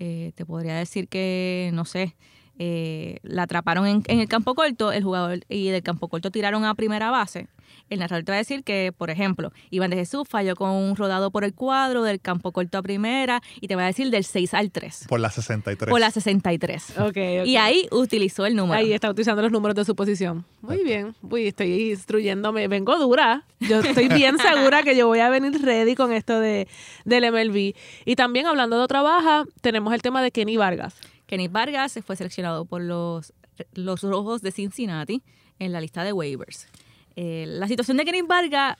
eh, 0.00 0.32
te 0.34 0.44
podría 0.46 0.76
decir 0.76 1.08
que, 1.08 1.70
no 1.74 1.84
sé, 1.84 2.16
eh, 2.62 3.20
la 3.22 3.44
atraparon 3.44 3.86
en, 3.86 4.02
en 4.06 4.20
el 4.20 4.28
campo 4.28 4.54
corto, 4.54 4.92
el 4.92 5.02
jugador 5.02 5.40
y 5.48 5.70
del 5.70 5.82
campo 5.82 6.08
corto 6.08 6.30
tiraron 6.30 6.66
a 6.66 6.74
primera 6.74 7.10
base. 7.10 7.48
El 7.88 8.00
narrador 8.00 8.24
te 8.24 8.32
va 8.32 8.36
a 8.36 8.38
decir 8.38 8.62
que, 8.64 8.92
por 8.96 9.08
ejemplo, 9.08 9.50
Iván 9.70 9.90
de 9.90 9.96
Jesús 9.96 10.28
falló 10.28 10.54
con 10.56 10.70
un 10.70 10.94
rodado 10.94 11.30
por 11.30 11.42
el 11.42 11.54
cuadro, 11.54 12.02
del 12.02 12.20
campo 12.20 12.52
corto 12.52 12.76
a 12.76 12.82
primera, 12.82 13.40
y 13.62 13.66
te 13.66 13.76
va 13.76 13.84
a 13.84 13.86
decir 13.86 14.10
del 14.10 14.24
6 14.24 14.52
al 14.52 14.70
3, 14.70 15.06
Por 15.08 15.20
la 15.20 15.30
63. 15.30 15.90
por 15.90 16.00
la 16.00 16.10
63. 16.10 16.90
Ok, 16.98 17.06
ok. 17.06 17.16
Y 17.46 17.56
ahí 17.56 17.88
utilizó 17.90 18.44
el 18.44 18.54
número. 18.54 18.78
Ahí 18.78 18.92
está 18.92 19.08
utilizando 19.08 19.40
los 19.40 19.52
números 19.52 19.74
de 19.74 19.86
su 19.86 19.96
posición. 19.96 20.44
Muy 20.60 20.84
bien. 20.84 21.14
Uy, 21.22 21.46
estoy 21.46 21.90
instruyéndome. 21.92 22.68
Vengo 22.68 22.96
dura. 22.98 23.44
Yo 23.60 23.80
estoy 23.80 24.08
bien 24.08 24.36
segura 24.54 24.82
que 24.82 24.94
yo 24.94 25.06
voy 25.06 25.20
a 25.20 25.30
venir 25.30 25.60
ready 25.62 25.94
con 25.94 26.12
esto 26.12 26.38
de, 26.38 26.68
del 27.06 27.32
MLB. 27.32 27.74
Y 28.04 28.16
también 28.16 28.46
hablando 28.46 28.76
de 28.76 28.82
otra 28.84 29.00
baja, 29.00 29.46
tenemos 29.62 29.94
el 29.94 30.02
tema 30.02 30.22
de 30.22 30.30
Kenny 30.30 30.58
Vargas. 30.58 30.94
Kenny 31.30 31.46
Vargas 31.46 31.96
fue 32.04 32.16
seleccionado 32.16 32.64
por 32.64 32.82
los, 32.82 33.32
los 33.74 34.02
Rojos 34.02 34.42
de 34.42 34.50
Cincinnati 34.50 35.22
en 35.60 35.70
la 35.70 35.80
lista 35.80 36.02
de 36.02 36.12
waivers. 36.12 36.66
Eh, 37.14 37.44
la 37.46 37.68
situación 37.68 37.98
de 37.98 38.04
Kenny 38.04 38.22
Vargas, 38.22 38.76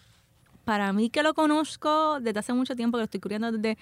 para 0.64 0.92
mí 0.92 1.10
que 1.10 1.22
lo 1.22 1.32
conozco 1.32 2.18
desde 2.18 2.40
hace 2.40 2.52
mucho 2.52 2.74
tiempo, 2.74 2.96
que 2.96 3.02
lo 3.02 3.04
estoy 3.04 3.20
cubriendo 3.20 3.52
desde, 3.52 3.78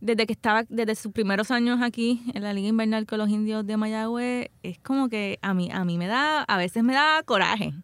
desde 0.00 0.26
que 0.26 0.32
estaba, 0.32 0.64
desde 0.70 0.94
sus 0.94 1.12
primeros 1.12 1.50
años 1.50 1.82
aquí 1.82 2.22
en 2.32 2.44
la 2.44 2.54
Liga 2.54 2.68
Invernal 2.68 3.04
con 3.04 3.18
los 3.18 3.28
indios 3.28 3.66
de 3.66 3.76
Mayagüez, 3.76 4.48
es 4.62 4.78
como 4.78 5.10
que 5.10 5.38
a 5.42 5.52
mí, 5.52 5.68
a 5.70 5.84
mí 5.84 5.98
me 5.98 6.06
da, 6.06 6.44
a 6.44 6.56
veces 6.56 6.82
me 6.82 6.94
da 6.94 7.22
coraje. 7.26 7.74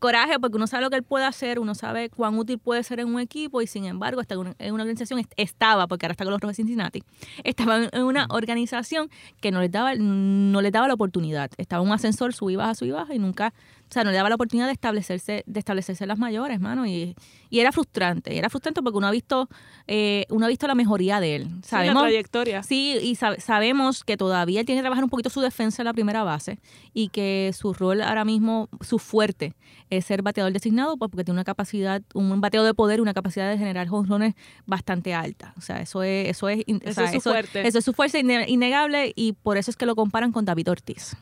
Coraje 0.00 0.40
porque 0.40 0.56
uno 0.56 0.66
sabe 0.66 0.82
lo 0.82 0.90
que 0.90 0.96
él 0.96 1.02
puede 1.04 1.24
hacer, 1.26 1.60
uno 1.60 1.74
sabe 1.76 2.08
cuán 2.10 2.36
útil 2.36 2.58
puede 2.58 2.82
ser 2.82 2.98
en 3.00 3.06
un 3.08 3.20
equipo 3.20 3.62
y 3.62 3.66
sin 3.68 3.84
embargo 3.84 4.20
está 4.20 4.34
en 4.34 4.40
una, 4.40 4.54
en 4.58 4.74
una 4.74 4.82
organización, 4.82 5.20
est- 5.20 5.32
estaba, 5.36 5.86
porque 5.86 6.06
ahora 6.06 6.12
está 6.12 6.24
con 6.24 6.32
los 6.32 6.40
Rojos 6.40 6.56
de 6.56 6.62
Cincinnati, 6.62 7.02
estaba 7.44 7.84
en- 7.92 8.02
una 8.02 8.26
organización 8.30 9.10
que 9.40 9.52
no 9.52 9.60
les 9.60 9.70
daba, 9.70 9.94
no 9.94 10.60
les 10.62 10.72
daba 10.72 10.88
la 10.88 10.94
oportunidad. 10.94 11.50
Estaba 11.58 11.82
un 11.82 11.92
ascensor, 11.92 12.32
sub 12.32 12.50
y 12.50 12.56
baja, 12.56 12.74
sub 12.74 12.88
y 12.88 12.90
baja 12.90 13.14
y 13.14 13.18
nunca, 13.18 13.52
o 13.90 13.92
sea, 13.92 14.04
no 14.04 14.10
le 14.10 14.16
daba 14.16 14.28
la 14.28 14.36
oportunidad 14.36 14.66
de 14.66 14.72
establecerse, 14.72 15.42
de 15.46 15.58
establecerse 15.58 16.06
las 16.06 16.16
mayores, 16.16 16.60
mano. 16.60 16.86
Y, 16.86 17.16
y 17.50 17.58
era 17.58 17.72
frustrante, 17.72 18.32
y 18.32 18.38
era 18.38 18.48
frustrante 18.48 18.80
porque 18.82 18.96
uno 18.96 19.08
ha 19.08 19.10
visto, 19.10 19.48
eh, 19.88 20.26
uno 20.30 20.46
ha 20.46 20.48
visto 20.48 20.68
la 20.68 20.76
mejoría 20.76 21.18
de 21.18 21.34
él. 21.36 21.42
Sí, 21.48 21.50
la 21.62 21.68
Sabemos, 21.68 22.02
trayectoria. 22.04 22.62
Sí, 22.62 22.96
y 23.02 23.16
sab- 23.16 23.40
sabemos 23.40 24.04
que 24.04 24.16
todavía 24.16 24.60
él 24.60 24.66
tiene 24.66 24.78
que 24.78 24.82
trabajar 24.84 25.02
un 25.02 25.10
poquito 25.10 25.28
su 25.28 25.40
defensa 25.40 25.82
en 25.82 25.86
la 25.86 25.92
primera 25.92 26.22
base 26.22 26.60
y 26.94 27.08
que 27.08 27.50
su 27.52 27.72
rol 27.74 28.00
ahora 28.02 28.24
mismo, 28.24 28.68
su 28.80 29.00
fuerte, 29.00 29.54
es 29.90 30.04
ser 30.04 30.22
bateador 30.22 30.52
designado 30.52 30.96
pues, 30.96 31.10
porque 31.10 31.24
tiene 31.24 31.36
una 31.38 31.44
capacidad, 31.44 32.00
un 32.14 32.40
bateo 32.40 32.62
de 32.62 32.74
poder 32.74 33.00
y 33.00 33.02
una 33.02 33.12
capacidad 33.14 33.50
de 33.50 33.58
generar 33.58 33.88
jonrones 33.88 34.34
bastante 34.66 35.14
alta. 35.14 35.52
O 35.58 35.60
sea, 35.62 35.80
eso 35.80 36.04
es, 36.04 36.28
eso 36.30 36.48
es, 36.48 36.60
o 36.60 36.62
Eso 36.84 36.92
sea, 36.94 37.04
es 37.06 37.12
su 37.14 37.20
fuerte. 37.30 37.66
Eso 37.66 37.78
es 37.78 37.84
su 37.84 37.92
fuerza 37.92 38.18
inne- 38.20 38.44
innegable 38.48 39.12
y 39.16 39.32
por 39.32 39.56
eso 39.56 39.70
es 39.72 39.76
que 39.76 39.84
lo 39.86 39.96
comparan 39.96 40.30
con 40.30 40.44
David 40.44 40.70
Ortiz. 40.70 41.16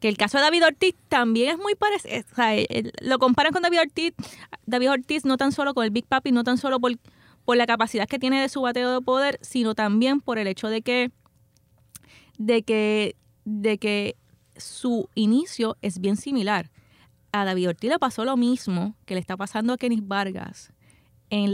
Que 0.00 0.08
el 0.08 0.16
caso 0.16 0.38
de 0.38 0.44
David 0.44 0.66
Ortiz 0.66 0.94
también 1.08 1.50
es 1.50 1.58
muy 1.58 1.74
parecido. 1.74 2.20
O 2.32 2.34
sea, 2.34 2.54
lo 3.00 3.18
comparan 3.18 3.52
con 3.52 3.62
David 3.62 3.80
Ortiz. 3.80 4.14
David 4.66 4.90
Ortiz 4.90 5.24
no 5.24 5.36
tan 5.36 5.52
solo 5.52 5.74
con 5.74 5.84
el 5.84 5.90
Big 5.90 6.06
Papi, 6.06 6.32
no 6.32 6.44
tan 6.44 6.58
solo 6.58 6.80
por, 6.80 6.92
por 7.44 7.56
la 7.56 7.66
capacidad 7.66 8.06
que 8.06 8.18
tiene 8.18 8.40
de 8.40 8.48
su 8.48 8.60
bateo 8.60 8.92
de 8.92 9.00
poder, 9.00 9.38
sino 9.40 9.74
también 9.74 10.20
por 10.20 10.38
el 10.38 10.46
hecho 10.46 10.68
de 10.68 10.82
que, 10.82 11.12
de 12.38 12.62
que, 12.62 13.16
de 13.44 13.78
que 13.78 14.16
su 14.56 15.08
inicio 15.14 15.76
es 15.82 15.98
bien 16.00 16.16
similar. 16.16 16.70
A 17.32 17.44
David 17.44 17.68
Ortiz 17.68 17.90
le 17.90 17.98
pasó 17.98 18.24
lo 18.24 18.36
mismo 18.36 18.94
que 19.04 19.14
le 19.14 19.20
está 19.20 19.36
pasando 19.36 19.72
a 19.72 19.78
Kenny 19.78 20.00
Vargas 20.00 20.72
en 21.30 21.52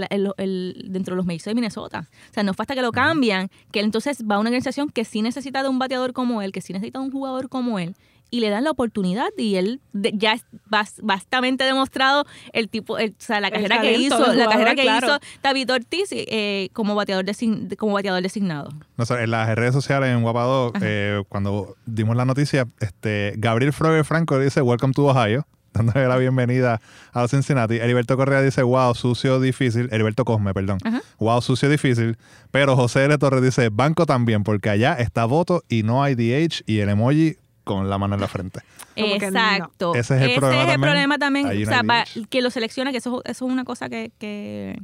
dentro 0.93 1.15
de 1.15 1.17
los 1.17 1.27
Majors 1.27 1.45
de 1.45 1.55
Minnesota. 1.55 2.09
O 2.31 2.33
sea, 2.33 2.43
no 2.43 2.55
fue 2.55 2.65
hasta 2.65 2.75
que 2.75 2.83
lo 2.83 2.93
cambian 2.93 3.49
que 3.71 3.81
él 3.81 3.87
entonces 3.87 4.23
va 4.29 4.37
a 4.37 4.39
una 4.39 4.51
organización 4.51 4.91
que 4.91 5.05
sí 5.05 5.23
necesita 5.23 5.63
de 5.63 5.69
un 5.69 5.79
bateador 5.79 6.13
como 6.13 6.43
él, 6.43 6.53
que 6.53 6.61
sí 6.61 6.73
necesita 6.73 6.99
de 6.99 7.07
un 7.07 7.13
jugador 7.13 7.49
como 7.49 7.79
él, 7.79 7.97
y 8.33 8.41
le 8.41 8.49
dan 8.51 8.65
la 8.65 8.71
oportunidad 8.71 9.29
y 9.37 9.57
él 9.57 9.81
de- 9.93 10.13
ya 10.17 10.33
es 10.33 10.45
bas- 10.69 11.01
bastante 11.03 11.65
demostrado 11.65 12.25
el 12.55 12.69
tipo, 12.71 12.97
el- 12.99 13.11
o 13.11 13.15
sea, 13.19 13.41
la 13.41 13.51
carrera 13.51 13.81
que 13.83 13.93
hizo, 13.99 14.17
del 14.19 14.39
la 14.39 14.45
jugador, 14.47 14.53
carrera 14.53 14.75
que 14.75 14.83
claro. 14.83 15.07
hizo 15.07 15.19
David 15.43 15.71
Ortiz 15.73 16.09
eh, 16.13 16.71
como 16.73 16.95
bateador 16.95 17.27
design- 17.27 17.69
como 17.79 17.93
bateador 17.93 18.23
designado. 18.23 18.71
No 18.97 19.05
en 19.17 19.31
las 19.31 19.55
redes 19.55 19.75
sociales 19.75 20.09
en 20.11 20.23
Guapado, 20.23 20.73
eh, 20.81 21.23
cuando 21.29 21.77
dimos 21.85 22.17
la 22.17 22.25
noticia, 22.25 22.67
este 22.81 23.35
Gabriel 23.37 23.73
Froger 23.75 24.05
Franco 24.05 24.39
dice 24.39 24.63
Welcome 24.63 24.95
to 24.95 25.05
Ohio, 25.05 25.47
dándole 25.75 26.07
la 26.09 26.17
bienvenida 26.17 26.81
a 27.13 27.29
Cincinnati. 27.29 27.77
Heriberto 27.77 28.17
Correa 28.17 28.41
dice 28.41 28.63
Wow, 28.63 28.95
sucio, 28.95 29.41
difícil. 29.41 29.89
Heriberto 29.93 30.25
Cosme, 30.25 30.55
perdón. 30.55 30.79
Ajá. 30.85 31.03
Wow, 31.19 31.43
sucio, 31.43 31.69
difícil. 31.69 32.17
Pero 32.51 32.77
José 32.77 33.05
L. 33.05 33.19
Torres 33.19 33.43
dice 33.43 33.69
Banco 33.71 34.07
también, 34.07 34.43
porque 34.43 34.71
allá 34.71 34.95
está 34.95 35.27
voto 35.27 35.63
y 35.69 35.83
no 35.83 36.03
hay 36.03 36.15
DH 36.15 36.63
y 36.67 36.79
el 36.79 36.89
emoji 36.89 37.37
con 37.65 37.89
la 37.89 37.99
mano 37.99 38.15
en 38.17 38.21
la 38.21 38.29
frente. 38.29 38.61
No. 38.97 39.05
Exacto. 39.07 39.95
Ese 39.95 40.17
es 40.17 40.23
el 40.23 40.35
problema 40.39 40.63
también. 40.67 40.81
problema 40.81 41.19
también. 41.19 41.47
Ahí 41.47 41.63
O 41.65 41.67
sea, 41.67 41.81
hay 41.81 41.87
pa- 41.87 42.05
DH. 42.05 42.27
que 42.29 42.43
lo 42.43 42.51
selecciona, 42.51 42.91
que 42.93 42.99
eso, 42.99 43.23
eso 43.25 43.47
es 43.47 43.53
una 43.53 43.65
cosa 43.65 43.89
que, 43.89 44.11
que, 44.19 44.79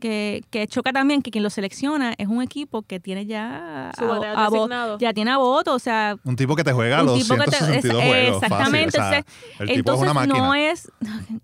que, 0.00 0.42
que 0.50 0.66
choca 0.66 0.92
también, 0.92 1.22
que 1.22 1.30
quien 1.30 1.42
lo 1.42 1.48
selecciona 1.50 2.14
es 2.18 2.28
un 2.28 2.42
equipo 2.42 2.82
que 2.82 3.00
tiene 3.00 3.24
ya 3.24 3.90
Su 3.98 4.04
a 4.12 4.50
designado. 4.50 4.98
ya 4.98 5.14
tiene 5.14 5.30
a 5.30 5.38
voto, 5.38 5.72
o 5.74 5.78
sea, 5.78 6.16
Un 6.24 6.36
tipo 6.36 6.54
que 6.56 6.64
te 6.64 6.72
juega 6.72 7.00
un 7.00 7.06
los 7.06 7.18
tipo 7.22 7.34
que 7.36 7.44
te- 7.46 7.56
162 7.56 8.02
es- 8.02 8.08
juegos. 8.08 8.42
exactamente, 8.42 8.98
fácil, 8.98 9.00
o 9.00 9.08
sea, 9.10 9.18
entonces- 9.18 9.60
el 9.60 9.66
tipo 9.68 9.78
entonces 9.78 9.96
es 10.06 10.10
una 10.10 10.14
máquina. 10.14 10.38
no 10.38 10.54
es 10.54 10.92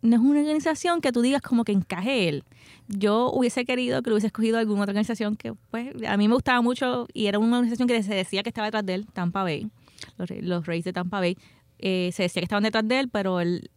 no 0.03 0.17
es 0.17 0.21
una 0.23 0.41
organización 0.41 1.01
que 1.01 1.11
tú 1.13 1.23
digas 1.23 1.41
como 1.41 1.65
que 1.65 1.73
encaje 1.73 2.29
él. 2.29 2.45
Yo 2.89 3.31
hubiese 3.33 3.65
querido 3.65 4.03
que 4.03 4.11
lo 4.11 4.17
hubiese 4.17 4.27
escogido 4.27 4.59
alguna 4.59 4.83
otra 4.83 4.91
organización 4.91 5.37
que 5.37 5.55
pues 5.71 5.95
a 6.07 6.17
mí 6.17 6.27
me 6.29 6.35
gustaba 6.35 6.61
mucho 6.61 7.07
y 7.15 7.27
era 7.27 7.39
una 7.39 7.59
organización 7.59 7.87
que 7.89 8.03
se 8.03 8.15
decía 8.15 8.43
que 8.43 8.51
estaba 8.51 8.67
detrás 8.67 8.85
de 8.85 8.95
él, 8.95 9.07
Tampa 9.13 9.43
Bay, 9.45 9.69
los, 10.17 10.31
los 10.31 10.67
Rays 10.67 10.85
de 10.85 10.93
Tampa 10.93 11.21
Bay. 11.21 11.37
Eh, 11.79 12.11
se 12.13 12.25
decía 12.25 12.41
que 12.41 12.45
estaban 12.45 12.63
detrás 12.65 12.87
de 12.87 13.01
él, 13.01 13.09
pero 13.09 13.41
el 13.41 13.71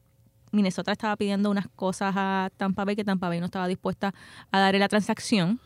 Minnesota 0.51 0.91
estaba 0.91 1.15
pidiendo 1.15 1.49
unas 1.49 1.67
cosas 1.75 2.13
a 2.17 2.49
Tampa 2.57 2.85
Bay 2.85 2.95
que 2.95 3.03
Tampa 3.03 3.27
Bay 3.29 3.39
no 3.39 3.45
estaba 3.47 3.67
dispuesta 3.67 4.13
a 4.51 4.59
darle 4.59 4.79
la 4.79 4.87
transacción 4.87 5.59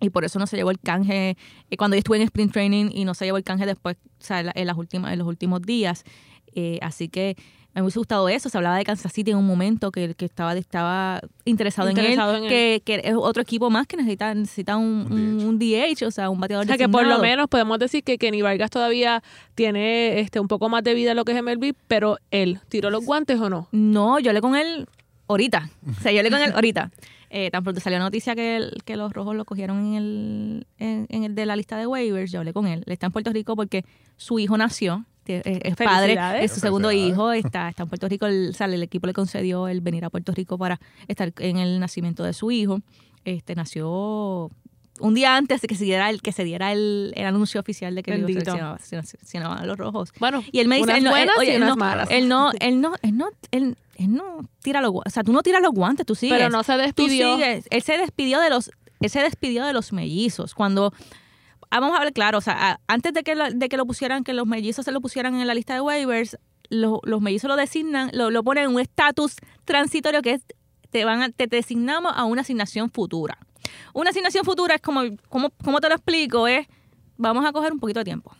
y 0.00 0.10
por 0.10 0.24
eso 0.24 0.38
no 0.38 0.46
se 0.46 0.56
llevó 0.56 0.70
el 0.70 0.80
canje 0.80 1.36
eh, 1.70 1.76
cuando 1.76 1.94
yo 1.94 1.98
estuve 1.98 2.16
en 2.16 2.22
sprint 2.22 2.52
training 2.52 2.90
y 2.92 3.04
no 3.04 3.12
se 3.14 3.26
llevó 3.26 3.36
el 3.36 3.44
canje 3.44 3.66
después, 3.66 3.96
o 3.96 4.24
sea, 4.24 4.40
en, 4.40 4.46
la- 4.46 4.52
en 4.56 4.66
las 4.66 4.76
últimas, 4.76 5.12
en 5.12 5.18
los 5.18 5.28
últimos 5.28 5.60
días. 5.62 6.04
Eh, 6.54 6.78
así 6.82 7.08
que 7.08 7.36
me 7.72 7.82
hubiese 7.82 7.98
gustado 8.00 8.28
eso. 8.28 8.48
Se 8.48 8.56
hablaba 8.58 8.76
de 8.76 8.84
Kansas 8.84 9.12
City 9.12 9.30
en 9.30 9.36
un 9.36 9.46
momento 9.46 9.92
que, 9.92 10.14
que 10.14 10.24
estaba, 10.24 10.54
estaba 10.56 11.20
interesado, 11.44 11.88
Interesado 11.90 12.36
en 12.36 12.38
en 12.38 12.44
él, 12.44 12.48
que, 12.50 12.82
que 12.84 13.08
es 13.08 13.14
otro 13.14 13.42
equipo 13.42 13.70
más 13.70 13.86
que 13.86 13.96
necesita, 13.96 14.34
necesita 14.34 14.76
un, 14.76 15.06
Un 15.10 15.12
un- 15.12 15.44
un 15.44 15.58
DH, 15.58 16.04
o 16.06 16.10
sea, 16.10 16.30
un 16.30 16.40
bateador 16.40 16.64
O 16.64 16.66
sea 16.66 16.76
que 16.76 16.88
por 16.88 17.02
lo 17.06 17.22
menos 17.22 17.46
podemos 17.48 17.78
decir 17.78 18.02
que 18.02 18.18
Kenny 18.18 18.42
Vargas 18.42 18.70
todavía 18.70 19.22
tiene 19.54 20.18
este 20.20 20.40
un 20.40 20.48
poco 20.48 20.68
más 20.68 20.82
de 20.82 20.94
vida 20.94 21.10
en 21.12 21.16
lo 21.16 21.24
que 21.24 21.32
es 21.36 21.42
MLB, 21.42 21.74
pero 21.86 22.18
él 22.30 22.60
tiró 22.68 22.90
los 22.90 23.04
guantes 23.04 23.38
o 23.40 23.48
no. 23.50 23.68
No, 23.72 24.18
yo 24.18 24.30
hablé 24.30 24.40
con 24.40 24.56
él 24.56 24.88
ahorita. 25.28 25.70
O 25.98 26.00
sea, 26.02 26.10
yo 26.12 26.18
hablé 26.20 26.30
con 26.30 26.40
él 26.40 26.52
ahorita. 26.52 26.90
Eh, 27.32 27.48
tan 27.52 27.62
pronto 27.62 27.80
salió 27.80 27.96
la 28.00 28.06
noticia 28.06 28.34
que, 28.34 28.56
el- 28.56 28.82
que 28.84 28.96
los 28.96 29.12
rojos 29.12 29.36
lo 29.36 29.44
cogieron 29.44 29.78
en 29.78 29.94
el, 29.94 30.66
en, 30.78 31.06
en 31.10 31.22
el 31.22 31.36
de 31.36 31.46
la 31.46 31.54
lista 31.54 31.76
de 31.78 31.86
waivers, 31.86 32.32
yo 32.32 32.40
hablé 32.40 32.52
con 32.52 32.66
él. 32.66 32.82
Él 32.84 32.92
está 32.92 33.06
en 33.06 33.12
Puerto 33.12 33.32
Rico 33.32 33.54
porque 33.54 33.84
su 34.16 34.40
hijo 34.40 34.56
nació. 34.58 35.04
Que 35.42 35.42
Es, 35.44 35.58
es 35.72 35.76
padre, 35.76 36.18
es 36.44 36.52
su 36.52 36.60
segundo 36.60 36.90
hijo, 36.92 37.32
está, 37.32 37.68
está 37.68 37.82
en 37.84 37.88
Puerto 37.88 38.08
Rico, 38.08 38.26
el, 38.26 38.54
sale, 38.54 38.74
el 38.76 38.82
equipo 38.82 39.06
le 39.06 39.12
concedió 39.12 39.68
el 39.68 39.80
venir 39.80 40.04
a 40.04 40.10
Puerto 40.10 40.32
Rico 40.32 40.58
para 40.58 40.80
estar 41.08 41.32
en 41.38 41.56
el 41.58 41.78
nacimiento 41.80 42.24
de 42.24 42.32
su 42.32 42.50
hijo. 42.50 42.80
Este 43.24 43.54
nació 43.54 44.50
un 45.00 45.14
día 45.14 45.36
antes 45.36 45.62
de 45.62 45.68
que 45.68 45.74
se 45.76 45.84
diera 45.84 46.10
el, 46.10 46.20
que 46.20 46.32
se 46.32 46.44
diera 46.44 46.72
el, 46.72 47.12
el 47.16 47.24
anuncio 47.26 47.58
oficial 47.60 47.94
de 47.94 48.02
que 48.02 48.10
Bendito. 48.12 48.40
seleccionaba- 48.40 48.78
seleccionaban 48.78 49.58
a 49.58 49.64
los 49.66 49.78
rojos. 49.78 50.12
Bueno, 50.18 50.42
Y 50.52 50.58
él 50.60 50.68
me 50.68 50.76
dice, 50.76 50.96
él 50.98 51.04
no, 51.04 51.16
él- 51.16 51.28
oye, 51.38 51.52
y 51.52 51.54
él 51.54 51.60
no, 51.60 51.76
malas. 51.76 52.08
él 52.10 52.28
no, 52.28 52.50
él 52.60 52.80
no, 52.80 52.92
él 53.02 53.16
no, 53.16 53.28
él, 53.50 53.76
él 53.96 54.12
no 54.14 54.48
tira 54.62 54.80
los 54.82 54.90
guantes, 54.90 55.12
o 55.12 55.14
sea, 55.14 55.22
tú 55.24 55.32
no 55.32 55.42
tiras 55.42 55.62
los 55.62 55.72
guantes, 55.72 56.04
tú 56.04 56.14
sigues. 56.14 56.36
pero 56.36 56.50
no 56.50 56.62
se 56.62 56.72
tú 56.74 56.78
despidió. 56.80 57.34
sigues. 57.34 57.66
Él 57.70 57.82
se 57.82 57.96
despidió 57.96 58.40
de 58.40 58.50
los, 58.50 58.70
él 59.00 59.08
se 59.10 59.20
despidió 59.22 59.64
de 59.64 59.72
los 59.72 59.92
mellizos 59.94 60.54
cuando 60.54 60.92
ah, 61.70 61.80
vamos 61.80 61.94
a 61.94 61.98
hablar 61.98 62.12
claro, 62.12 62.38
o 62.38 62.40
sea, 62.40 62.80
antes 62.86 63.12
de 63.12 63.22
que 63.22 63.34
lo, 63.34 63.50
de 63.50 63.68
que 63.68 63.76
lo 63.76 63.86
pusieran, 63.86 64.24
que 64.24 64.32
los 64.34 64.46
mellizos 64.46 64.84
se 64.84 64.92
lo 64.92 65.00
pusieran 65.00 65.34
en 65.40 65.46
la 65.46 65.54
lista 65.54 65.74
de 65.74 65.80
waivers, 65.80 66.36
lo- 66.68 67.00
los 67.04 67.20
mellizos 67.20 67.48
lo 67.48 67.56
designan, 67.56 68.10
lo, 68.12 68.30
lo 68.30 68.42
ponen 68.44 68.64
en 68.64 68.74
un 68.74 68.80
estatus 68.80 69.36
transitorio 69.64 70.22
que 70.22 70.32
es 70.34 70.42
te 70.90 71.04
van 71.04 71.22
a- 71.22 71.30
te 71.30 71.46
designamos 71.46 72.12
a 72.16 72.24
una 72.24 72.40
asignación 72.42 72.90
futura. 72.90 73.38
Una 73.94 74.10
asignación 74.10 74.44
futura 74.44 74.74
es 74.76 74.80
como, 74.80 75.02
como, 75.28 75.50
¿cómo 75.64 75.80
te 75.80 75.88
lo 75.88 75.94
explico? 75.94 76.48
Es, 76.48 76.66
vamos 77.16 77.44
a 77.46 77.52
coger 77.52 77.72
un 77.72 77.78
poquito 77.78 78.00
de 78.00 78.04
tiempo. 78.04 78.32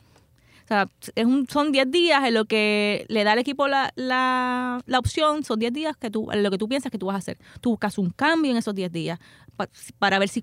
Sea, 0.70 0.88
es 1.16 1.24
un, 1.24 1.48
son 1.48 1.72
10 1.72 1.90
días 1.90 2.22
en 2.24 2.32
lo 2.34 2.44
que 2.44 3.04
le 3.08 3.24
da 3.24 3.32
al 3.32 3.40
equipo 3.40 3.66
la, 3.66 3.92
la, 3.96 4.80
la 4.86 4.98
opción, 5.00 5.42
son 5.42 5.58
10 5.58 5.72
días 5.72 5.96
que 5.96 6.12
tú, 6.12 6.30
en 6.30 6.44
lo 6.44 6.50
que 6.52 6.58
tú 6.58 6.68
piensas 6.68 6.92
que 6.92 6.98
tú 6.98 7.06
vas 7.06 7.16
a 7.16 7.18
hacer. 7.18 7.38
Tú 7.60 7.70
buscas 7.70 7.98
un 7.98 8.10
cambio 8.10 8.52
en 8.52 8.56
esos 8.56 8.72
10 8.72 8.92
días 8.92 9.18
pa- 9.56 9.68
para 9.98 10.20
ver 10.20 10.28
si 10.28 10.42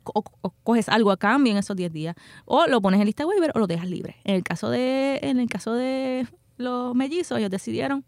coges 0.64 0.90
algo 0.90 1.12
a 1.12 1.18
cambio 1.18 1.54
en 1.54 1.58
esos 1.60 1.78
10 1.78 1.94
días. 1.94 2.16
O 2.44 2.68
lo 2.68 2.82
pones 2.82 3.00
en 3.00 3.06
lista 3.06 3.26
waiver 3.26 3.52
o 3.56 3.60
lo 3.60 3.68
dejas 3.68 3.90
libre. 3.90 4.18
En 4.26 4.36
el 4.36 4.44
caso 4.44 4.70
de, 4.70 5.20
en 5.24 5.40
el 5.40 5.48
caso 5.48 5.74
de 5.76 6.28
los 6.58 6.94
mellizos, 6.94 7.38
ellos 7.40 7.50
decidieron 7.50 8.04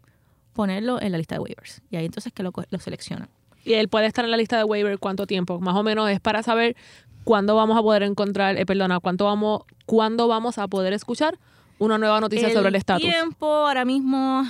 ponerlo 0.52 1.00
en 1.00 1.12
la 1.12 1.16
lista 1.18 1.36
de 1.36 1.40
waivers. 1.40 1.80
Y 1.90 1.96
ahí 1.96 2.04
entonces 2.04 2.34
que 2.34 2.42
lo, 2.42 2.52
lo 2.68 2.78
seleccionan. 2.78 3.30
Y 3.64 3.72
él 3.74 3.88
puede 3.88 4.04
estar 4.04 4.26
en 4.26 4.30
la 4.30 4.36
lista 4.36 4.58
de 4.58 4.64
waiver 4.64 4.98
cuánto 4.98 5.26
tiempo. 5.26 5.58
Más 5.58 5.74
o 5.74 5.82
menos 5.82 6.10
es 6.10 6.20
para 6.20 6.42
saber 6.42 6.76
cuándo 7.24 7.54
vamos 7.56 7.78
a 7.78 7.82
poder 7.82 8.02
encontrar, 8.02 8.58
eh, 8.58 8.66
perdona, 8.66 9.00
cuánto 9.00 9.24
vamos, 9.24 9.62
cuándo 9.86 10.28
vamos 10.28 10.58
a 10.58 10.68
poder 10.68 10.92
escuchar 10.92 11.38
una 11.80 11.98
nueva 11.98 12.20
noticia 12.20 12.52
sobre 12.52 12.68
el 12.68 12.74
estatus. 12.76 13.02
tiempo 13.08 13.46
ahora 13.46 13.84
mismo... 13.84 14.44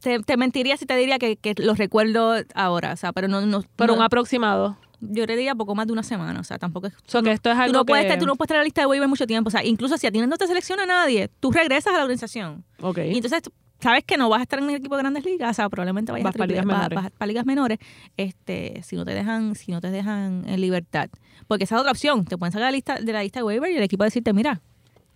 Te, 0.00 0.20
te 0.20 0.36
mentiría 0.36 0.76
si 0.76 0.86
te 0.86 0.94
diría 0.96 1.18
que, 1.18 1.36
que 1.36 1.54
lo 1.58 1.74
recuerdo 1.74 2.34
ahora, 2.54 2.92
o 2.92 2.96
sea, 2.96 3.12
pero 3.12 3.26
no, 3.26 3.40
no, 3.40 3.64
Pero 3.74 3.92
no- 3.94 3.98
un 3.98 4.04
aproximado. 4.04 4.76
yo 5.00 5.26
le 5.26 5.34
diría 5.36 5.54
poco 5.56 5.74
más 5.74 5.86
de 5.88 5.92
una 5.92 6.04
semana, 6.04 6.38
o 6.38 6.44
sea, 6.44 6.58
tampoco 6.58 6.86
es... 6.86 6.92
O 6.94 6.98
sea, 7.06 7.22
que 7.22 7.32
esto 7.32 7.50
es 7.50 7.56
Tú 7.56 7.62
algo 7.62 7.78
no, 7.78 7.84
puedes 7.86 8.06
que... 8.06 8.16
tú 8.18 8.24
no 8.26 8.36
puedes 8.36 8.46
estar 8.46 8.56
en 8.56 8.60
la 8.60 8.64
lista 8.64 8.82
de 8.82 8.86
waiver 8.86 9.08
mucho 9.08 9.26
tiempo, 9.26 9.48
o 9.48 9.50
sea, 9.50 9.64
incluso 9.64 9.96
si 9.98 10.06
a 10.06 10.12
ti 10.12 10.20
no 10.20 10.36
te 10.36 10.46
selecciona 10.46 10.86
nadie, 10.86 11.28
tú 11.40 11.50
regresas 11.50 11.92
a 11.92 11.96
la 11.96 12.02
organización. 12.04 12.62
Ok. 12.80 12.98
Y 12.98 13.16
entonces 13.16 13.42
tú 13.42 13.52
sabes 13.80 14.04
que 14.04 14.16
no 14.16 14.28
vas 14.28 14.38
a 14.40 14.42
estar 14.42 14.60
en 14.60 14.70
el 14.70 14.76
equipo 14.76 14.94
de 14.96 15.02
grandes 15.02 15.24
ligas, 15.24 15.50
o 15.50 15.54
sea, 15.54 15.68
probablemente 15.68 16.12
vayas 16.12 16.24
Vas 16.24 16.34
a 16.36 16.38
para 16.38 16.46
ligas 16.46 16.64
vas- 16.66 16.76
menores. 16.76 16.96
vas 17.02 17.10
para 17.10 17.26
ligas 17.26 17.46
menores, 17.46 17.78
este, 18.16 18.82
si 18.84 18.94
no 18.94 19.04
te 19.04 19.12
dejan, 19.12 19.56
si 19.56 19.72
no 19.72 19.80
te 19.80 19.90
dejan 19.90 20.44
en 20.46 20.60
libertad. 20.60 21.08
Porque 21.48 21.64
esa 21.64 21.74
es 21.74 21.80
otra 21.80 21.90
opción, 21.90 22.24
te 22.26 22.38
pueden 22.38 22.52
sacar 22.52 22.66
de 22.66 22.70
la 22.70 22.76
lista, 22.76 23.00
de 23.00 23.12
la 23.12 23.22
lista 23.24 23.40
de 23.40 23.44
waiver 23.44 23.72
y 23.72 23.76
el 23.76 23.82
equipo 23.82 24.04
decirte, 24.04 24.32
mira, 24.32 24.60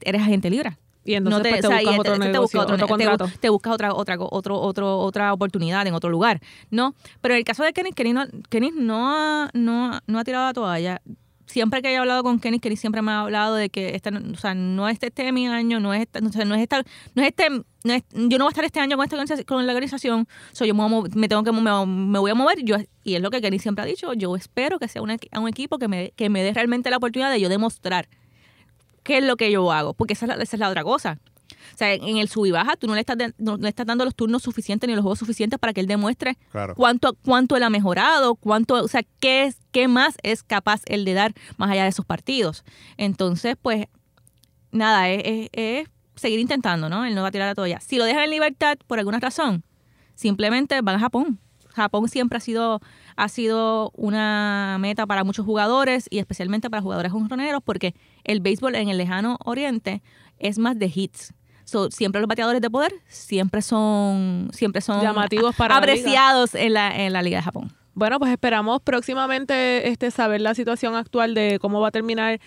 eres 0.00 0.20
agente 0.22 0.50
libre. 0.50 0.76
Y 1.04 1.14
entonces 1.14 1.38
no 1.38 1.42
te, 1.42 1.48
pues, 1.50 1.60
te 1.62 1.66
o 1.66 1.70
sea, 1.70 1.78
buscas 1.80 1.98
otro 1.98 2.12
te- 2.12 2.18
te 2.20 2.24
negocio, 2.32 2.40
buscas 2.40 2.62
otro, 2.62 2.74
otro, 2.74 2.86
te 2.86 3.04
contrato. 3.04 3.30
te 3.40 3.48
buscas 3.48 3.72
otra 3.72 3.94
otra 3.94 4.16
otro, 4.20 4.60
otro, 4.60 4.98
otra 4.98 5.32
oportunidad 5.32 5.86
en 5.86 5.94
otro 5.94 6.10
lugar, 6.10 6.40
¿no? 6.70 6.94
Pero 7.20 7.34
en 7.34 7.38
el 7.38 7.44
caso 7.44 7.62
de 7.64 7.72
Kenny, 7.72 7.92
Kenny 7.92 8.12
no, 8.12 8.24
Kenny 8.50 8.70
no, 8.76 9.10
ha, 9.14 9.50
no, 9.54 9.98
no 10.06 10.18
ha 10.18 10.24
tirado 10.24 10.44
la 10.46 10.52
toalla. 10.52 11.00
Siempre 11.46 11.82
que 11.82 11.90
he 11.92 11.96
hablado 11.96 12.22
con 12.22 12.38
Kenny, 12.38 12.60
Kenny 12.60 12.76
siempre 12.76 13.02
me 13.02 13.10
ha 13.10 13.22
hablado 13.22 13.56
de 13.56 13.70
que 13.70 13.96
esta, 13.96 14.12
no- 14.12 14.20
o 14.32 14.36
sea, 14.36 14.54
no 14.54 14.88
es 14.88 14.98
este 15.02 15.32
mi 15.32 15.48
año, 15.48 15.80
no 15.80 15.92
es 15.92 16.02
esta- 16.02 16.20
o 16.24 16.30
sea, 16.30 16.44
no 16.44 16.54
es 16.54 16.60
esta, 16.60 16.82
no 17.16 17.22
es 17.22 17.28
este, 17.28 17.48
no 17.50 17.92
es- 17.92 18.04
yo 18.12 18.38
no 18.38 18.44
voy 18.44 18.50
a 18.50 18.50
estar 18.50 18.64
este 18.64 18.78
año 18.78 18.96
con 18.96 19.04
esta 19.04 19.42
con 19.44 19.66
la 19.66 19.72
organización, 19.72 20.28
so, 20.52 20.64
yo 20.64 20.74
me, 20.74 20.88
voy 20.88 21.10
a 21.12 21.18
me 21.18 21.26
tengo 21.28 21.42
que 21.42 21.50
me, 21.50 21.60
me 21.86 22.18
voy 22.20 22.30
a 22.30 22.34
mover, 22.34 22.62
yo 22.62 22.76
y 23.02 23.14
es 23.16 23.20
lo 23.22 23.30
que 23.30 23.40
Kenny 23.40 23.58
siempre 23.58 23.82
ha 23.82 23.86
dicho, 23.86 24.12
yo 24.12 24.36
espero 24.36 24.78
que 24.78 24.86
sea 24.86 25.02
un, 25.02 25.10
un 25.10 25.48
equipo 25.48 25.78
que 25.78 25.88
me, 25.88 26.12
que 26.14 26.28
me 26.28 26.42
dé 26.44 26.52
realmente 26.54 26.88
la 26.90 26.98
oportunidad 26.98 27.32
de 27.32 27.40
yo 27.40 27.48
demostrar 27.48 28.06
qué 29.02 29.18
es 29.18 29.24
lo 29.24 29.36
que 29.36 29.50
yo 29.50 29.70
hago, 29.72 29.94
porque 29.94 30.14
esa 30.14 30.26
es 30.26 30.36
la, 30.36 30.42
esa 30.42 30.56
es 30.56 30.60
la 30.60 30.68
otra 30.68 30.82
cosa. 30.84 31.18
O 31.74 31.76
sea, 31.80 31.92
en 31.94 32.18
el 32.18 32.28
sub 32.28 32.46
y 32.46 32.50
baja, 32.50 32.76
tú 32.76 32.86
no 32.86 32.94
le, 32.94 33.00
estás 33.00 33.16
de- 33.16 33.32
no 33.38 33.56
le 33.56 33.68
estás 33.68 33.86
dando 33.86 34.04
los 34.04 34.14
turnos 34.14 34.42
suficientes 34.42 34.86
ni 34.88 34.94
los 34.94 35.02
juegos 35.02 35.18
suficientes 35.18 35.58
para 35.58 35.72
que 35.72 35.80
él 35.80 35.86
demuestre 35.86 36.36
Claro. 36.52 36.74
cuánto, 36.74 37.16
cuánto 37.24 37.56
él 37.56 37.62
ha 37.62 37.70
mejorado, 37.70 38.34
cuánto, 38.34 38.74
o 38.74 38.88
sea, 38.88 39.02
qué, 39.20 39.44
es, 39.44 39.56
qué 39.72 39.88
más 39.88 40.14
es 40.22 40.42
capaz 40.42 40.82
él 40.86 41.04
de 41.04 41.14
dar 41.14 41.32
más 41.56 41.70
allá 41.70 41.84
de 41.84 41.88
esos 41.88 42.04
partidos. 42.04 42.64
Entonces, 42.98 43.56
pues, 43.60 43.86
nada, 44.72 45.08
es, 45.08 45.22
es- 45.24 45.48
es 45.52 45.88
seguir 46.16 46.38
intentando, 46.40 46.88
¿no? 46.88 47.04
Él 47.04 47.14
no 47.14 47.22
va 47.22 47.28
a 47.28 47.32
tirar 47.32 47.48
la 47.48 47.54
toalla. 47.54 47.80
Si 47.80 47.96
lo 47.96 48.04
dejan 48.04 48.24
en 48.24 48.30
libertad 48.30 48.76
por 48.86 48.98
alguna 48.98 49.18
razón, 49.20 49.64
simplemente 50.14 50.80
van 50.82 50.96
a 50.96 50.98
Japón. 50.98 51.38
Japón 51.70 52.08
siempre 52.08 52.36
ha 52.36 52.40
sido, 52.40 52.80
ha 53.20 53.28
sido 53.28 53.90
una 53.94 54.78
meta 54.80 55.06
para 55.06 55.24
muchos 55.24 55.44
jugadores 55.44 56.06
y 56.08 56.20
especialmente 56.20 56.70
para 56.70 56.82
jugadores 56.82 57.12
jonroneros 57.12 57.60
porque 57.62 57.94
el 58.24 58.40
béisbol 58.40 58.74
en 58.76 58.88
el 58.88 58.96
lejano 58.96 59.36
oriente 59.44 60.02
es 60.38 60.58
más 60.58 60.78
de 60.78 60.90
hits. 60.92 61.34
So, 61.64 61.90
siempre 61.90 62.22
los 62.22 62.28
bateadores 62.28 62.62
de 62.62 62.70
poder 62.70 62.94
siempre 63.08 63.60
son 63.60 64.48
siempre 64.52 64.80
son 64.80 65.02
Llamativos 65.02 65.54
para 65.54 65.74
la 65.74 65.78
apreciados 65.80 66.54
en 66.54 66.72
la, 66.72 66.96
en 66.96 67.12
la 67.12 67.20
Liga 67.20 67.36
de 67.36 67.42
Japón. 67.42 67.72
Bueno, 67.92 68.18
pues 68.18 68.32
esperamos 68.32 68.80
próximamente 68.80 69.88
este 69.88 70.10
saber 70.10 70.40
la 70.40 70.54
situación 70.54 70.94
actual 70.94 71.34
de 71.34 71.58
cómo 71.60 71.78
va 71.80 71.88
a 71.88 71.90
terminar 71.90 72.40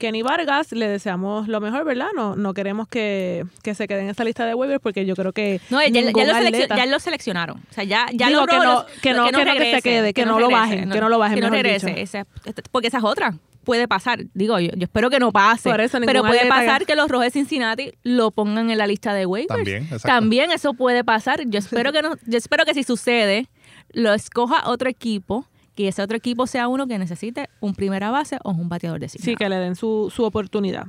Kenny 0.00 0.22
Vargas. 0.22 0.72
Le 0.72 0.88
deseamos 0.88 1.46
lo 1.46 1.60
mejor, 1.60 1.84
¿verdad? 1.84 2.08
No, 2.16 2.34
no 2.34 2.52
queremos 2.54 2.88
que, 2.88 3.44
que 3.62 3.74
se 3.76 3.86
quede 3.86 4.00
en 4.00 4.08
esa 4.08 4.24
lista 4.24 4.44
de 4.46 4.54
waivers 4.54 4.80
porque 4.80 5.06
yo 5.06 5.14
creo 5.14 5.32
que 5.32 5.60
No, 5.70 5.80
ya, 5.80 5.88
lo, 6.02 6.08
selec- 6.10 6.34
atleta- 6.48 6.76
ya 6.76 6.86
lo 6.86 6.98
seleccionaron. 6.98 7.58
O 7.58 7.72
sea, 7.74 7.84
ya, 7.84 8.06
ya 8.12 8.26
Digo 8.28 8.46
que 8.46 8.56
no- 8.56 8.84
que 9.02 9.12
no- 9.14 9.24
que 9.26 9.32
no 9.32 9.38
que 9.54 9.74
se 9.76 9.82
quede, 9.82 10.12
que 10.12 10.26
no 10.26 10.40
lo 10.40 10.50
bajen, 10.50 10.90
que 10.90 11.00
no 11.00 11.08
lo 11.08 11.18
bajen, 11.20 11.36
Que 11.36 11.40
no 11.42 11.50
regrese. 11.50 11.86
dicho. 11.90 12.00
Esa- 12.00 12.26
porque 12.72 12.88
esa 12.88 12.98
es 12.98 13.04
otra. 13.04 13.34
Puede 13.62 13.86
pasar. 13.86 14.20
Digo, 14.32 14.58
yo, 14.58 14.70
yo 14.74 14.84
espero 14.84 15.10
que 15.10 15.18
no 15.18 15.32
pase. 15.32 15.68
Por 15.70 15.80
eso, 15.82 15.98
pero 16.06 16.22
puede 16.24 16.46
pasar 16.48 16.80
que- 16.80 16.86
que 16.86 16.96
los 16.96 17.08
rojos 17.08 17.26
de 17.26 17.30
Cincinnati 17.30 17.92
lo 18.02 18.30
pongan 18.30 18.70
en 18.70 18.78
la 18.78 18.86
lista 18.86 19.12
de 19.12 19.26
waivers. 19.26 19.48
También, 19.54 19.82
exacto. 19.84 20.08
También 20.08 20.50
eso 20.50 20.72
puede 20.72 21.04
pasar. 21.04 21.42
Yo 21.46 21.58
espero 21.58 21.92
que 21.92 22.00
no, 22.00 22.14
yo 22.26 22.38
espero 22.38 22.64
que 22.64 22.72
si 22.72 22.84
sucede, 22.84 23.48
lo 23.92 24.14
escoja 24.14 24.62
otro 24.68 24.88
equipo, 24.88 25.46
que 25.82 25.88
ese 25.88 26.02
otro 26.02 26.16
equipo 26.16 26.46
sea 26.46 26.68
uno 26.68 26.86
que 26.86 26.98
necesite 26.98 27.48
un 27.60 27.74
primera 27.74 28.10
base 28.10 28.38
o 28.44 28.50
un 28.50 28.68
bateador 28.68 29.00
designado. 29.00 29.30
Sí, 29.30 29.36
que 29.36 29.48
le 29.48 29.56
den 29.56 29.76
su, 29.76 30.12
su 30.14 30.24
oportunidad. 30.24 30.86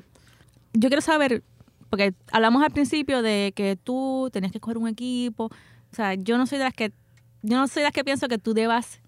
yo 0.73 0.89
quiero 0.89 1.01
saber, 1.01 1.43
porque 1.89 2.13
hablamos 2.31 2.63
al 2.63 2.71
principio 2.71 3.21
de 3.21 3.53
que 3.55 3.75
tú 3.75 4.29
tenías 4.31 4.51
que 4.51 4.57
escoger 4.59 4.77
un 4.77 4.87
equipo. 4.87 5.45
O 5.45 5.95
sea, 5.95 6.13
yo 6.15 6.37
no 6.37 6.45
soy 6.47 6.57
de 6.57 6.63
las 6.65 6.73
que, 6.73 6.91
yo 7.41 7.57
no 7.57 7.67
soy 7.67 7.81
de 7.81 7.87
las 7.87 7.93
que 7.93 8.03
pienso 8.03 8.27
que 8.27 8.37
tú 8.37 8.53
debas, 8.53 8.99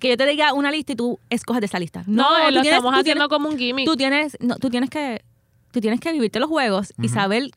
que 0.00 0.08
yo 0.08 0.16
te 0.16 0.24
diga 0.26 0.52
una 0.54 0.70
lista 0.70 0.92
y 0.92 0.96
tú 0.96 1.18
escoges 1.28 1.60
de 1.60 1.66
esa 1.66 1.78
lista. 1.78 2.02
No, 2.06 2.22
No, 2.22 2.50
lo 2.50 2.60
tienes- 2.62 2.72
estamos 2.78 2.92
haciendo 2.94 3.02
tienes- 3.02 3.28
como 3.28 3.48
un 3.50 3.58
gimmick. 3.58 3.84
Tú 3.86 3.96
tienes, 3.96 4.36
no, 4.40 4.56
tú 4.56 4.70
tienes 4.70 4.88
que, 4.88 5.22
tú 5.70 5.80
tienes 5.80 6.00
que 6.00 6.12
vivirte 6.12 6.40
los 6.40 6.48
juegos 6.48 6.94
y 7.02 7.08
saber 7.08 7.50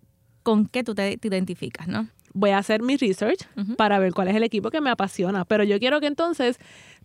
con 0.44 0.66
qué 0.68 0.84
tú 0.84 0.94
te, 0.96 1.18
te 1.18 1.28
identificas, 1.30 1.88
¿no? 1.88 2.08
Voy 2.34 2.50
a 2.50 2.58
hacer 2.58 2.82
mi 2.84 2.98
research 2.98 3.40
para 3.78 3.98
ver 4.00 4.14
cuál 4.14 4.28
es 4.28 4.36
el 4.36 4.44
equipo 4.44 4.70
que 4.70 4.82
me 4.82 4.90
apasiona. 4.90 5.46
Pero 5.46 5.64
yo 5.64 5.80
quiero 5.80 6.02
que 6.02 6.08
entonces 6.08 6.60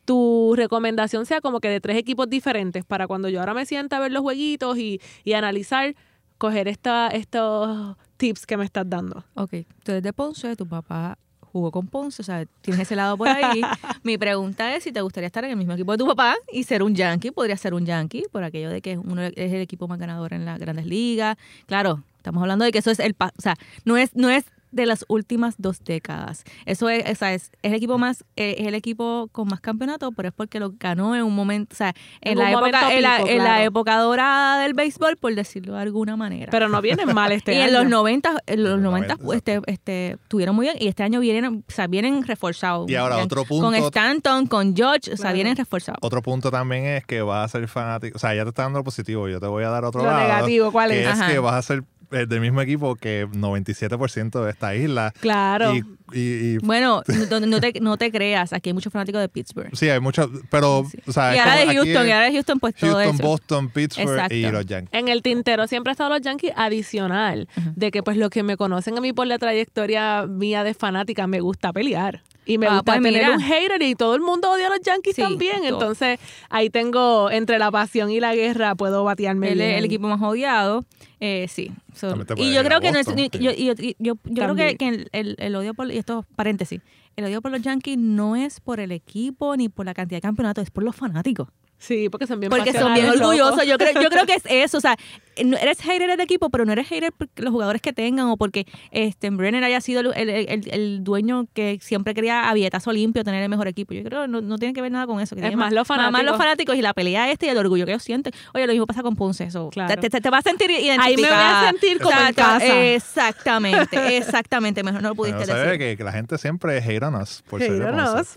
tu 0.04 0.54
recomendación 0.56 1.26
sea 1.26 1.40
como 1.40 1.60
que 1.60 1.68
de 1.68 1.80
tres 1.80 1.96
equipos 1.96 2.28
diferentes 2.28 2.84
para 2.84 3.06
cuando 3.06 3.28
yo 3.28 3.40
ahora 3.40 3.54
me 3.54 3.66
sienta 3.66 3.96
a 3.96 4.00
ver 4.00 4.12
los 4.12 4.22
jueguitos 4.22 4.78
y, 4.78 5.00
y 5.24 5.32
analizar, 5.34 5.94
coger 6.38 6.68
esta, 6.68 7.08
estos 7.08 7.96
tips 8.16 8.46
que 8.46 8.56
me 8.56 8.64
estás 8.64 8.88
dando. 8.88 9.24
Ok, 9.34 9.50
tú 9.84 9.92
eres 9.92 10.02
de 10.02 10.12
Ponce, 10.12 10.56
tu 10.56 10.66
papá 10.66 11.18
jugó 11.52 11.70
con 11.72 11.86
Ponce, 11.88 12.22
o 12.22 12.24
sea, 12.24 12.44
tienes 12.60 12.82
ese 12.82 12.94
lado 12.96 13.16
por 13.18 13.28
ahí. 13.28 13.60
Mi 14.04 14.16
pregunta 14.18 14.74
es 14.76 14.84
si 14.84 14.92
te 14.92 15.00
gustaría 15.00 15.26
estar 15.26 15.44
en 15.44 15.50
el 15.50 15.56
mismo 15.56 15.72
equipo 15.72 15.92
de 15.92 15.98
tu 15.98 16.06
papá 16.06 16.36
y 16.52 16.62
ser 16.64 16.82
un 16.82 16.94
Yankee, 16.94 17.30
podría 17.32 17.56
ser 17.56 17.74
un 17.74 17.84
Yankee, 17.84 18.24
por 18.30 18.44
aquello 18.44 18.70
de 18.70 18.80
que 18.80 18.96
uno 18.98 19.20
es 19.22 19.32
el 19.52 19.60
equipo 19.60 19.88
más 19.88 19.98
ganador 19.98 20.32
en 20.32 20.44
las 20.44 20.58
grandes 20.60 20.86
ligas. 20.86 21.36
Claro, 21.66 22.04
estamos 22.16 22.40
hablando 22.40 22.64
de 22.64 22.70
que 22.72 22.78
eso 22.78 22.90
es 22.92 23.00
el, 23.00 23.14
pa- 23.14 23.32
o 23.36 23.42
sea, 23.42 23.56
no 23.84 23.96
es, 23.96 24.14
no 24.14 24.30
es 24.30 24.44
de 24.70 24.87
las 24.87 25.04
últimas 25.09 25.54
dos 25.59 25.83
décadas. 25.85 26.44
Eso 26.66 26.88
es, 26.88 27.11
o 27.11 27.14
sea, 27.14 27.35
es, 27.35 27.50
es 27.62 27.70
el 27.72 27.74
equipo 27.74 27.98
más, 27.98 28.24
eh, 28.37 28.56
es 28.59 28.66
el 28.66 28.74
equipo 28.74 29.28
con 29.33 29.48
más 29.48 29.61
campeonatos, 29.61 30.12
pero 30.16 30.28
es 30.28 30.35
porque 30.35 30.61
lo 30.61 30.72
ganó 30.78 31.14
en 31.16 31.22
un 31.22 31.35
momento, 31.35 31.74
o 31.74 31.76
sea, 31.76 31.94
en, 32.20 32.33
En 32.33 32.38
la 32.38 32.50
época, 32.52 32.94
en, 32.94 33.02
la, 33.02 33.18
en 33.20 33.62
época 33.62 33.96
dorada 33.98 34.61
del 34.62 34.74
béisbol, 34.74 35.16
por 35.16 35.35
decirlo 35.35 35.74
de 35.74 35.80
alguna 35.83 36.16
manera. 36.16 36.50
Pero 36.50 36.68
no 36.68 36.80
vienen 36.80 37.12
mal 37.14 37.33
este 37.33 37.52
y 37.54 37.56
año. 37.59 37.66
en 37.68 37.72
los 37.74 37.87
90, 37.88 38.28
en 38.46 38.62
los 38.62 38.72
En 38.74 38.83
los 38.83 38.92
90, 38.92 39.16
90, 39.16 39.37
este, 39.37 39.61
este, 39.72 40.16
tuvieron 40.28 40.54
muy 40.54 40.66
bien 40.66 40.76
y 40.78 40.88
este 40.88 41.02
año 41.02 41.20
vienen, 41.20 41.64
o 41.68 41.72
sea, 41.72 41.87
vienen 41.87 42.22
reforzados. 42.26 42.88
Y 42.90 42.94
ahora 42.94 43.16
Bien, 43.16 43.26
otro 43.26 43.44
Con 43.44 43.61
punto- 43.72 43.87
Stanton, 43.88 44.46
con 44.46 44.74
George, 44.76 45.12
o 45.12 45.16
sea, 45.16 45.33
vienen 45.33 45.56
reforzados. 45.56 45.98
Otro 46.02 46.22
punto 46.22 46.50
también 46.50 46.85
es 46.87 47.04
que 47.06 47.22
vas 47.22 47.44
a 47.46 47.48
ser 47.59 47.66
fanático. 47.68 48.16
O 48.16 48.18
sea, 48.18 48.35
ya 48.35 48.44
te 48.44 48.50
está 48.50 48.62
dando 48.62 48.78
lo 48.78 48.85
positivo. 48.85 49.28
Yo 49.28 49.40
te 49.40 49.46
voy 49.46 49.64
a 49.64 49.68
dar 49.70 49.85
otro 49.85 50.02
Lo 50.02 50.06
lado. 50.11 50.20
negativo, 50.20 50.70
¿cuál 50.72 50.90
que 50.90 51.00
es? 51.02 51.06
es 51.09 51.12
Ajá. 51.12 51.28
que 51.30 51.38
vas 51.38 51.54
a 51.54 51.62
ser 51.62 51.83
del 52.10 52.40
mismo 52.40 52.60
equipo 52.60 52.96
que 52.96 53.26
97% 53.28 54.44
de 54.44 54.50
esta 54.50 54.74
isla. 54.74 55.12
Claro. 55.20 55.74
Y, 55.74 55.78
y- 56.12 56.18
y- 56.54 56.58
Bueno, 56.58 57.02
no, 57.30 57.40
no 57.40 57.60
te, 57.60 57.72
no 57.80 57.96
te 57.96 58.10
creas, 58.10 58.52
aquí 58.52 58.70
hay 58.70 58.74
muchos 58.74 58.92
fanáticos 58.92 59.20
de 59.20 59.28
Pittsburgh. 59.28 59.70
sí, 59.74 59.88
hay 59.88 60.00
muchos. 60.00 60.28
Pero, 60.50 60.80
o 61.06 61.12
sea, 61.12 61.34
y 61.34 61.38
ahora 61.38 61.56
de 61.56 61.62
aquí 61.62 61.76
Houston, 61.76 62.02
es 62.02 62.08
y 62.08 62.10
ahora 62.10 62.24
de 62.26 62.32
Houston, 62.32 62.60
pues 62.60 62.74
todo 62.74 62.94
Houston, 62.94 63.14
eso. 63.14 63.22
Boston, 63.24 63.68
Pittsburgh 63.70 64.08
Exacto. 64.10 64.34
y 64.34 64.50
los 64.50 64.66
Yankees. 64.66 64.98
En 64.98 65.08
el 65.08 65.22
tintero 65.22 65.66
siempre 65.66 65.90
ha 65.90 65.92
estado 65.92 66.10
los 66.10 66.20
Yankees 66.20 66.52
adicional, 66.56 67.48
de 67.76 67.90
que 67.90 68.02
pues 68.02 68.16
los 68.16 68.30
que 68.30 68.42
me 68.42 68.56
conocen 68.56 68.98
a 68.98 69.00
mí 69.00 69.12
por 69.12 69.26
la 69.26 69.38
trayectoria 69.38 70.26
mía 70.26 70.64
de 70.64 70.74
fanática 70.74 71.26
me 71.26 71.40
gusta 71.40 71.72
pelear. 71.72 72.22
Y 72.46 72.59
me 72.59 72.66
Ah, 72.66 72.76
gusta 72.76 72.92
pues 72.94 73.03
tener 73.03 73.22
mira. 73.24 73.35
un 73.37 73.40
hater 73.42 73.83
y 73.83 73.94
todo 73.94 74.14
el 74.14 74.22
mundo 74.22 74.50
odia 74.50 74.66
a 74.66 74.70
los 74.70 74.81
Yankees 74.81 75.14
Sí, 75.16 75.22
también. 75.22 75.57
todo. 75.59 75.68
Entonces 75.68 76.18
ahí 76.48 76.70
tengo, 76.70 77.31
entre 77.31 77.59
la 77.59 77.70
pasión 77.70 78.11
y 78.11 78.18
la 78.18 78.35
guerra, 78.35 78.74
puedo 78.74 79.05
batearme 79.05 79.53
Él 79.53 79.61
es 79.61 79.66
bien. 79.66 79.79
el 79.79 79.85
equipo 79.85 80.09
más 80.09 80.20
odiado. 80.22 80.85
Eh, 81.20 81.46
sí. 81.48 81.70
So- 81.94 82.14
y 82.37 82.53
yo 82.55 82.64
creo 82.64 82.81
que 82.81 82.92
no 82.92 82.98
es- 82.98 83.07
Boston, 83.07 83.29
yo, 83.40 83.53
sí. 83.53 83.64
yo, 83.64 83.74
yo, 83.74 83.94
yo- 83.98 84.14
yo 84.24 84.42
creo 84.44 84.55
que, 84.55 84.76
que 84.76 84.88
el, 84.88 85.09
el- 85.12 85.37
el 85.38 85.55
odio 85.55 85.74
por 85.74 85.90
y 85.92 85.98
esto 85.98 86.24
paréntesis 86.35 86.81
el 87.20 87.26
odio 87.26 87.40
por 87.42 87.50
los 87.52 87.62
Yankees 87.62 87.96
no 87.98 88.37
es 88.37 88.61
por 88.61 88.80
el 88.80 88.92
equipo 88.92 89.56
ni 89.56 89.68
por 89.68 89.87
la 89.87 89.94
cantidad 89.94 90.18
de 90.18 90.22
campeonatos 90.22 90.64
es 90.64 90.70
por 90.70 90.83
los 90.85 90.96
fanáticos 90.96 91.48
Sí, 91.83 92.11
porque 92.11 92.26
son 92.26 92.40
bien 92.40 92.50
porque 92.50 92.74
son 92.74 92.92
bien 92.92 93.09
orgullosos 93.09 93.66
yo 93.66 93.78
creo 93.78 94.02
yo 94.02 94.11
creo 94.11 94.26
que 94.26 94.35
es 94.35 94.42
eso 94.50 94.76
o 94.76 94.80
sea 94.83 94.96
eres 95.35 95.80
hater 95.80 96.11
del 96.11 96.20
equipo 96.20 96.50
pero 96.50 96.66
no 96.66 96.72
eres 96.72 96.87
hater 96.88 97.11
por 97.11 97.26
los 97.37 97.50
jugadores 97.50 97.80
que 97.80 97.94
tengan 97.94 98.26
o 98.26 98.37
porque 98.37 98.66
este 98.90 99.30
Brenner 99.30 99.64
haya 99.64 99.80
sido 99.80 100.00
el, 100.00 100.12
el- 100.14 100.28
el- 100.50 100.70
el 100.74 101.02
dueño 101.04 101.46
que 101.54 101.78
siempre 101.80 102.12
quería 102.12 102.50
a 102.50 102.52
billetazo 102.52 102.92
limpio 102.92 103.24
tener 103.24 103.42
el 103.42 103.48
mejor 103.48 103.66
equipo 103.66 103.94
yo 103.94 104.02
creo 104.04 104.22
que 104.22 104.28
no, 104.28 104.42
no 104.42 104.59
tiene 104.59 104.74
que 104.74 104.83
ver 104.83 104.92
nada 104.92 105.06
con 105.06 105.20
eso 105.20 105.35
que 105.35 105.40
Es 105.46 105.56
más 105.56 105.72
los 105.72 105.88
más 105.88 105.98
los 105.98 106.12
fanáticos. 106.12 106.37
fanáticos 106.37 106.76
y 106.76 106.83
la 106.83 106.92
pelea 106.92 107.30
este 107.30 107.46
y 107.46 107.48
el 107.48 107.56
orgullo 107.56 107.87
que 107.87 107.92
ellos 107.92 108.02
sienten 108.02 108.35
oye 108.52 108.66
lo 108.66 108.74
mismo 108.74 108.87
pasa 108.87 109.02
con 109.02 109.16
Ponce 109.16 109.44
eso 109.44 109.70
Claro. 109.70 109.98
te, 109.98 110.11
te, 110.11 110.20
te 110.20 110.28
vas 110.28 110.44
a 110.44 110.50
sentir 110.50 110.70
identificada 110.70 111.06
Ahí 111.06 111.16
me 111.16 111.22
voy 111.22 111.30
a 111.30 111.70
sentir 111.70 111.98
como 111.98 112.20
en 112.20 112.35
casa. 112.35 112.85
Exactamente, 112.94 114.16
exactamente. 114.18 114.83
Mejor 114.83 115.02
no 115.02 115.09
lo 115.11 115.14
pudiste 115.14 115.46
se 115.46 115.54
ve 115.54 115.61
decir. 115.61 115.78
que, 115.78 115.96
que 115.96 116.04
la 116.04 116.12
gente 116.12 116.37
siempre 116.38 116.78
hate 116.78 117.02
on 117.02 117.09
por 117.48 117.60
ser 117.60 117.82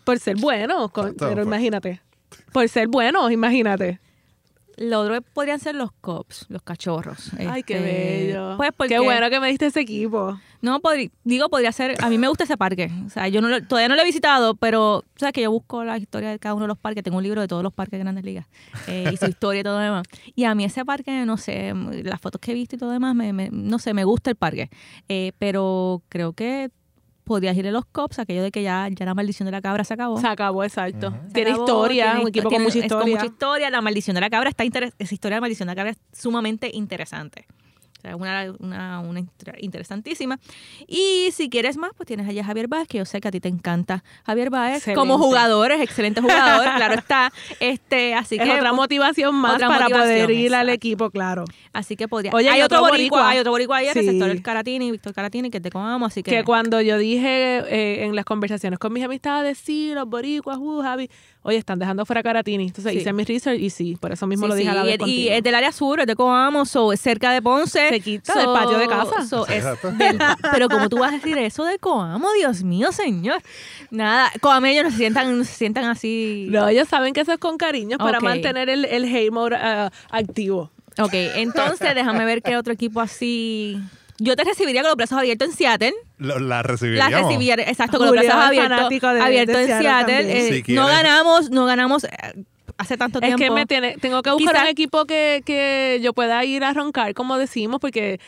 por 0.03 0.19
ser 0.19 0.35
buenos, 0.37 0.91
con- 0.91 1.05
Exacto, 1.07 1.25
pero 1.29 1.43
por- 1.43 1.47
imagínate. 1.53 2.01
Por 2.51 2.67
ser 2.69 2.87
buenos, 2.87 3.31
imagínate. 3.31 3.99
Lo 4.75 5.01
otro 5.01 5.21
podrían 5.21 5.59
ser 5.59 5.75
los 5.75 5.91
cops, 6.01 6.47
los 6.49 6.63
cachorros. 6.63 7.29
Ay, 7.37 7.61
qué 7.61 7.75
Este, 7.77 8.25
bello. 8.33 8.57
Pues 8.57 8.71
porque, 8.75 8.95
Qué 8.95 8.99
bueno 8.99 9.29
que 9.29 9.39
me 9.39 9.47
diste 9.47 9.67
ese 9.67 9.81
equipo. 9.81 10.39
No, 10.61 10.79
podri- 10.81 11.11
digo, 11.23 11.47
podría 11.49 11.71
ser. 11.71 11.95
A 12.03 12.09
mí 12.09 12.17
me 12.17 12.27
gusta 12.27 12.45
ese 12.45 12.57
parque. 12.57 12.89
O 13.05 13.09
sea, 13.11 13.27
yo 13.27 13.39
no 13.41 13.49
lo- 13.49 13.61
todavía 13.63 13.87
no 13.87 13.95
lo 13.95 14.01
he 14.01 14.05
visitado, 14.05 14.55
pero 14.55 15.03
sabes 15.15 15.33
que 15.33 15.43
yo 15.43 15.51
busco 15.51 15.83
la 15.83 15.99
historia 15.99 16.31
de 16.31 16.39
cada 16.39 16.55
uno 16.55 16.63
de 16.63 16.69
los 16.69 16.77
parques. 16.79 17.03
Tengo 17.03 17.17
un 17.17 17.23
libro 17.23 17.39
de 17.41 17.47
todos 17.47 17.61
los 17.61 17.71
parques 17.71 17.99
de 17.99 18.03
Grandes 18.03 18.23
Ligas 18.25 18.47
eh, 18.87 19.11
y 19.13 19.17
su 19.17 19.25
historia 19.37 19.59
y 19.59 19.63
todo 19.63 19.77
lo 19.77 19.83
demás. 19.83 20.07
Y 20.33 20.45
a 20.45 20.55
mí 20.55 20.63
ese 20.65 20.83
parque, 20.85 21.23
no 21.23 21.37
sé, 21.37 21.71
las 22.03 22.19
fotos 22.19 22.41
que 22.41 22.49
he 22.49 22.55
visto 22.55 22.75
y 22.75 22.79
todo 22.79 22.89
lo 22.89 22.93
demás, 22.93 23.13
me, 23.13 23.31
me- 23.31 23.49
no 23.51 23.77
sé, 23.77 23.93
me 23.93 24.05
gusta 24.05 24.31
el 24.31 24.37
parque. 24.37 24.71
Eh, 25.07 25.33
pero 25.37 26.01
creo 26.09 26.33
que 26.33 26.71
podrías 27.23 27.55
ir 27.57 27.67
a 27.67 27.71
los 27.71 27.85
cops, 27.85 28.19
aquello 28.19 28.43
de 28.43 28.51
que 28.51 28.61
ya, 28.63 28.87
ya 28.89 29.05
la 29.05 29.13
maldición 29.13 29.45
de 29.45 29.51
la 29.51 29.61
cabra 29.61 29.83
se 29.83 29.93
acabó. 29.93 30.19
Se 30.19 30.27
acabó, 30.27 30.63
exacto. 30.63 31.11
Se 31.27 31.33
Tiene 31.33 31.51
acabó, 31.51 31.65
historia, 31.65 32.05
tiene 32.05 32.21
un 32.21 32.27
equipo 32.29 32.49
tiene- 32.49 32.63
con 32.65 32.73
mucha 32.73 32.79
es 32.79 32.85
historia. 32.85 33.13
mucha 33.15 33.25
historia. 33.25 33.69
La 33.69 33.81
maldición 33.81 34.15
de 34.15 34.21
la 34.21 34.29
cabra 34.29 34.49
está 34.49 34.63
esa 34.63 35.13
historia 35.13 35.35
de 35.35 35.37
la 35.37 35.41
maldición 35.41 35.67
de 35.67 35.71
la 35.71 35.75
cabra 35.75 35.91
es 35.91 35.97
sumamente 36.11 36.69
interesante. 36.73 37.45
Sea, 38.03 38.17
una, 38.17 38.53
una, 38.59 38.99
una 38.99 39.19
inter- 39.19 39.55
interesantísima. 39.61 40.37
Y 40.87 41.29
si 41.31 41.49
quieres 41.49 41.77
más, 41.77 41.91
pues 41.95 42.05
tienes 42.05 42.27
allá 42.27 42.41
a 42.41 42.45
Javier 42.45 42.67
Báez, 42.67 42.87
que 42.89 42.97
yo 42.97 43.05
sé 43.05 43.21
que 43.21 43.29
a 43.29 43.31
ti 43.31 43.39
te 43.39 43.47
encanta. 43.47 44.03
Javier 44.25 44.49
Báez, 44.49 44.79
Excelente. 44.79 44.99
como 44.99 45.17
jugador, 45.17 45.71
es 45.71 45.81
excelente 45.81 46.19
jugador, 46.19 46.63
claro 46.75 46.95
está. 46.95 47.31
Este, 47.61 48.13
así 48.13 48.35
es 48.35 48.43
que 48.43 48.51
otra 48.51 48.73
motivación 48.73 49.33
más 49.35 49.55
otra 49.55 49.69
para 49.69 49.83
motivación, 49.85 50.25
poder 50.25 50.31
ir 50.31 50.53
al 50.53 50.67
equipo, 50.69 51.09
claro. 51.11 51.45
Así 51.71 51.95
que 51.95 52.07
podría. 52.09 52.31
Oye, 52.33 52.49
hay 52.49 52.61
otro, 52.61 52.79
otro 52.79 52.89
boricua, 52.91 53.19
boricua. 53.19 53.29
hay 53.29 53.39
otro 53.39 53.51
boricua 53.51 53.77
ahí, 53.77 53.87
el 53.87 53.93
Sí. 53.93 54.19
el 54.21 54.41
Caratini, 54.41 54.91
Víctor 54.91 55.13
Caratini, 55.13 55.49
que 55.49 55.61
te 55.61 55.69
comamos, 55.71 56.11
así 56.11 56.23
que. 56.23 56.31
Que 56.31 56.43
cuando 56.43 56.81
yo 56.81 56.97
dije 56.97 57.59
eh, 57.69 58.03
en 58.03 58.15
las 58.17 58.25
conversaciones 58.25 58.79
con 58.79 58.91
mis 58.91 59.03
amistades, 59.05 59.57
sí, 59.57 59.91
los 59.93 60.07
boricuas, 60.09 60.57
uh, 60.59 60.81
Javi, 60.81 61.09
oye, 61.43 61.57
están 61.57 61.77
dejando 61.79 62.05
fuera 62.05 62.21
a 62.21 62.23
Caratini. 62.23 62.65
Entonces 62.67 62.91
Sí. 62.93 62.99
hice 62.99 63.13
mi 63.13 63.23
research 63.23 63.59
y 63.59 63.69
sí, 63.69 63.95
por 63.99 64.11
eso 64.11 64.25
mismo 64.27 64.45
Sí, 64.45 64.49
lo 64.49 64.55
dije 64.55 64.69
sí, 64.71 64.75
a 64.75 64.79
la 64.79 64.83
vez 64.83 64.97
y, 65.05 65.11
y 65.11 65.29
es 65.29 65.43
del 65.43 65.55
área 65.55 65.71
sur, 65.71 65.99
es 65.99 66.07
de 66.07 66.15
Coamo, 66.15 66.65
so, 66.65 66.91
es 66.93 66.99
cerca 67.01 67.31
de 67.31 67.41
Ponce. 67.41 67.89
Cerquita 67.89 68.33
del 68.35 68.45
patio 68.47 68.77
de 68.77 68.87
casa. 68.87 69.25
so, 69.27 69.45
es 69.47 69.57
Exacto. 69.57 69.91
del- 69.91 70.17
pero 70.51 70.69
como 70.69 70.89
tú 70.89 70.97
vas 70.99 71.11
a 71.11 71.15
decir 71.15 71.37
eso 71.37 71.63
de 71.65 71.77
Coamo, 71.79 72.27
Dios 72.33 72.63
mío, 72.63 72.91
señor. 72.91 73.41
Nada, 73.91 74.31
coameños 74.41 74.85
no 74.85 74.91
se 74.91 74.97
sientan, 74.97 75.37
no 75.37 75.43
se 75.43 75.53
sientan 75.53 75.85
así. 75.85 76.47
No, 76.49 76.67
ellos 76.67 76.87
saben 76.87 77.13
que 77.13 77.21
eso 77.21 77.31
es 77.33 77.39
con 77.39 77.57
cariño 77.57 77.97
para 77.97 78.19
mantener 78.19 78.69
el, 78.69 78.85
el 78.85 79.03
hate 79.05 79.31
mode 79.31 79.55
ah, 79.55 79.91
activo. 80.09 80.71
Ok, 80.99 81.13
entonces 81.13 81.95
déjame 81.95 82.23
ver 82.25 82.41
qué 82.41 82.55
otro 82.55 82.71
equipo 82.71 83.01
así. 83.01 83.79
Yo 84.19 84.35
te 84.35 84.43
recibiría 84.43 84.81
con 84.81 84.89
los 84.89 84.97
brazos 84.97 85.17
abiertos 85.17 85.49
en 85.49 85.55
Seattle. 85.55 85.93
Lo- 86.17 86.39
La 86.39 86.57
La 86.57 86.63
recibiríamos. 86.63 87.21
recibiría, 87.21 87.55
exacto, 87.55 87.97
con 87.97 88.07
los 88.07 88.11
brazos 88.15 88.29
es 88.31 88.47
abiertos, 88.47 89.03
abiertos 89.21 89.55
en 89.57 89.67
Seattle. 89.67 90.47
Eh, 90.57 90.63
Si 90.65 90.73
no 90.73 90.85
ganamos, 90.87 91.49
no 91.49 91.65
ganamos 91.65 92.03
eh, 92.03 92.09
hace 92.77 92.95
tanto 92.97 93.19
Es 93.19 93.25
tiempo. 93.25 93.43
que 93.43 93.51
me 93.51 93.65
tiene, 93.65 93.97
tengo 93.97 94.21
que 94.21 94.31
buscar 94.31 94.53
Quizás- 94.53 94.63
un 94.63 94.69
equipo 94.69 95.05
que, 95.05 95.41
que 95.45 95.99
yo 96.03 96.13
pueda 96.13 96.43
ir 96.45 96.63
a 96.63 96.73
roncar, 96.73 97.13
como 97.13 97.37
decimos, 97.37 97.79
porque 97.79 98.19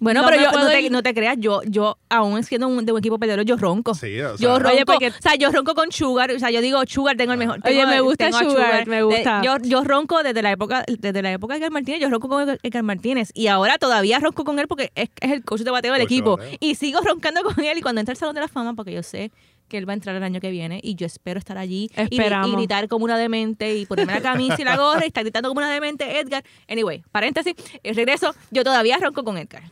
Bueno, 0.00 0.22
no 0.22 0.28
pero 0.28 0.42
yo 0.42 0.50
no 0.50 0.66
te, 0.66 0.90
no 0.90 1.02
te 1.04 1.14
creas, 1.14 1.36
yo, 1.38 1.60
yo 1.66 1.98
aún 2.08 2.42
siendo 2.42 2.66
un, 2.66 2.84
de 2.84 2.90
un 2.92 2.98
equipo 2.98 3.16
peleador, 3.18 3.44
yo 3.44 3.56
ronco. 3.56 3.94
Sí, 3.94 4.20
o 4.20 4.36
sea, 4.36 4.44
yo 4.44 4.58
ronco, 4.58 4.74
Oye, 4.74 4.84
porque- 4.84 5.08
o 5.08 5.12
sea, 5.22 5.36
yo 5.36 5.50
ronco 5.52 5.74
con 5.74 5.92
Sugar, 5.92 6.32
o 6.32 6.38
sea, 6.38 6.50
yo 6.50 6.60
digo 6.60 6.80
Sugar 6.86 7.16
tengo 7.16 7.32
el 7.32 7.38
mejor. 7.38 7.60
Oye, 7.64 7.86
me 7.86 8.00
gusta 8.00 8.24
tengo 8.24 8.38
a 8.38 8.44
Sugar, 8.44 8.86
me 8.88 9.02
gusta. 9.04 9.38
De- 9.40 9.46
yo, 9.46 9.56
yo 9.62 9.84
ronco 9.84 10.22
desde 10.24 10.42
la 10.42 10.50
época 10.50 10.84
desde 10.88 11.22
la 11.22 11.30
época 11.32 11.54
de 11.54 11.58
Edgar 11.58 11.70
Martínez, 11.70 12.00
yo 12.00 12.10
ronco 12.10 12.28
con 12.28 12.58
Edgar 12.62 12.82
Martínez 12.82 13.30
y 13.34 13.46
ahora 13.46 13.78
todavía 13.78 14.18
ronco 14.18 14.44
con 14.44 14.58
él 14.58 14.66
porque 14.66 14.90
es, 14.96 15.10
es 15.20 15.30
el 15.30 15.44
coach 15.44 15.60
de 15.60 15.70
bateo 15.70 15.92
del 15.92 16.02
equipo 16.02 16.36
bateo. 16.38 16.56
y 16.60 16.74
sigo 16.74 17.00
roncando 17.00 17.42
con 17.44 17.64
él 17.64 17.78
y 17.78 17.80
cuando 17.80 18.00
entra 18.00 18.12
al 18.12 18.16
Salón 18.18 18.34
de 18.34 18.40
la 18.40 18.48
Fama 18.48 18.74
porque 18.74 18.92
yo 18.92 19.02
sé 19.04 19.30
que 19.68 19.78
él 19.78 19.88
va 19.88 19.92
a 19.92 19.94
entrar 19.94 20.14
el 20.16 20.22
año 20.24 20.40
que 20.40 20.50
viene 20.50 20.80
y 20.82 20.96
yo 20.96 21.06
espero 21.06 21.38
estar 21.38 21.56
allí 21.56 21.88
y- 22.10 22.16
y, 22.50 22.52
gritar 22.56 22.88
como 22.88 23.04
una 23.04 23.16
demente 23.16 23.76
y 23.76 23.86
ponerme 23.86 24.12
la 24.12 24.20
camisa 24.20 24.60
y 24.60 24.64
la 24.64 24.76
gorra 24.76 25.04
y 25.04 25.06
estar 25.06 25.22
gritando 25.22 25.48
como 25.48 25.58
una 25.60 25.70
demente 25.72 26.18
Edgar. 26.18 26.42
Anyway, 26.68 27.02
paréntesis, 27.12 27.54
el 27.82 27.94
regreso, 27.94 28.34
yo 28.50 28.64
todavía 28.64 28.98
ronco 28.98 29.22
con 29.24 29.38
Edgar. 29.38 29.62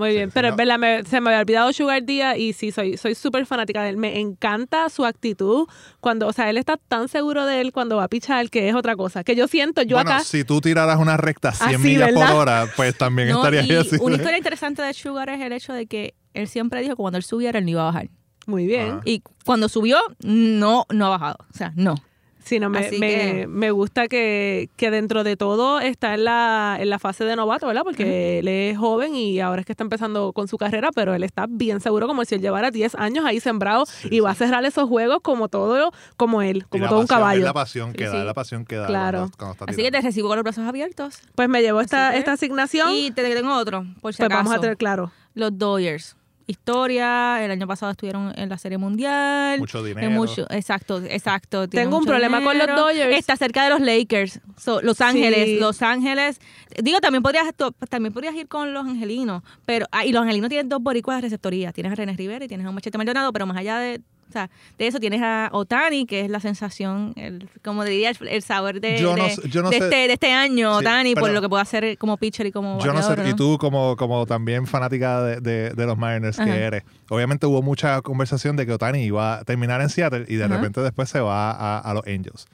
Muy 0.00 0.10
bien, 0.14 0.30
Sí, 0.30 0.32
pero 0.34 0.48
no. 0.48 0.54
es 0.54 0.56
verdad, 0.56 0.78
me- 0.78 1.04
se 1.04 1.20
me 1.20 1.30
había 1.30 1.40
olvidado 1.40 1.72
Sugar 1.72 2.02
Díaz 2.04 2.36
y 2.38 2.52
sí, 2.52 2.72
soy 2.72 2.96
soy 2.96 3.14
súper 3.14 3.46
fanática 3.46 3.82
de 3.82 3.90
él. 3.90 3.96
Me 3.96 4.18
encanta 4.18 4.88
su 4.88 5.04
actitud 5.04 5.68
cuando, 6.00 6.26
o 6.26 6.32
sea, 6.32 6.50
él 6.50 6.56
está 6.56 6.76
tan 6.76 7.06
seguro 7.08 7.46
de 7.46 7.60
él 7.60 7.72
cuando 7.72 7.96
va 7.96 8.04
a 8.04 8.08
pichar 8.08 8.50
que 8.50 8.68
es 8.68 8.74
otra 8.74 8.96
cosa. 8.96 9.22
Que 9.22 9.36
yo 9.36 9.46
siento, 9.46 9.82
yo 9.82 9.96
bueno, 9.96 10.10
acá... 10.10 10.24
si 10.24 10.42
tú 10.42 10.60
tiraras 10.60 10.98
una 10.98 11.16
recta 11.16 11.52
100 11.52 11.68
Así, 11.76 11.78
millas 11.78 12.12
¿verdad? 12.14 12.26
por 12.30 12.36
hora, 12.40 12.66
pues 12.76 12.96
también 12.98 13.28
No, 13.28 13.36
estaría 13.44 13.62
y 13.62 13.76
así. 13.78 13.96
una 14.00 14.16
historia 14.16 14.38
interesante 14.38 14.82
de 14.82 14.92
Sugar 14.94 15.28
es 15.30 15.40
el 15.40 15.52
hecho 15.52 15.72
de 15.72 15.86
que 15.86 16.14
él 16.34 16.48
siempre 16.48 16.80
dijo 16.80 16.94
que 16.96 17.02
cuando 17.02 17.18
él 17.18 17.24
subiera 17.24 17.58
él 17.58 17.64
no 17.66 17.70
iba 17.70 17.82
a 17.82 17.86
bajar. 17.92 18.08
Muy 18.46 18.66
bien. 18.66 18.90
Ah. 18.92 19.00
Y 19.04 19.22
cuando 19.44 19.68
subió, 19.68 19.98
no, 20.24 20.86
no 20.90 21.06
ha 21.06 21.08
bajado. 21.10 21.36
O 21.52 21.56
sea, 21.56 21.72
no. 21.76 21.94
Sí, 22.44 22.58
no, 22.58 22.70
me, 22.70 22.90
me, 22.92 22.98
que- 22.98 23.46
me 23.48 23.70
gusta 23.70 24.08
que, 24.08 24.70
que 24.76 24.90
dentro 24.90 25.24
de 25.24 25.36
todo 25.36 25.78
está 25.80 26.14
en 26.14 26.24
la, 26.24 26.76
en 26.80 26.88
la 26.90 26.98
fase 26.98 27.24
de 27.24 27.36
novato, 27.36 27.66
¿verdad? 27.66 27.82
Porque 27.84 28.38
él 28.40 28.48
es 28.48 28.78
joven 28.78 29.14
y 29.14 29.40
ahora 29.40 29.60
es 29.60 29.66
que 29.66 29.72
está 29.72 29.84
empezando 29.84 30.32
con 30.32 30.48
su 30.48 30.56
carrera, 30.56 30.90
pero 30.94 31.14
él 31.14 31.22
está 31.22 31.46
bien 31.48 31.80
seguro 31.80 32.06
como 32.06 32.24
si 32.24 32.34
él 32.36 32.40
llevara 32.40 32.70
10 32.70 32.94
años 32.94 33.24
ahí 33.24 33.40
sembrado 33.40 33.84
y 34.10 34.20
va 34.20 34.30
a 34.30 34.34
cerrar 34.34 34.64
esos 34.64 34.88
juegos 34.88 35.18
como 35.22 35.48
todo, 35.48 35.92
como 36.16 36.42
él, 36.42 36.66
como 36.68 36.88
todo 36.88 37.00
un 37.00 37.06
pasión, 37.06 37.18
Es 37.18 37.24
caballo. 37.24 37.44
la 37.44 37.52
pasión 37.52 37.92
que 37.92 38.06
Sí, 38.06 38.12
da, 38.12 38.20
sí. 38.20 38.26
la 38.26 38.34
pasión 38.34 38.64
que 38.64 38.76
da 38.76 38.86
Claro. 38.86 39.18
cuando, 39.18 39.36
cuando 39.36 39.52
está 39.52 39.64
Así 39.66 39.82
que 39.82 39.90
te 39.90 40.00
recibo 40.00 40.28
con 40.28 40.36
los 40.38 40.44
brazos 40.44 40.66
abiertos. 40.66 41.20
Pues 41.34 41.48
me 41.48 41.60
llevo 41.62 41.80
esta, 41.80 42.12
que- 42.12 42.18
esta 42.18 42.32
asignación, 42.32 42.90
Y 42.92 43.10
te 43.10 43.22
tengo 43.34 43.54
otro, 43.54 43.84
por 44.00 44.12
si 44.14 44.18
pues 44.18 44.20
acaso. 44.26 44.38
vamos 44.44 44.54
a 44.54 44.60
tener 44.60 44.76
claro. 44.76 45.12
Los 45.34 45.56
Dodgers. 45.56 46.16
Historia, 46.50 47.44
el 47.44 47.50
año 47.50 47.66
pasado 47.66 47.92
estuvieron 47.92 48.32
en 48.36 48.48
la 48.48 48.58
Serie 48.58 48.78
Mundial. 48.78 49.58
Mucho 49.58 49.82
dinero. 49.82 50.10
mucho- 50.10 50.46
exacto, 50.50 51.02
exacto. 51.08 51.68
tiene 51.68 51.84
Tengo 51.86 51.98
un 51.98 52.04
problema 52.04 52.42
con 52.42 52.56
los. 52.58 52.66
Dodgers. 52.66 53.16
Está 53.16 53.36
cerca 53.36 53.64
de 53.64 53.70
los 53.70 53.80
Lakers, 53.80 54.40
So, 54.56 54.82
Los 54.82 55.00
Ángeles, 55.00 55.44
Sí. 55.46 55.58
Los 55.58 55.82
Ángeles. 55.82 56.40
Digo, 56.82 57.00
también 57.00 57.22
podrías 57.22 57.46
también 57.88 58.12
podrías 58.12 58.34
ir 58.34 58.46
con 58.48 58.72
los 58.74 58.86
angelinos, 58.86 59.42
pero 59.66 59.86
ah, 59.92 60.04
y 60.04 60.12
los 60.12 60.22
angelinos 60.22 60.48
tienen 60.50 60.68
dos 60.68 60.82
boricuas 60.82 61.18
de 61.18 61.22
receptoría. 61.22 61.72
Tienes 61.72 61.92
a 61.92 61.94
René 61.94 62.14
Rivera 62.14 62.44
y 62.44 62.48
tienes 62.48 62.66
a 62.66 62.68
un 62.68 62.74
Machete 62.74 62.98
Maldonado, 62.98 63.32
pero 63.32 63.46
más 63.46 63.56
allá 63.56 63.78
de 63.78 64.00
O 64.30 64.32
sea, 64.32 64.48
de 64.78 64.86
eso 64.86 65.00
tienes 65.00 65.20
a 65.22 65.50
Otani, 65.52 66.06
que 66.06 66.20
es 66.20 66.30
la 66.30 66.38
sensación, 66.38 67.12
el, 67.16 67.48
como 67.64 67.84
diría, 67.84 68.12
el, 68.28 68.42
sabor 68.42 68.80
de, 68.80 68.96
Yo 68.98 69.16
no 69.16 69.24
de, 69.24 69.30
sé- 69.30 69.48
yo 69.48 69.60
no 69.62 69.70
de 69.70 69.78
sé- 69.78 69.84
este, 69.84 69.96
de 70.06 70.12
este 70.12 70.32
año, 70.32 70.70
Sí, 70.78 70.86
Otani, 70.86 71.14
por 71.16 71.30
lo 71.30 71.40
que 71.42 71.48
puede 71.48 71.62
hacer 71.62 71.98
como 71.98 72.16
pitcher 72.16 72.46
y 72.46 72.52
como 72.52 72.78
Yo 72.82 72.92
no 72.92 73.02
sé, 73.02 73.14
y 73.28 73.34
tú 73.34 73.58
como, 73.58 73.96
como 73.96 74.24
también 74.26 74.66
fanática 74.68 75.20
de, 75.22 75.74
los 75.76 75.98
Mariners 75.98 76.38
Ajá. 76.38 76.48
que 76.50 76.56
eres, 76.60 76.82
obviamente 77.08 77.44
hubo 77.46 77.60
mucha 77.60 78.00
conversación 78.02 78.54
de 78.56 78.64
que 78.66 78.72
Otani 78.72 79.02
iba 79.02 79.38
a 79.40 79.44
terminar 79.44 79.80
en 79.80 79.88
Seattle 79.88 80.24
y 80.28 80.36
de 80.36 80.44
Ajá. 80.44 80.54
repente 80.56 80.80
después 80.80 81.08
se 81.08 81.18
va 81.20 81.50
a, 81.50 81.78
a 81.80 81.92
los 81.92 82.06
Angels. 82.06 82.46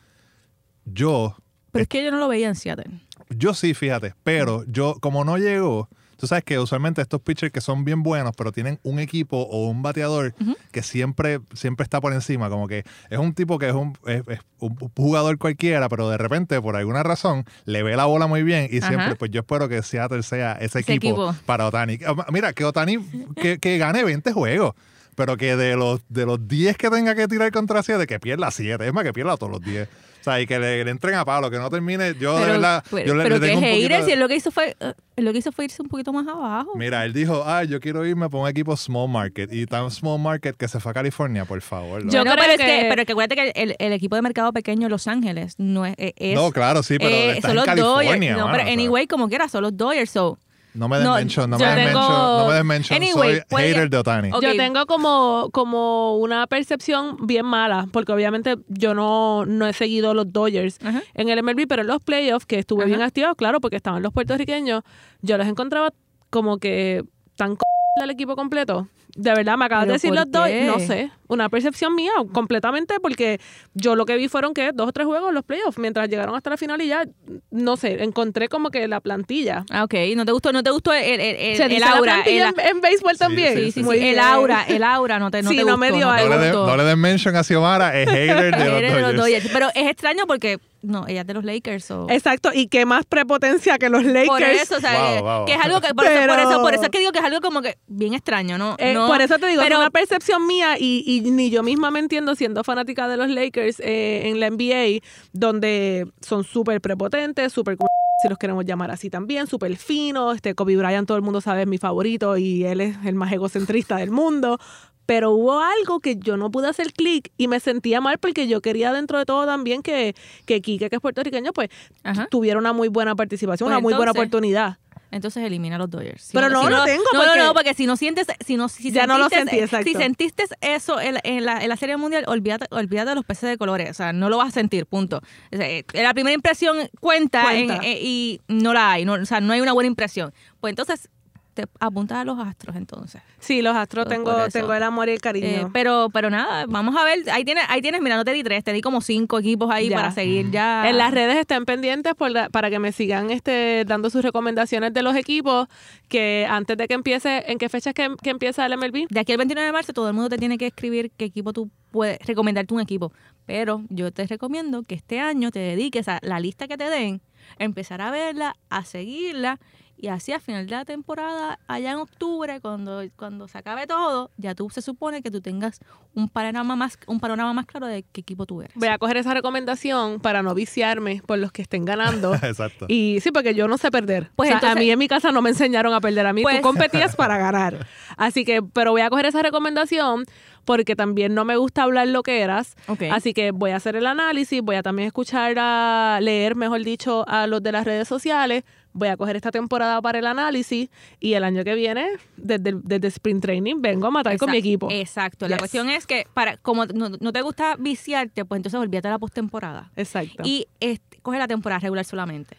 Yo, 0.86 1.36
Pero 1.72 1.82
es 1.82 1.88
que 1.88 2.04
yo 2.04 2.10
no 2.10 2.18
lo 2.18 2.28
veía 2.28 2.48
en 2.48 2.54
Seattle. 2.54 2.86
yo 3.30 3.54
sí, 3.54 3.74
fíjate, 3.74 4.14
pero 4.22 4.64
yo 4.68 4.96
como 5.00 5.24
no 5.24 5.36
llegó, 5.36 5.88
tú 6.16 6.26
sabes 6.26 6.44
que 6.44 6.58
usualmente 6.58 7.00
estos 7.02 7.20
pitchers 7.20 7.52
que 7.52 7.60
son 7.60 7.84
bien 7.84 8.02
buenos, 8.02 8.32
pero 8.36 8.52
tienen 8.52 8.78
un 8.82 8.98
equipo 8.98 9.36
o 9.38 9.68
un 9.68 9.82
bateador 9.82 10.34
que 10.72 10.82
siempre, 10.82 11.40
siempre 11.54 11.84
está 11.84 12.00
por 12.00 12.12
encima, 12.12 12.48
como 12.50 12.66
que 12.68 12.84
es 13.10 13.18
un 13.18 13.34
tipo 13.34 13.58
que 13.58 13.68
es 13.68 13.74
un, 13.74 13.96
es- 14.06 14.22
es 14.28 14.40
un 14.58 14.74
jugador 14.96 15.38
cualquiera, 15.38 15.88
pero 15.88 16.08
de 16.08 16.18
repente, 16.18 16.60
por 16.60 16.76
alguna 16.76 17.02
razón, 17.02 17.44
le 17.64 17.82
ve 17.82 17.96
la 17.96 18.06
bola 18.06 18.26
muy 18.26 18.42
bien 18.42 18.68
y 18.70 18.78
Ajá. 18.78 18.88
siempre, 18.88 19.16
pues 19.16 19.30
yo 19.30 19.40
espero 19.40 19.68
que 19.68 19.82
Seattle 19.82 20.22
sea 20.22 20.52
ese, 20.54 20.80
Ese 20.80 20.94
equipo, 20.94 21.30
equipo. 21.30 21.36
para 21.46 21.66
Otani. 21.66 21.98
Ah, 22.06 22.26
Mira, 22.32 22.52
que 22.52 22.64
Otani 22.64 22.98
que, 23.36 23.58
que 23.58 23.78
gane 23.78 24.02
20 24.04 24.32
juegos. 24.32 24.74
Pero 25.14 25.38
que 25.38 25.56
de 25.56 25.76
los, 25.76 26.02
de 26.10 26.26
los 26.26 26.46
10 26.46 26.76
que 26.76 26.90
tenga 26.90 27.14
que 27.14 27.26
tirar 27.26 27.50
contra 27.50 27.82
7, 27.82 28.06
que 28.06 28.20
pierda 28.20 28.50
7. 28.50 28.86
Es 28.86 28.92
más, 28.92 29.02
que 29.02 29.14
pierda 29.14 29.38
todos 29.38 29.50
los 29.50 29.62
10. 29.62 29.88
O 30.26 30.30
sea, 30.32 30.40
y 30.40 30.46
que 30.46 30.58
le, 30.58 30.84
le 30.84 30.90
entren 30.90 31.14
a 31.14 31.24
palo, 31.24 31.48
que 31.50 31.56
no 31.58 31.70
termine. 31.70 32.14
Yo, 32.18 32.34
de 32.34 32.40
Pero, 32.42 32.52
verdad, 32.54 32.84
pero, 32.90 33.06
yo 33.06 33.14
le, 33.14 33.22
pero 33.22 33.34
le 33.36 33.40
que 33.40 33.46
tengo 33.46 33.60
un 33.60 33.64
poquito 33.70 33.82
haters, 33.88 34.04
de- 34.06 34.10
y 34.10 34.14
él 34.14 34.18
lo 34.20 34.26
que 34.28 34.34
hizo 34.34 34.50
fue, 34.50 34.76
eh, 34.80 34.92
él 35.14 35.24
lo 35.24 35.32
que 35.32 35.38
hizo 35.38 35.52
fue 35.52 35.66
irse 35.66 35.80
un 35.82 35.88
poquito 35.88 36.12
más 36.12 36.26
abajo. 36.26 36.72
Mira, 36.74 37.04
él 37.04 37.12
dijo, 37.12 37.44
ah, 37.46 37.62
yo 37.62 37.78
quiero 37.80 38.04
irme 38.04 38.28
por 38.28 38.40
un 38.42 38.48
equipo 38.48 38.76
small 38.76 39.08
market. 39.08 39.52
Y 39.52 39.66
tan 39.66 39.88
small 39.92 40.18
market 40.20 40.56
que 40.56 40.66
se 40.66 40.80
fue 40.80 40.90
a 40.90 40.94
California, 40.94 41.44
por 41.44 41.60
favor. 41.62 42.04
¿no? 42.04 42.10
Yo 42.12 42.22
creo 42.22 42.34
pero, 42.36 42.52
es 42.52 42.58
que- 42.58 42.64
que, 42.64 42.86
pero 42.88 43.02
es 43.02 43.06
que 43.06 43.12
acuérdate 43.12 43.36
que 43.36 43.52
el, 43.62 43.76
el 43.78 43.92
equipo 43.92 44.16
de 44.16 44.22
mercado 44.22 44.52
pequeño 44.52 44.88
Los 44.88 45.06
Ángeles 45.06 45.54
no 45.58 45.86
es, 45.86 45.94
eh, 45.96 46.12
es 46.16 46.34
no, 46.34 46.50
claro, 46.50 46.82
sí, 46.82 46.96
pero 46.98 47.10
eh, 47.14 47.30
está 47.36 47.42
son 47.42 47.50
en 47.50 47.56
los 47.56 47.64
California. 47.66 48.02
Dodgers. 48.12 48.32
No, 48.32 48.38
mano, 48.46 48.52
pero 48.52 48.62
o 48.62 48.66
sea, 48.66 48.72
anyway, 48.74 49.06
como 49.06 49.28
quiera, 49.28 49.48
son 49.48 49.62
los 49.62 49.76
Dodgers. 49.76 50.10
So. 50.10 50.38
No 50.76 50.88
me 50.88 50.96
des 50.98 51.04
no, 51.06 51.14
mention, 51.14 51.50
no 51.50 51.58
me 51.58 51.64
des 51.64 51.74
tengo- 51.74 51.98
mention, 52.00 52.38
no 52.38 52.48
me 52.48 52.54
des 52.54 52.64
mention. 52.64 52.96
Anyway, 52.96 53.40
Soy 53.50 53.62
hater 53.62 53.90
de 53.90 53.96
Otani. 53.98 54.32
Ok. 54.32 54.42
Yo 54.42 54.56
tengo 54.56 54.86
como, 54.86 55.48
como 55.52 56.16
una 56.16 56.46
percepción 56.46 57.26
bien 57.26 57.46
mala, 57.46 57.86
porque 57.92 58.12
obviamente 58.12 58.56
yo 58.68 58.94
no, 58.94 59.44
no 59.46 59.66
he 59.66 59.72
seguido 59.72 60.14
los 60.14 60.32
Dodgers 60.32 60.78
en 61.14 61.28
el 61.28 61.42
MLB, 61.42 61.66
pero 61.68 61.82
en 61.82 61.88
los 61.88 62.00
playoffs, 62.00 62.46
que 62.46 62.58
estuve 62.58 62.84
bien 62.84 63.02
activado, 63.02 63.34
claro, 63.34 63.60
porque 63.60 63.76
estaban 63.76 64.02
los 64.02 64.12
puertorriqueños, 64.12 64.82
yo 65.22 65.38
los 65.38 65.46
encontraba 65.46 65.90
como 66.30 66.58
que 66.58 67.02
tan 67.36 67.52
c 67.56 67.58
del 68.00 68.10
equipo 68.10 68.36
completo. 68.36 68.88
De 69.18 69.30
verdad, 69.34 69.56
me 69.56 69.64
acabas 69.64 69.86
de 69.86 69.94
¿Pero 69.94 69.94
decir 69.94 70.14
los 70.14 70.30
dos, 70.30 70.46
no 70.66 70.78
sé, 70.78 71.10
una 71.26 71.48
percepción 71.48 71.94
mía 71.94 72.12
completamente, 72.32 73.00
porque 73.00 73.40
yo 73.72 73.96
lo 73.96 74.04
que 74.04 74.14
vi 74.16 74.28
fueron 74.28 74.52
que 74.52 74.72
dos 74.74 74.88
o 74.88 74.92
tres 74.92 75.06
juegos 75.06 75.30
en 75.30 75.34
los 75.34 75.42
playoffs, 75.42 75.78
mientras 75.78 76.08
llegaron 76.10 76.36
hasta 76.36 76.50
la 76.50 76.58
final 76.58 76.82
y 76.82 76.88
ya, 76.88 77.04
no 77.50 77.78
sé, 77.78 78.02
encontré 78.04 78.48
como 78.50 78.70
que 78.70 78.86
la 78.88 79.00
plantilla. 79.00 79.64
Ah, 79.70 79.84
ok. 79.84 79.94
¿No 80.16 80.26
te 80.26 80.32
gustó, 80.32 80.52
no 80.52 80.62
te 80.62 80.70
gustó 80.70 80.92
el, 80.92 81.02
el, 81.02 81.20
el, 81.36 81.56
¿Se 81.56 81.62
el 81.64 81.68
dice 81.70 81.84
aura? 81.84 82.20
el- 82.26 82.42
en, 82.42 82.54
en 82.60 82.80
béisbol 82.82 83.16
también? 83.16 83.54
sí, 83.56 83.72
sí, 83.72 83.82
sí. 83.82 83.90
El 84.06 84.18
aura, 84.18 84.64
el 84.68 84.82
aura 84.84 85.18
no 85.18 85.30
te, 85.30 85.42
no 85.42 85.48
Sí, 85.56 85.56
te 85.56 85.62
no 85.64 85.76
gustó. 85.76 85.78
me 85.78 85.92
dio 85.92 86.10
algo. 86.10 86.34
no, 86.34 86.38
le 86.40 86.44
de- 86.46 86.52
gustó. 86.52 86.66
no 86.66 86.76
le 86.76 86.84
den 86.84 86.98
mention 87.00 87.36
a 87.36 87.42
Xiomara, 87.42 87.98
es 87.98 88.10
hater 88.10 88.36
de 88.36 88.50
los 88.66 88.78
Eres 88.78 88.94
de 88.94 89.00
los 89.00 89.14
Dodgers. 89.14 89.16
Dodgers. 89.44 89.50
Pero 89.50 89.68
es 89.74 89.90
extraño 89.90 90.26
porque, 90.26 90.58
no, 90.86 91.06
ella 91.06 91.22
es 91.22 91.26
de 91.26 91.34
los 91.34 91.44
Lakers. 91.44 91.90
o 91.90 92.06
Exacto, 92.10 92.50
y 92.54 92.68
qué 92.68 92.86
más 92.86 93.04
prepotencia 93.04 93.78
que 93.78 93.88
los 93.90 94.04
Lakers. 94.04 94.26
Por 94.28 94.42
eso, 94.42 94.76
o 94.76 94.80
sea, 94.80 95.20
Wow, 95.20 95.22
wow. 95.22 95.44
que 95.46 95.54
es 95.54 95.60
algo 95.62 95.80
que, 95.80 95.94
por, 95.94 96.04
eso, 96.06 96.14
por, 96.14 96.26
Pero- 96.36 96.50
eso, 96.50 96.60
por 96.62 96.74
eso 96.74 96.82
es 96.84 96.88
que 96.90 96.98
digo 96.98 97.12
que 97.12 97.18
es 97.18 97.24
algo 97.24 97.40
como 97.40 97.62
que 97.62 97.78
bien 97.86 98.14
extraño, 98.14 98.58
¿no? 98.58 98.76
Eh, 98.78 98.94
no 98.94 99.06
por 99.06 99.20
eso 99.20 99.38
te 99.38 99.46
digo, 99.48 99.62
pero, 99.62 99.76
es 99.76 99.80
una 99.80 99.90
percepción 99.90 100.46
mía 100.46 100.76
y, 100.78 101.04
y 101.06 101.30
ni 101.30 101.50
yo 101.50 101.62
misma 101.62 101.90
me 101.90 101.98
entiendo 101.98 102.34
siendo 102.34 102.64
fanática 102.64 103.08
de 103.08 103.16
los 103.16 103.28
Lakers 103.28 103.80
eh, 103.80 104.28
en 104.28 104.40
la 104.40 104.48
NBA, 104.50 105.00
donde 105.32 106.06
son 106.20 106.44
súper 106.44 106.80
prepotentes, 106.80 107.52
súper, 107.52 107.76
si 108.22 108.28
los 108.28 108.38
queremos 108.38 108.64
llamar 108.64 108.90
así 108.90 109.10
también, 109.10 109.46
súper 109.46 109.76
finos. 109.76 110.36
Este, 110.36 110.54
Kobe 110.54 110.76
Bryant, 110.76 111.06
todo 111.06 111.16
el 111.18 111.22
mundo 111.22 111.40
sabe, 111.40 111.62
es 111.62 111.68
mi 111.68 111.78
favorito 111.78 112.36
y 112.36 112.64
él 112.64 112.80
es 112.80 112.96
el 113.04 113.14
más 113.14 113.32
egocentrista 113.32 113.96
del 113.96 114.10
mundo. 114.10 114.58
Pero 115.06 115.30
hubo 115.30 115.60
algo 115.60 116.00
que 116.00 116.16
yo 116.16 116.36
no 116.36 116.50
pude 116.50 116.68
hacer 116.68 116.92
clic 116.92 117.30
y 117.38 117.48
me 117.48 117.60
sentía 117.60 118.00
mal 118.00 118.18
porque 118.18 118.48
yo 118.48 118.60
quería 118.60 118.92
dentro 118.92 119.18
de 119.18 119.24
todo 119.24 119.46
también 119.46 119.82
que, 119.82 120.14
que 120.46 120.60
Quique, 120.60 120.90
que 120.90 120.96
es 120.96 121.02
puertorriqueño, 121.02 121.52
pues 121.52 121.68
Ajá. 122.02 122.26
tuviera 122.30 122.58
una 122.58 122.72
muy 122.72 122.88
buena 122.88 123.14
participación, 123.14 123.68
Pues 123.68 123.76
una 123.76 123.80
muy 123.80 123.94
buena 123.94 124.10
oportunidad. 124.12 124.78
Entonces 125.12 125.44
elimina 125.44 125.76
a 125.76 125.78
los 125.78 125.88
Dodgers. 125.88 126.20
Si 126.20 126.32
Pero 126.32 126.50
no 126.50 126.64
si 126.64 126.70
lo 126.70 126.84
tengo, 126.84 127.04
No, 127.12 127.20
porque- 127.20 127.38
no, 127.38 127.44
no, 127.46 127.54
porque 127.54 127.74
si 127.74 127.86
no 127.86 127.96
sientes, 127.96 128.26
si 128.44 128.56
no, 128.56 128.68
si 128.68 128.90
Ya 128.90 129.06
no 129.06 129.16
lo 129.18 129.28
sentí, 129.28 129.60
exacto. 129.60 129.86
Si 129.88 129.94
sentiste 129.94 130.44
eso 130.60 131.00
en, 131.00 131.18
en 131.22 131.44
la, 131.44 131.62
en 131.62 131.68
la 131.68 131.76
Serie 131.76 131.96
Mundial, 131.96 132.24
olvídate, 132.26 132.66
olvídate 132.70 133.10
de 133.10 133.14
los 133.14 133.24
peces 133.24 133.48
de 133.48 133.56
colores. 133.56 133.88
O 133.90 133.94
sea, 133.94 134.12
no 134.12 134.28
lo 134.28 134.36
vas 134.38 134.48
a 134.48 134.50
sentir, 134.50 134.84
punto. 134.84 135.18
O 135.52 135.56
sea, 135.56 135.70
eh, 135.70 135.84
la 135.94 136.12
primera 136.12 136.34
impresión 136.34 136.76
cuenta, 137.00 137.42
Cuenta. 137.44 137.76
en- 137.76 137.82
eh, 137.84 138.00
y 138.02 138.40
no 138.48 138.74
la 138.74 138.90
hay. 138.92 139.04
No, 139.04 139.12
o 139.12 139.24
sea, 139.24 139.40
no 139.40 139.52
hay 139.52 139.60
una 139.60 139.72
buena 139.72 139.86
impresión. 139.86 140.34
Pues 140.60 140.72
entonces, 140.72 141.08
te 141.56 141.64
apuntas 141.80 142.18
a 142.18 142.24
los 142.24 142.38
astros 142.38 142.76
entonces. 142.76 143.20
Sí, 143.40 143.62
los 143.62 143.74
astros 143.74 144.04
Pues 144.06 144.16
tengo, 144.16 144.48
tengo 144.52 144.72
el 144.74 144.82
amor 144.84 145.08
y 145.08 145.12
el 145.12 145.20
cariño. 145.20 145.46
Eh, 145.46 145.66
pero, 145.72 146.08
pero 146.12 146.30
nada, 146.30 146.66
vamos 146.68 146.94
a 146.96 147.02
ver. 147.04 147.28
Ahí 147.32 147.44
tienes, 147.44 147.64
ahí 147.68 147.80
tienes, 147.82 148.00
mira, 148.02 148.16
no 148.16 148.24
te 148.24 148.32
di 148.32 148.42
tres, 148.44 148.62
te 148.62 148.72
di 148.72 148.80
como 148.80 149.00
cinco 149.00 149.38
equipos 149.38 149.70
ahí 149.70 149.88
Ya. 149.88 149.96
para 149.96 150.10
seguir 150.12 150.50
ya. 150.50 150.88
En 150.88 150.98
las 150.98 151.12
redes 151.12 151.36
estén 151.38 151.64
pendientes 151.64 152.14
por 152.14 152.30
la- 152.30 152.48
para 152.50 152.70
que 152.70 152.78
me 152.78 152.92
sigan 152.92 153.30
este, 153.30 153.84
dando 153.86 154.10
sus 154.10 154.22
recomendaciones 154.22 154.92
de 154.94 155.02
los 155.02 155.16
equipos, 155.16 155.66
que 156.08 156.46
antes 156.48 156.76
de 156.76 156.86
que 156.86 156.94
empiece, 156.94 157.50
¿en 157.50 157.58
qué 157.58 157.68
fecha 157.68 157.90
es 157.90 157.94
que, 157.94 158.14
que 158.22 158.30
empieza 158.30 158.64
el 158.66 158.72
MLB? 158.76 159.06
De 159.10 159.18
aquí 159.20 159.32
al 159.32 159.38
29 159.38 159.66
de 159.66 159.72
marzo 159.72 159.92
todo 159.92 160.06
el 160.08 160.14
mundo 160.14 160.28
te 160.28 160.38
tiene 160.38 160.58
que 160.58 160.66
escribir 160.66 161.10
qué 161.16 161.24
equipo 161.24 161.52
tú 161.52 161.70
puedes 161.90 162.18
recomendarte 162.26 162.74
un 162.74 162.80
equipo. 162.80 163.12
Pero 163.46 163.82
yo 163.88 164.10
te 164.12 164.26
recomiendo 164.26 164.82
que 164.82 164.94
este 164.96 165.20
año 165.20 165.50
te 165.50 165.60
dediques 165.60 166.08
a 166.08 166.18
la 166.22 166.38
lista 166.40 166.68
que 166.68 166.76
te 166.76 166.90
den, 166.90 167.20
empezar 167.58 168.00
a 168.02 168.10
verla, 168.10 168.56
a 168.70 168.84
seguirla 168.84 169.58
y 169.98 170.08
así 170.08 170.32
a 170.32 170.40
final 170.40 170.66
de 170.66 170.72
la 170.72 170.84
temporada, 170.84 171.58
allá 171.68 171.92
en 171.92 171.98
octubre, 171.98 172.60
cuando, 172.60 173.02
cuando 173.16 173.48
se 173.48 173.58
acabe 173.58 173.86
todo, 173.86 174.30
ya 174.36 174.54
tú 174.54 174.68
se 174.70 174.82
supone 174.82 175.22
que 175.22 175.30
tú 175.30 175.40
tengas 175.40 175.80
un 176.14 176.28
panorama 176.28 176.76
más, 176.76 176.98
un 177.06 177.18
panorama 177.20 177.52
más 177.52 177.66
claro 177.66 177.86
de 177.86 178.02
qué 178.12 178.20
equipo 178.20 178.46
tú 178.46 178.60
eres. 178.62 178.74
Voy 178.76 178.88
a 178.88 178.98
coger 178.98 179.16
esa 179.16 179.32
recomendación 179.34 180.20
para 180.20 180.42
no 180.42 180.54
viciarme 180.54 181.22
por 181.26 181.38
los 181.38 181.52
que 181.52 181.62
estén 181.62 181.84
ganando. 181.84 182.34
Exacto. 182.42 182.86
Y 182.88 183.18
sí, 183.22 183.30
porque 183.32 183.54
yo 183.54 183.68
no 183.68 183.78
sé 183.78 183.90
perder. 183.90 184.30
Pues 184.36 184.48
O 184.48 184.50
sea, 184.50 184.56
entonces- 184.58 184.76
a 184.76 184.80
mí 184.80 184.90
en 184.90 184.98
mi 184.98 185.08
casa 185.08 185.32
no 185.32 185.42
me 185.42 185.50
enseñaron 185.50 185.92
a 185.94 186.00
perder. 186.00 186.26
A 186.26 186.32
mí 186.32 186.42
Pues- 186.42 186.56
tú 186.56 186.62
competías 186.62 187.16
para 187.16 187.38
ganar. 187.38 187.86
Así 188.16 188.44
que, 188.44 188.62
pero 188.62 188.90
voy 188.92 189.00
a 189.02 189.10
coger 189.10 189.26
esa 189.26 189.42
recomendación 189.42 190.24
porque 190.64 190.96
también 190.96 191.32
no 191.34 191.44
me 191.44 191.56
gusta 191.56 191.84
hablar 191.84 192.08
lo 192.08 192.22
que 192.22 192.40
eras. 192.40 192.74
Así 193.12 193.32
que 193.34 193.52
voy 193.52 193.70
a 193.70 193.76
hacer 193.76 193.94
el 193.96 194.06
análisis, 194.06 194.60
voy 194.62 194.76
a 194.76 194.82
también 194.82 195.06
escuchar 195.06 195.54
a 195.58 196.18
leer, 196.20 196.56
mejor 196.56 196.82
dicho, 196.82 197.24
a 197.28 197.46
los 197.46 197.62
de 197.62 197.72
las 197.72 197.84
redes 197.84 198.08
sociales. 198.08 198.64
Voy 198.98 199.08
a 199.08 199.16
coger 199.16 199.36
esta 199.36 199.50
temporada 199.50 200.00
para 200.00 200.18
el 200.18 200.26
análisis 200.26 200.88
y 201.20 201.34
el 201.34 201.44
año 201.44 201.62
que 201.64 201.74
viene, 201.74 202.08
desde, 202.36 202.70
el- 202.70 202.80
desde 202.82 203.08
Sprint 203.08 203.42
Training, 203.42 203.82
vengo 203.82 204.06
a 204.06 204.10
matar 204.10 204.36
con 204.38 204.50
mi 204.50 204.56
equipo. 204.56 204.88
Exacto. 204.90 205.46
La 205.48 205.58
cuestión 205.58 205.90
es 205.90 206.06
que 206.06 206.26
para 206.32 206.56
como 206.56 206.86
no, 206.86 207.10
no 207.10 207.32
te 207.32 207.42
gusta 207.42 207.76
viciarte, 207.78 208.44
pues 208.44 208.58
entonces 208.58 208.80
olvídate 208.80 209.08
de 209.08 209.12
la 209.12 209.18
postemporada. 209.18 209.90
Exacto. 209.96 210.42
y 210.44 210.66
este, 210.80 211.18
coge 211.20 211.38
la 211.38 211.46
temporada 211.46 211.78
regular 211.80 212.04
solamente. 212.04 212.56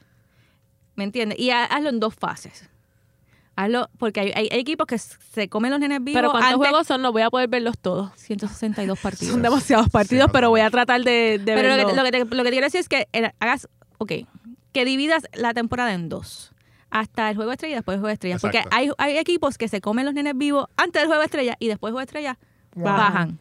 ¿Me 0.95 1.03
entiendes? 1.03 1.39
Y 1.39 1.49
ha- 1.49 1.65
hazlo 1.65 1.89
en 1.89 1.99
dos 1.99 2.13
fases. 2.15 2.69
Hazlo, 3.55 3.89
porque 3.97 4.19
hay, 4.19 4.31
hay- 4.35 4.49
hay 4.51 4.59
equipos 4.59 4.85
que 4.85 4.99
se 4.99 5.49
comen 5.49 5.71
los 5.71 5.79
nenes 5.79 6.03
vivos 6.03 6.19
pero 6.19 6.29
¿cuántos 6.31 6.51
antes- 6.53 6.57
juegos 6.69 6.85
son? 6.87 7.01
No 7.01 7.11
voy 7.11 7.23
a 7.23 7.31
poder 7.31 7.49
verlos 7.49 7.75
todos. 7.79 8.11
162 8.15 8.99
partidos. 9.01 9.33
Son 9.33 9.41
demasiados 9.41 9.89
partidos, 9.89 10.25
Sí, 10.25 10.31
pero 10.31 10.49
voy 10.51 10.61
a 10.61 10.69
tratar 10.69 11.01
de, 11.03 11.39
de 11.43 11.53
Pero 11.55 11.69
lo 11.75 11.87
que, 11.87 11.95
lo, 11.95 12.03
que 12.03 12.11
te, 12.11 12.19
lo 12.19 12.43
que 12.43 12.49
te 12.49 12.51
quiero 12.51 12.65
decir 12.67 12.79
es 12.81 12.87
que 12.89 13.07
eh, 13.13 13.31
hagas, 13.39 13.67
ok, 13.97 14.11
que 14.77 14.85
dividas 14.85 15.23
la 15.33 15.53
temporada 15.53 15.93
en 15.93 16.09
dos. 16.09 16.53
Hasta 16.89 17.29
el 17.29 17.35
juego 17.35 17.49
de 17.49 17.55
estrella 17.55 17.73
y 17.73 17.75
después 17.77 17.95
el 17.95 17.99
juego 18.01 18.07
de 18.09 18.13
estrella. 18.13 18.37
Porque 18.39 18.61
hay, 18.71 18.89
hay 18.99 19.17
equipos 19.17 19.57
que 19.57 19.67
se 19.67 19.81
comen 19.81 20.05
los 20.05 20.13
nenes 20.13 20.37
vivos 20.37 20.67
antes 20.77 21.01
del 21.01 21.07
juego 21.07 21.19
de 21.21 21.25
estrella 21.25 21.55
y 21.59 21.67
después 21.67 21.89
del 21.89 21.93
juego 21.95 21.99
de 21.99 22.05
estrella 22.05 22.37
Bajan. 22.75 22.97
bajan. 22.97 23.39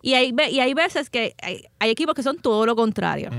Y 0.00 0.14
hay, 0.14 0.34
y 0.50 0.60
hay 0.60 0.72
veces 0.74 1.10
que 1.10 1.34
hay, 1.42 1.64
hay 1.78 1.90
equipos 1.90 2.14
que 2.14 2.22
son 2.22 2.38
todo 2.38 2.64
lo 2.66 2.74
contrario. 2.74 3.30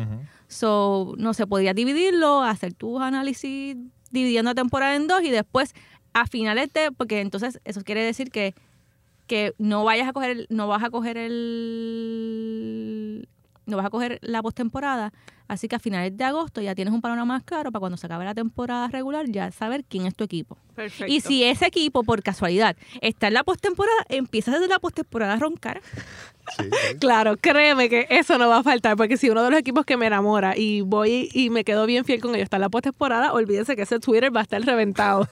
So, 0.48 1.14
no 1.18 1.34
se 1.34 1.48
podría 1.48 1.74
dividirlo, 1.74 2.42
hacer 2.44 2.74
tus 2.74 3.02
análisis 3.02 3.76
dividiendo 4.12 4.52
la 4.52 4.56
temporada 4.56 4.96
en 4.96 5.08
dos 5.08 5.24
y 5.24 5.32
después 5.32 5.74
a 6.14 6.28
finales 6.28 6.72
de, 6.72 6.92
porque 6.92 7.20
entonces 7.22 7.60
eso 7.66 7.82
quiere 7.84 8.04
decir 8.04 8.30
que, 8.30 8.54
que 9.28 9.54
no 9.58 9.84
vayas 9.84 10.08
a 10.08 10.14
coger, 10.14 10.30
el- 10.30 10.48
no 10.52 10.68
vas 10.68 10.84
a 10.84 10.92
coger 10.92 11.18
el, 11.18 13.28
no 13.66 13.78
vas 13.78 13.86
a 13.86 13.90
coger 13.90 14.20
la 14.22 14.42
postemporada, 14.42 15.14
así 15.48 15.68
que 15.68 15.76
a 15.76 15.80
finales 15.80 16.16
de 16.16 16.24
agosto 16.24 16.62
ya 16.62 16.76
tienes 16.76 16.94
un 16.94 17.02
panorama 17.02 17.36
más 17.36 17.44
claro 17.44 17.72
para 17.72 17.80
cuando 17.80 17.98
se 17.98 18.08
acabe 18.08 18.26
la 18.26 18.34
temporada 18.34 18.88
regular 18.88 19.26
ya 19.28 19.52
saber 19.52 19.84
quién 19.86 20.06
es 20.06 20.16
tu 20.16 20.24
equipo. 20.24 20.58
Perfecto. 20.76 21.12
Y 21.12 21.22
si 21.22 21.44
ese 21.44 21.68
equipo 21.68 22.04
por 22.04 22.24
casualidad 22.24 22.76
está 23.02 23.28
en 23.28 23.36
la 23.36 23.44
postemporada, 23.44 24.06
empiezas 24.10 24.56
desde 24.56 24.68
la 24.68 24.80
postemporada 24.80 25.34
a 25.34 25.38
roncar. 25.38 25.82
Sí, 26.58 26.64
sí. 26.90 26.98
Claro, 27.00 27.38
créeme 27.38 27.90
que 27.90 28.08
eso 28.10 28.38
no 28.38 28.50
va 28.50 28.58
a 28.58 28.64
faltar, 28.64 28.98
porque 28.98 29.18
si 29.18 29.30
uno 29.30 29.44
de 29.44 29.52
los 29.52 29.60
equipos 29.60 29.86
que 29.86 29.98
me 29.98 30.08
enamora 30.08 30.58
y 30.58 30.82
voy 30.82 31.30
y 31.34 31.50
me 31.50 31.64
quedo 31.64 31.86
bien 31.86 32.06
fiel 32.06 32.22
con 32.22 32.32
ellos 32.32 32.44
está 32.44 32.58
en 32.58 32.62
la 32.62 32.70
postemporada, 32.70 33.34
olvídense 33.34 33.76
que 33.76 33.84
ese 33.84 34.00
Twitter 34.00 34.36
va 34.36 34.42
a 34.42 34.44
estar 34.44 34.62
reventado. 34.62 35.28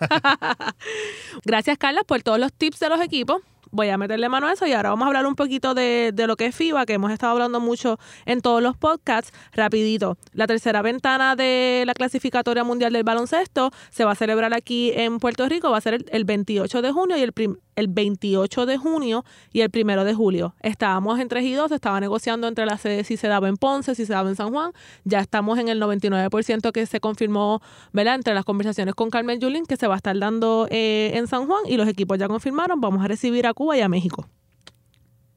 Gracias, 1.46 1.78
Carla, 1.78 2.04
por 2.04 2.22
todos 2.22 2.40
los 2.40 2.54
tips 2.54 2.80
de 2.80 2.90
los 2.90 3.02
equipos. 3.02 3.42
Voy 3.72 3.90
a 3.90 3.98
meterle 3.98 4.30
mano 4.30 4.48
a 4.48 4.54
eso 4.54 4.68
y 4.68 4.74
ahora 4.74 4.90
vamos 4.90 5.06
a 5.06 5.08
hablar 5.08 5.26
un 5.26 5.36
poquito 5.36 5.74
de, 5.74 6.12
de 6.14 6.28
lo 6.28 6.36
que 6.36 6.46
es 6.48 6.56
FIBA, 6.56 6.86
que 6.86 6.94
hemos 6.94 7.12
estado 7.12 7.32
hablando 7.34 7.60
mucho 7.60 7.98
en 8.26 8.42
todos 8.42 8.62
los 8.62 8.78
podcasts. 8.78 9.32
Rapidito, 9.54 10.18
la 10.34 10.48
tercera 10.48 10.82
ventana 10.82 11.36
de 11.36 11.84
la 11.86 11.94
clasificatoria 11.94 12.64
mundial 12.64 12.94
del 12.94 13.04
baloncesto 13.04 13.72
se 13.90 14.06
va 14.06 14.12
a 14.12 14.16
celebrar 14.16 14.54
aquí 14.54 14.92
en 14.96 15.20
Puerto 15.20 15.48
Rico, 15.48 15.72
va 15.72 15.78
a 15.78 15.82
ser 15.82 15.94
el, 15.96 16.06
el 16.12 16.26
28 16.26 16.82
de 16.82 16.92
junio 16.92 17.18
y 17.18 17.22
el, 17.22 17.32
prim- 17.34 17.58
el 17.82 17.88
28 17.90 18.66
de 18.66 18.78
junio 18.78 19.26
y 19.52 19.62
el 19.62 19.72
1 19.74 20.04
de 20.06 20.14
julio. 20.14 20.56
Estábamos 20.62 21.20
en 21.20 21.28
3 21.28 21.44
y 21.44 21.54
2, 21.54 21.72
estaba 21.72 22.00
negociando 22.00 22.48
entre 22.48 22.66
las 22.66 22.82
sedes 22.82 23.08
si 23.08 23.18
se 23.18 23.28
daba 23.28 23.50
en 23.50 23.58
Ponce, 23.58 23.94
si 23.96 24.06
se 24.06 24.14
daba 24.14 24.30
en 24.30 24.36
San 24.36 24.52
Juan. 24.52 24.72
Ya 25.04 25.20
estamos 25.20 25.60
en 25.60 25.68
el 25.68 25.82
99% 25.82 26.72
que 26.72 26.86
se 26.86 27.00
confirmó, 27.00 27.62
¿verdad? 27.92 28.16
Entre 28.16 28.34
las 28.34 28.46
conversaciones 28.46 28.96
con 28.96 29.10
Carmen 29.10 29.40
Yulín, 29.40 29.66
que 29.66 29.76
se 29.76 29.88
va 29.88 29.96
a 29.96 29.98
estar 29.98 30.18
dando 30.18 30.68
eh, 30.70 31.12
en 31.16 31.28
San 31.28 31.48
Juan 31.48 31.64
y 31.68 31.76
los 31.76 31.88
equipos 31.88 32.18
ya 32.18 32.28
confirmaron. 32.28 32.80
Vamos 32.80 33.04
a 33.04 33.08
recibir 33.08 33.46
a 33.48 33.54
Cuba 33.54 33.78
y 33.78 33.82
a 33.82 33.90
México. 33.90 34.28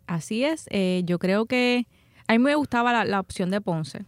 Así 0.07 0.45
es. 0.45 0.67
eh, 0.71 1.03
yo 1.05 1.19
creo 1.19 1.47
que 1.47 1.87
a 2.29 2.33
mí 2.35 2.39
me 2.39 2.55
gustaba 2.55 2.93
la, 2.93 3.05
la 3.05 3.21
opción 3.21 3.51
de 3.51 3.61
Ponce. 3.61 4.05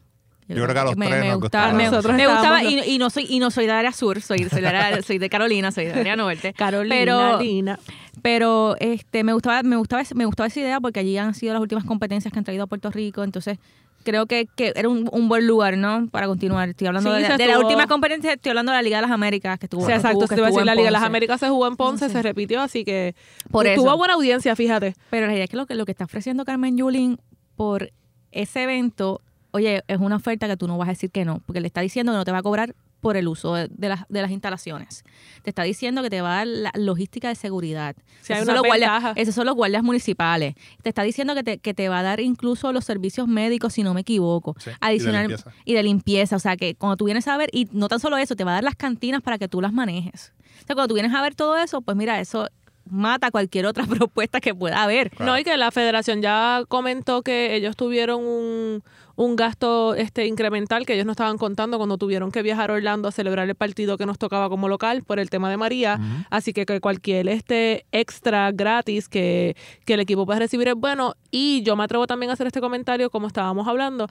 Yo 0.48 0.62
creo 0.62 0.74
que 0.74 0.78
a 0.78 0.84
los 0.84 0.96
me, 0.96 1.08
tres 1.08 1.20
me 1.22 1.28
nos 1.30 1.40
gustaba, 1.40 1.72
me, 1.72 1.84
Nosotros 1.84 2.14
me 2.14 2.26
gustaba 2.26 2.62
y, 2.62 2.78
y 2.80 2.98
no 2.98 3.10
soy 3.10 3.26
y 3.28 3.38
no 3.40 3.50
soy 3.50 3.66
de 3.66 3.72
área 3.72 3.92
sur, 3.92 4.20
soy, 4.20 4.44
soy, 4.48 4.60
de, 4.60 4.68
área- 4.68 5.02
soy 5.02 5.18
de 5.18 5.28
Carolina, 5.28 5.72
soy 5.72 5.86
de 5.86 5.92
área 5.94 6.14
norte. 6.16 6.52
Carolina, 6.56 6.94
pero, 6.96 7.40
Lina. 7.40 7.78
pero 8.22 8.76
este 8.78 9.24
me 9.24 9.32
gustaba 9.32 9.62
me 9.62 9.76
gustaba 9.76 10.02
ese- 10.02 10.14
me 10.14 10.24
gustaba 10.24 10.46
esa 10.46 10.60
idea 10.60 10.80
porque 10.80 11.00
allí 11.00 11.18
han 11.18 11.34
sido 11.34 11.52
las 11.54 11.62
últimas 11.62 11.84
competencias 11.84 12.32
que 12.32 12.38
han 12.38 12.44
traído 12.44 12.64
a 12.64 12.66
Puerto 12.66 12.90
Rico, 12.90 13.24
entonces 13.24 13.58
creo 14.04 14.26
que, 14.26 14.46
que 14.54 14.72
era 14.76 14.88
un, 14.88 15.08
un 15.10 15.28
buen 15.28 15.48
lugar, 15.48 15.76
¿no? 15.76 16.06
Para 16.12 16.28
continuar. 16.28 16.68
Estoy 16.68 16.86
hablando 16.86 17.10
Sí, 17.16 17.22
de, 17.22 17.28
la, 17.28 17.36
de 17.38 17.46
la 17.48 17.58
última 17.58 17.88
competencia, 17.88 18.34
estoy 18.34 18.50
hablando 18.50 18.70
de 18.70 18.78
la 18.78 18.82
Liga 18.82 18.98
de 18.98 19.02
las 19.02 19.10
Américas 19.10 19.58
que 19.58 19.66
estuvo. 19.66 19.80
Sí, 19.80 19.88
que 19.88 19.94
exacto. 19.94 20.10
estuvo- 20.22 20.28
Te 20.28 20.28
que 20.28 20.34
estuvo 20.42 20.46
decir, 20.46 20.64
la 20.64 20.74
Liga 20.76 20.84
de 20.86 20.90
las. 20.92 21.02
Américas 21.02 21.40
se 21.40 21.48
jugó 21.48 21.66
en 21.66 21.74
Ponce, 21.74 22.04
Ponce. 22.04 22.12
se 22.16 22.22
repitió, 22.22 22.60
así 22.62 22.84
que 22.84 23.16
Por 23.50 23.66
eso. 23.66 23.82
tuvo 23.82 23.96
buena 23.96 24.14
audiencia, 24.14 24.54
fíjate. 24.54 24.94
Pero 25.10 25.22
la 25.22 25.26
realidad 25.26 25.44
es 25.46 25.50
que 25.50 25.56
lo 25.56 25.66
que, 25.66 25.74
lo 25.74 25.84
que 25.86 25.90
está 25.90 26.04
ofreciendo 26.04 26.44
Carmen 26.44 26.76
Yulín 26.78 27.18
por 27.56 27.90
ese 28.30 28.62
evento, 28.62 29.22
oye, 29.56 29.82
es 29.88 29.98
una 29.98 30.16
oferta 30.16 30.46
que 30.46 30.56
tú 30.56 30.68
no 30.68 30.78
vas 30.78 30.88
a 30.88 30.92
decir 30.92 31.10
que 31.10 31.24
no, 31.24 31.40
porque 31.46 31.60
le 31.60 31.66
está 31.66 31.80
diciendo 31.80 32.12
que 32.12 32.18
no 32.18 32.24
te 32.24 32.32
va 32.32 32.38
a 32.38 32.42
cobrar 32.42 32.74
por 33.00 33.16
el 33.16 33.28
uso 33.28 33.54
de, 33.54 33.68
de 33.70 33.88
las, 33.88 34.04
de 34.08 34.22
las 34.22 34.30
instalaciones. 34.30 35.04
Te 35.42 35.50
está 35.50 35.62
diciendo 35.62 36.02
que 36.02 36.10
te 36.10 36.20
va 36.22 36.32
a 36.32 36.36
dar 36.38 36.46
la 36.46 36.72
logística 36.74 37.28
de 37.28 37.34
seguridad. 37.34 37.94
Sí, 38.22 38.32
hay 38.32 38.38
esos, 38.40 38.48
una 38.48 38.56
son 38.58 38.62
los 38.62 38.66
guardias, 38.66 39.16
esos 39.16 39.34
son 39.34 39.46
los 39.46 39.54
guardias 39.54 39.82
municipales. 39.82 40.54
Te 40.82 40.88
está 40.88 41.02
diciendo 41.02 41.34
que 41.34 41.42
te, 41.42 41.58
que 41.58 41.74
te 41.74 41.88
va 41.88 42.00
a 42.00 42.02
dar 42.02 42.20
incluso 42.20 42.72
los 42.72 42.84
servicios 42.84 43.28
médicos, 43.28 43.74
si 43.74 43.82
no 43.82 43.94
me 43.94 44.00
equivoco. 44.00 44.56
Sí, 44.58 44.70
y 44.70 44.72
de 44.72 44.78
Adicional 44.80 45.28
limpieza. 45.28 45.50
y 45.64 45.74
de 45.74 45.82
limpieza. 45.82 46.36
O 46.36 46.40
sea, 46.40 46.56
que 46.56 46.74
cuando 46.74 46.96
tú 46.96 47.04
vienes 47.04 47.28
a 47.28 47.36
ver, 47.36 47.48
y 47.52 47.68
no 47.72 47.88
tan 47.88 48.00
solo 48.00 48.16
eso, 48.16 48.34
te 48.34 48.44
va 48.44 48.52
a 48.52 48.54
dar 48.54 48.64
las 48.64 48.76
cantinas 48.76 49.22
para 49.22 49.38
que 49.38 49.48
tú 49.48 49.60
las 49.60 49.72
manejes. 49.72 50.32
O 50.62 50.66
sea, 50.66 50.74
cuando 50.74 50.88
tú 50.88 50.94
vienes 50.94 51.14
a 51.14 51.22
ver 51.22 51.34
todo 51.34 51.56
eso, 51.56 51.82
pues 51.82 51.96
mira, 51.96 52.18
eso 52.20 52.48
mata 52.88 53.30
cualquier 53.30 53.66
otra 53.66 53.84
propuesta 53.86 54.40
que 54.40 54.54
pueda 54.54 54.82
haber. 54.82 55.10
Claro. 55.10 55.32
No, 55.32 55.38
y 55.38 55.44
que 55.44 55.56
la 55.56 55.70
federación 55.70 56.22
ya 56.22 56.62
comentó 56.68 57.22
que 57.22 57.54
ellos 57.54 57.76
tuvieron 57.76 58.24
un, 58.24 58.82
un 59.16 59.36
gasto 59.36 59.94
este 59.94 60.26
incremental 60.26 60.86
que 60.86 60.94
ellos 60.94 61.06
no 61.06 61.12
estaban 61.12 61.38
contando 61.38 61.78
cuando 61.78 61.98
tuvieron 61.98 62.30
que 62.30 62.42
viajar 62.42 62.70
a 62.70 62.74
Orlando 62.74 63.08
a 63.08 63.12
celebrar 63.12 63.48
el 63.48 63.54
partido 63.54 63.96
que 63.96 64.06
nos 64.06 64.18
tocaba 64.18 64.48
como 64.48 64.68
local 64.68 65.02
por 65.02 65.18
el 65.18 65.30
tema 65.30 65.50
de 65.50 65.56
María. 65.56 65.98
Así 66.30 66.52
que, 66.52 66.66
que 66.66 66.80
cualquier 66.80 67.28
este 67.28 67.86
extra 67.92 68.52
gratis 68.52 69.08
que, 69.08 69.56
que 69.84 69.94
el 69.94 70.00
equipo 70.00 70.26
pueda 70.26 70.38
recibir 70.38 70.68
es 70.68 70.74
bueno. 70.74 71.14
Y 71.30 71.62
yo 71.62 71.76
me 71.76 71.84
atrevo 71.84 72.06
también 72.06 72.30
a 72.30 72.34
hacer 72.34 72.46
este 72.46 72.60
comentario, 72.60 73.10
como 73.10 73.26
estábamos 73.26 73.66
hablando. 73.66 74.08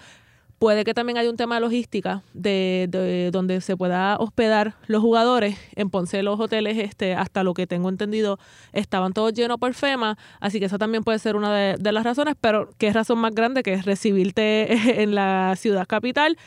Puede 0.60 0.86
que 0.86 0.94
también 0.94 1.18
haya 1.18 1.30
un 1.30 1.36
tema 1.36 1.56
de 1.56 1.62
logística 1.62 2.24
de, 2.34 2.88
de 2.90 3.30
donde 3.32 3.60
se 3.62 3.76
pueda 3.76 4.18
hospedar 4.18 4.76
los 4.88 5.02
jugadores. 5.02 5.58
En 5.76 5.90
Ponce 5.90 6.24
los 6.24 6.40
hoteles, 6.40 6.78
este, 6.78 7.14
hasta 7.14 7.44
lo 7.44 7.54
que 7.54 7.68
tengo 7.68 7.90
entendido, 7.90 8.40
estaban 8.72 9.14
todos 9.14 9.34
llenos 9.34 9.58
por 9.58 9.74
FEMA, 9.74 10.18
así 10.40 10.60
que 10.60 10.66
eso 10.66 10.78
también 10.78 11.04
puede 11.04 11.20
ser 11.20 11.36
una 11.36 11.54
de, 11.54 11.76
de 11.78 11.92
las 11.92 12.04
razones, 12.04 12.36
pero 12.40 12.70
¿qué 12.78 12.94
razón 12.94 13.20
más 13.20 13.36
grande 13.36 13.64
que 13.64 13.74
es 13.74 13.86
recibirte 13.86 15.02
en 15.04 15.14
la 15.14 15.56
ciudad 15.58 15.86
capital? 15.86 16.38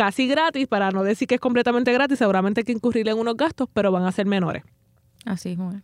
casi 0.00 0.26
gratis, 0.26 0.66
para 0.66 0.90
no 0.92 1.02
decir 1.02 1.28
que 1.28 1.34
es 1.34 1.40
completamente 1.42 1.92
gratis, 1.92 2.18
seguramente 2.18 2.60
hay 2.60 2.64
que 2.64 2.72
incurrir 2.72 3.06
en 3.08 3.18
unos 3.18 3.36
gastos, 3.36 3.68
pero 3.74 3.92
van 3.92 4.04
a 4.04 4.12
ser 4.12 4.24
menores. 4.24 4.62
Así 5.26 5.50
es, 5.50 5.58
Juan. 5.58 5.82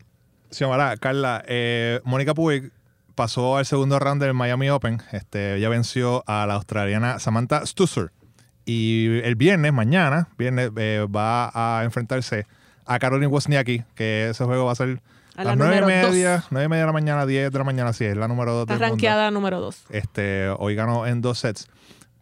Xiomara, 0.51 0.97
Carla, 0.97 1.45
eh, 1.47 2.01
Mónica 2.03 2.33
Puig 2.33 2.73
pasó 3.17 3.57
al 3.57 3.67
segundo 3.67 3.99
round 3.99 4.23
del 4.23 4.35
Miami 4.35 4.71
Open. 4.71 5.03
Este, 5.11 5.57
ella 5.57 5.69
venció 5.69 6.23
a 6.29 6.47
la 6.47 6.55
australiana 6.55 7.19
Samantha 7.19 7.67
Stosur. 7.67 8.13
Y 8.65 9.21
el 9.21 9.35
viernes, 9.35 9.73
mañana, 9.73 10.29
viernes, 10.39 10.71
eh, 10.77 11.07
va 11.15 11.51
a 11.81 11.83
enfrentarse 11.85 12.47
a 12.85 12.99
Caroline 12.99 13.27
Wozniacki, 13.29 13.83
que 13.95 14.29
ese 14.31 14.45
juego 14.45 14.67
va 14.67 14.73
a 14.73 14.77
ser 14.77 15.01
A 15.37 15.41
a 15.41 15.45
la 15.45 15.51
las 15.51 15.59
nueve 15.59 15.79
y 15.79 15.85
media, 15.87 16.45
nueve 16.51 16.67
y 16.67 16.69
media 16.69 16.83
de 16.83 16.87
la 16.87 16.93
mañana, 16.93 17.27
10 17.27 17.51
de 17.51 17.59
la 17.59 17.65
mañana, 17.65 17.93
sí, 17.93 18.05
es 18.05 18.17
la 18.17 18.29
número 18.29 18.53
dos 18.53 18.63
Está 18.63 18.75
del 18.75 18.81
mundo. 18.83 18.95
rankeada 18.95 19.31
número 19.31 19.61
dos. 19.61 19.85
Este, 19.91 20.49
hoy 20.59 20.75
ganó 20.75 21.07
en 21.07 21.21
dos 21.21 21.39
sets. 21.39 21.69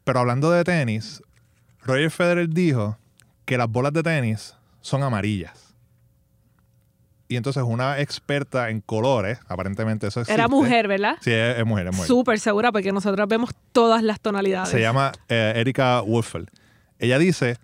Pero 0.04 0.20
hablando 0.20 0.50
de 0.50 0.64
tenis, 0.64 1.22
Roger 1.82 2.10
Federer 2.10 2.48
dijo 2.48 2.98
que 3.46 3.58
las 3.58 3.68
bolas 3.68 3.92
de 3.92 4.02
tenis 4.02 4.54
son 4.80 5.02
amarillas. 5.02 5.63
Y 7.26 7.36
entonces 7.36 7.62
una 7.62 8.00
experta 8.00 8.68
en 8.70 8.80
colores, 8.80 9.38
aparentemente 9.48 10.06
eso 10.08 10.20
existe. 10.20 10.34
Era 10.34 10.46
mujer, 10.48 10.88
¿verdad? 10.88 11.16
Sí, 11.22 11.30
es, 11.32 11.58
es 11.58 11.64
mujer, 11.66 11.86
es 11.86 11.92
mujer. 11.94 12.06
Súper 12.06 12.38
segura 12.38 12.70
porque 12.70 12.92
nosotros 12.92 13.26
vemos 13.28 13.50
todas 13.72 14.02
las 14.02 14.20
tonalidades. 14.20 14.68
Se 14.68 14.80
llama 14.80 15.12
eh, 15.28 15.54
Erika 15.56 16.00
Wolfel. 16.02 16.50
Ella 16.98 17.18
dice 17.18 17.56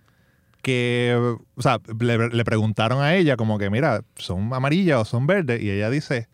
que, 0.62 1.14
o 1.54 1.62
sea, 1.62 1.78
le, 1.98 2.28
le 2.30 2.44
preguntaron 2.44 3.02
a 3.02 3.14
ella 3.14 3.36
como 3.36 3.58
que, 3.58 3.68
mira, 3.70 4.02
¿son 4.16 4.52
amarillas 4.54 4.98
o 5.00 5.04
son 5.04 5.26
verdes? 5.26 5.62
Y 5.62 5.70
ella 5.70 5.90
dice 5.90 6.28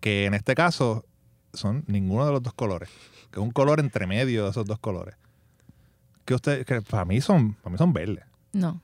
que 0.00 0.26
en 0.26 0.34
este 0.34 0.54
caso 0.54 1.04
son 1.52 1.84
ninguno 1.86 2.26
de 2.26 2.32
los 2.32 2.42
dos 2.42 2.54
colores. 2.54 2.88
Que 3.30 3.40
es 3.40 3.44
un 3.44 3.50
color 3.52 3.80
entre 3.80 4.06
medio 4.06 4.44
de 4.44 4.50
esos 4.50 4.66
dos 4.66 4.78
colores. 4.78 5.14
Que 6.24 6.34
usted, 6.34 6.64
que 6.66 6.82
para 6.82 7.04
mí 7.04 7.20
son, 7.20 7.54
para 7.54 7.70
mí 7.72 7.78
son 7.78 7.92
verdes. 7.92 8.24
No, 8.52 8.80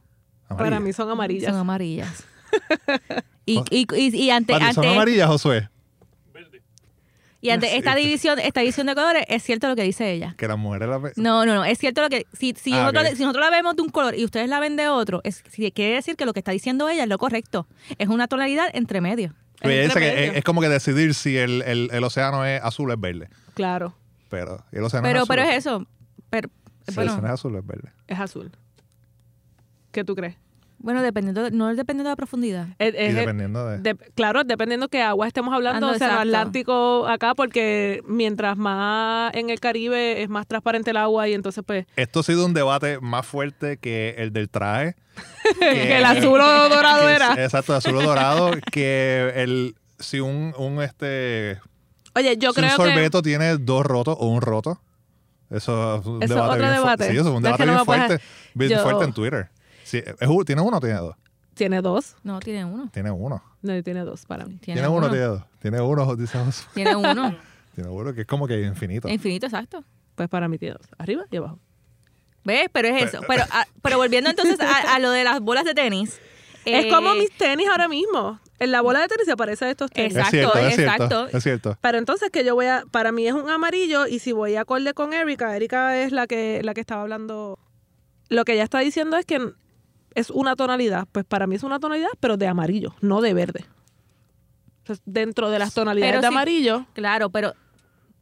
Para 0.48 0.80
mí 0.80 0.92
son 0.92 1.08
amarillas. 1.10 1.50
son 1.50 1.60
amarillas. 1.60 2.24
Y, 3.46 3.58
y, 3.70 3.86
y, 3.96 4.16
y 4.16 4.30
ante, 4.30 4.52
Pati, 4.52 4.74
¿Son 4.74 4.84
ante- 4.84 4.94
amarillas, 4.96 5.28
Josué? 5.28 5.68
y 7.42 7.48
ante 7.50 7.74
esta 7.78 7.94
división, 7.94 8.38
esta 8.38 8.60
división 8.60 8.86
de 8.86 8.94
colores, 8.94 9.24
es 9.28 9.42
cierto 9.42 9.66
lo 9.68 9.74
que 9.74 9.82
dice 9.82 10.12
ella. 10.12 10.34
Que 10.36 10.46
las 10.46 10.58
mujeres 10.58 10.88
la 10.90 10.98
ve- 10.98 11.12
No, 11.16 11.46
no, 11.46 11.54
no, 11.54 11.64
es 11.64 11.78
cierto 11.78 12.02
lo 12.02 12.10
que 12.10 12.26
si, 12.34 12.54
si, 12.60 12.72
Ah, 12.74 12.80
nosotros, 12.82 13.16
si 13.16 13.22
nosotros 13.22 13.42
la 13.46 13.50
vemos 13.50 13.76
de 13.76 13.82
un 13.82 13.88
color 13.88 14.14
y 14.14 14.24
ustedes 14.26 14.46
la 14.48 14.60
ven 14.60 14.76
de 14.76 14.88
otro, 14.88 15.22
es, 15.24 15.42
quiere 15.42 15.94
decir 15.94 16.16
que 16.16 16.26
lo 16.26 16.34
que 16.34 16.40
está 16.40 16.52
diciendo 16.52 16.88
ella 16.90 17.04
es 17.04 17.08
lo 17.08 17.16
correcto. 17.16 17.66
Es 17.96 18.08
una 18.08 18.28
tonalidad 18.28 18.68
entre 18.74 19.00
medio. 19.00 19.34
Que 19.58 19.68
medio. 19.68 19.88
es, 19.88 20.36
es 20.36 20.44
como 20.44 20.60
que 20.60 20.68
decidir 20.68 21.14
si 21.14 21.38
el, 21.38 21.62
el- 21.62 21.88
el 21.92 22.04
océano 22.04 22.44
es 22.44 22.60
azul 22.62 22.90
o 22.90 22.92
es 22.92 23.00
verde. 23.00 23.30
Claro, 23.54 23.94
Pero 24.28 24.62
el 24.70 24.82
océano 24.84 25.04
Pero, 25.04 25.18
es 25.20 25.22
azul. 25.22 25.28
pero 25.36 25.42
es 25.48 25.56
eso. 25.56 25.86
Pero, 26.28 26.50
Si 26.88 27.00
el 27.00 27.08
océano 27.08 27.26
es 27.26 27.32
azul 27.32 27.54
o 27.54 27.58
es 27.58 27.66
verde. 27.66 27.88
es 28.06 28.18
azul. 28.20 28.50
¿Qué 29.92 30.04
tú 30.04 30.14
crees? 30.14 30.36
Bueno, 30.82 31.02
dependiendo, 31.02 31.42
de- 31.44 31.50
no 31.50 31.70
es 31.70 31.76
dependiendo 31.76 32.08
de 32.08 32.12
la 32.12 32.16
profundidad. 32.16 32.68
Es- 32.78 32.94
Y 32.94 33.12
dependiendo 33.14 33.66
de... 33.68 33.78
de- 33.78 33.94
claro, 34.14 34.44
dependiendo 34.44 34.88
qué 34.88 35.02
agua 35.02 35.26
estemos 35.26 35.52
hablando, 35.54 35.86
Ando, 35.86 35.94
o 35.96 35.98
sea, 35.98 36.06
exacto. 36.08 36.22
Atlántico 36.28 37.06
acá, 37.06 37.34
porque 37.34 38.02
mientras 38.06 38.56
más 38.56 39.34
en 39.34 39.50
el 39.50 39.60
Caribe 39.60 40.22
es 40.22 40.28
más 40.28 40.46
transparente 40.46 40.90
el 40.90 40.96
agua 40.96 41.28
y 41.28 41.34
entonces 41.34 41.62
pues 41.66 41.86
Esto 41.96 42.20
ha 42.20 42.22
sido 42.22 42.46
un 42.46 42.54
debate 42.54 42.98
más 43.00 43.26
fuerte 43.26 43.76
que 43.76 44.14
el 44.18 44.32
del 44.32 44.48
traje. 44.48 44.96
que 45.60 45.98
el 45.98 46.04
azul 46.04 46.40
o 46.40 46.68
dorado 46.68 47.06
que- 47.06 47.14
era. 47.14 47.34
Exacto, 47.44 47.74
azul 47.74 47.96
o 47.96 48.02
dorado. 48.02 48.52
Que 48.72 49.32
el 49.36 49.74
si 49.98 50.20
un, 50.20 50.54
un 50.56 50.80
este 50.82 51.58
Oye, 52.14 52.36
yo 52.38 52.52
si 52.52 52.60
un 52.60 52.66
creo 52.66 52.76
que 52.78 52.82
sorbeto 52.90 53.22
tiene 53.22 53.56
dos 53.58 53.84
rotos 53.84 54.16
o 54.18 54.26
un 54.28 54.40
roto. 54.40 54.80
Eso 55.50 55.96
es 55.96 56.06
un 56.06 56.22
Eso 56.22 56.32
es 56.34 56.40
debate 56.40 56.52
otro 56.52 56.56
bien 56.62 56.70
fu- 56.74 56.80
debate. 56.80 57.04
Sí, 57.10 57.16
eso 57.18 57.28
es 57.28 57.34
un 57.36 57.42
debate 57.42 57.62
que 57.62 57.66
no 57.66 57.72
bien 57.74 57.84
fuerte, 57.84 58.20
bien 58.54 58.70
yo- 58.70 58.82
fuerte 58.82 59.04
en 59.04 59.12
Twitter. 59.12 59.48
Sí, 59.90 60.02
es 60.20 60.28
un- 60.28 60.44
¿Tiene 60.44 60.62
uno 60.62 60.76
o 60.76 60.80
tiene 60.80 60.96
dos? 60.96 61.16
tiene 61.54 61.82
dos. 61.82 62.16
No, 62.22 62.38
tiene 62.40 62.64
uno. 62.64 62.88
Tiene 62.92 63.10
uno. 63.10 63.42
No, 63.60 63.82
tiene 63.82 64.00
dos 64.00 64.24
para 64.24 64.46
mí. 64.46 64.56
Tiene, 64.56 64.80
Tiene 64.80 64.88
uno, 64.96 65.10
tiene 65.10 65.24
dos. 65.26 65.42
Tiene 65.60 65.80
uno, 65.80 66.16
dice. 66.16 66.38
Tiene 66.74 66.96
uno. 66.96 67.36
Tiene 67.74 67.90
uno 67.90 68.14
que 68.14 68.22
es 68.22 68.26
como 68.26 68.46
que 68.46 68.62
infinito. 68.62 69.08
Infinito, 69.08 69.46
exacto. 69.46 69.84
Pues 70.14 70.28
para 70.28 70.48
mí 70.48 70.58
tiene 70.58 70.76
dos. 70.78 70.88
Arriba 70.98 71.24
y 71.30 71.36
abajo. 71.36 71.58
¿Ves? 72.44 72.68
Pero 72.72 72.88
es 72.88 73.02
eso. 73.04 73.20
Pero, 73.28 73.44
ah, 73.50 73.66
pero 73.82 73.96
volviendo 73.98 74.30
entonces 74.30 74.58
a, 74.60 74.94
a 74.94 74.98
lo 74.98 75.10
de 75.10 75.24
las 75.24 75.40
bolas 75.40 75.64
de 75.64 75.74
tenis. 75.74 76.18
Es 76.64 76.86
eh, 76.86 76.90
como 76.90 77.14
mis 77.14 77.30
tenis 77.32 77.68
ahora 77.68 77.88
mismo. 77.88 78.40
En 78.58 78.72
la 78.72 78.80
bola 78.80 79.00
de 79.00 79.08
tenis 79.08 79.26
se 79.26 79.36
parece 79.36 79.66
a 79.66 79.70
estos 79.70 79.90
tenis. 79.90 80.16
Exacto, 80.16 80.36
es 80.36 80.40
cierto, 80.40 80.58
es 80.58 80.78
exacto. 80.78 81.08
cierto. 81.08 81.36
Es 81.36 81.42
cierto. 81.42 81.78
Pero 81.80 81.98
entonces 81.98 82.30
que 82.30 82.44
yo 82.44 82.54
voy 82.54 82.66
a, 82.66 82.84
para 82.90 83.12
mí 83.12 83.26
es 83.26 83.34
un 83.34 83.48
amarillo 83.50 84.06
y 84.06 84.18
si 84.18 84.32
voy 84.32 84.56
acorde 84.56 84.94
con 84.94 85.12
Erika, 85.12 85.54
Erika 85.54 85.98
es 85.98 86.12
la 86.12 86.26
que, 86.26 86.60
la 86.62 86.74
que 86.74 86.80
estaba 86.80 87.02
hablando. 87.02 87.58
Lo 88.28 88.44
que 88.44 88.52
ella 88.54 88.64
está 88.64 88.78
diciendo 88.80 89.16
es 89.16 89.26
que 89.26 89.52
es 90.14 90.30
una 90.30 90.56
tonalidad. 90.56 91.06
Pues 91.12 91.24
para 91.24 91.46
mí 91.46 91.54
es 91.56 91.62
una 91.62 91.78
tonalidad, 91.80 92.08
pero 92.20 92.36
de 92.36 92.46
amarillo, 92.46 92.94
no 93.00 93.20
de 93.20 93.34
verde. 93.34 93.64
Entonces, 94.78 95.02
dentro 95.06 95.50
de 95.50 95.58
las 95.58 95.74
tonalidades 95.74 96.12
Pero 96.12 96.22
de 96.22 96.28
sí- 96.28 96.34
amarillo, 96.34 96.86
Claro, 96.94 97.30
pero 97.30 97.52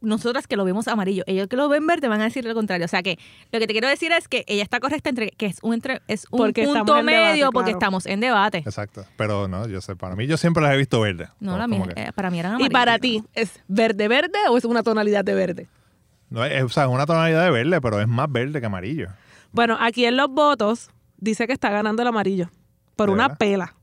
nosotras 0.01 0.47
que 0.47 0.55
lo 0.55 0.63
vemos 0.63 0.87
amarillo. 0.87 1.23
Ellos 1.27 1.47
que 1.47 1.57
lo 1.57 1.67
ven 1.67 1.85
verde 1.85 2.07
van 2.07 2.21
a 2.21 2.25
decir 2.25 2.45
lo 2.45 2.53
contrario. 2.53 2.85
O 2.85 2.87
sea 2.87 3.03
que 3.03 3.17
lo 3.51 3.59
que 3.59 3.67
te 3.67 3.73
quiero 3.73 3.87
decir 3.89 4.11
es 4.13 4.27
que 4.29 4.45
ella 4.47 4.63
está 4.63 4.79
correcta 4.79 5.09
entre 5.09 5.31
que 5.31 5.45
es 5.47 5.57
un 5.61 5.73
entre, 5.73 6.01
es 6.07 6.25
un 6.31 6.37
Porque 6.37 6.61
estamos 6.61 6.79
punto 6.79 6.99
en 6.99 7.05
medio 7.05 7.19
debate, 7.19 7.51
porque 7.53 7.71
claro. 7.71 7.77
estamos 7.79 8.05
en 8.05 8.19
debate. 8.21 8.57
Exacto. 8.59 9.05
Pero 9.17 9.47
no, 9.49 9.67
yo 9.67 9.81
sé, 9.81 9.95
para 9.97 10.15
mí 10.15 10.25
yo 10.27 10.37
siempre 10.37 10.63
las 10.63 10.73
he 10.73 10.77
visto 10.77 11.01
verdes. 11.01 11.29
No, 11.41 11.57
la 11.57 11.67
mía, 11.67 11.83
que- 11.93 12.01
eh, 12.01 12.11
para 12.13 12.29
mí 12.29 12.39
eran 12.39 12.51
Y 12.53 12.55
amarillos. 12.55 12.73
para 12.73 12.99
ti, 12.99 13.23
¿es 13.33 13.61
verde 13.67 14.07
verde 14.07 14.39
o 14.49 14.57
es 14.57 14.63
una 14.65 14.83
tonalidad 14.83 15.25
de 15.25 15.33
verde? 15.33 15.67
no, 16.29 16.45
es, 16.45 16.63
o 16.63 16.69
sea, 16.69 16.83
es 16.83 16.89
una 16.89 17.05
tonalidad 17.07 17.43
de 17.43 17.51
verde, 17.51 17.81
pero 17.81 17.99
es 17.99 18.07
más 18.07 18.31
verde 18.31 18.59
que 18.61 18.67
amarillo. 18.67 19.09
Bueno, 19.51 19.75
aquí 19.81 20.05
en 20.05 20.15
los 20.15 20.29
votos 20.29 20.91
dice 21.19 21.47
que 21.47 21.53
está 21.53 21.69
ganando 21.69 22.01
el 22.01 22.07
amarillo 22.07 22.49
por 22.95 23.07
¿De 23.09 23.13
una 23.13 23.27
verdad? 23.29 23.37
pela. 23.37 23.75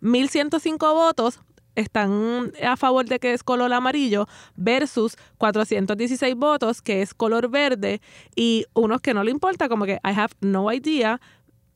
1105 0.00 0.94
votos 0.94 1.40
están 1.74 2.52
a 2.62 2.76
favor 2.76 3.04
de 3.06 3.18
que 3.18 3.32
es 3.34 3.42
color 3.42 3.72
amarillo 3.72 4.26
versus 4.56 5.16
416 5.38 6.34
votos 6.34 6.80
que 6.80 7.02
es 7.02 7.12
color 7.12 7.50
verde 7.50 8.00
y 8.34 8.64
unos 8.74 9.00
que 9.00 9.12
no 9.14 9.22
le 9.24 9.30
importa 9.30 9.68
como 9.68 9.84
que 9.84 9.94
I 10.04 10.10
have 10.16 10.32
no 10.40 10.72
idea 10.72 11.20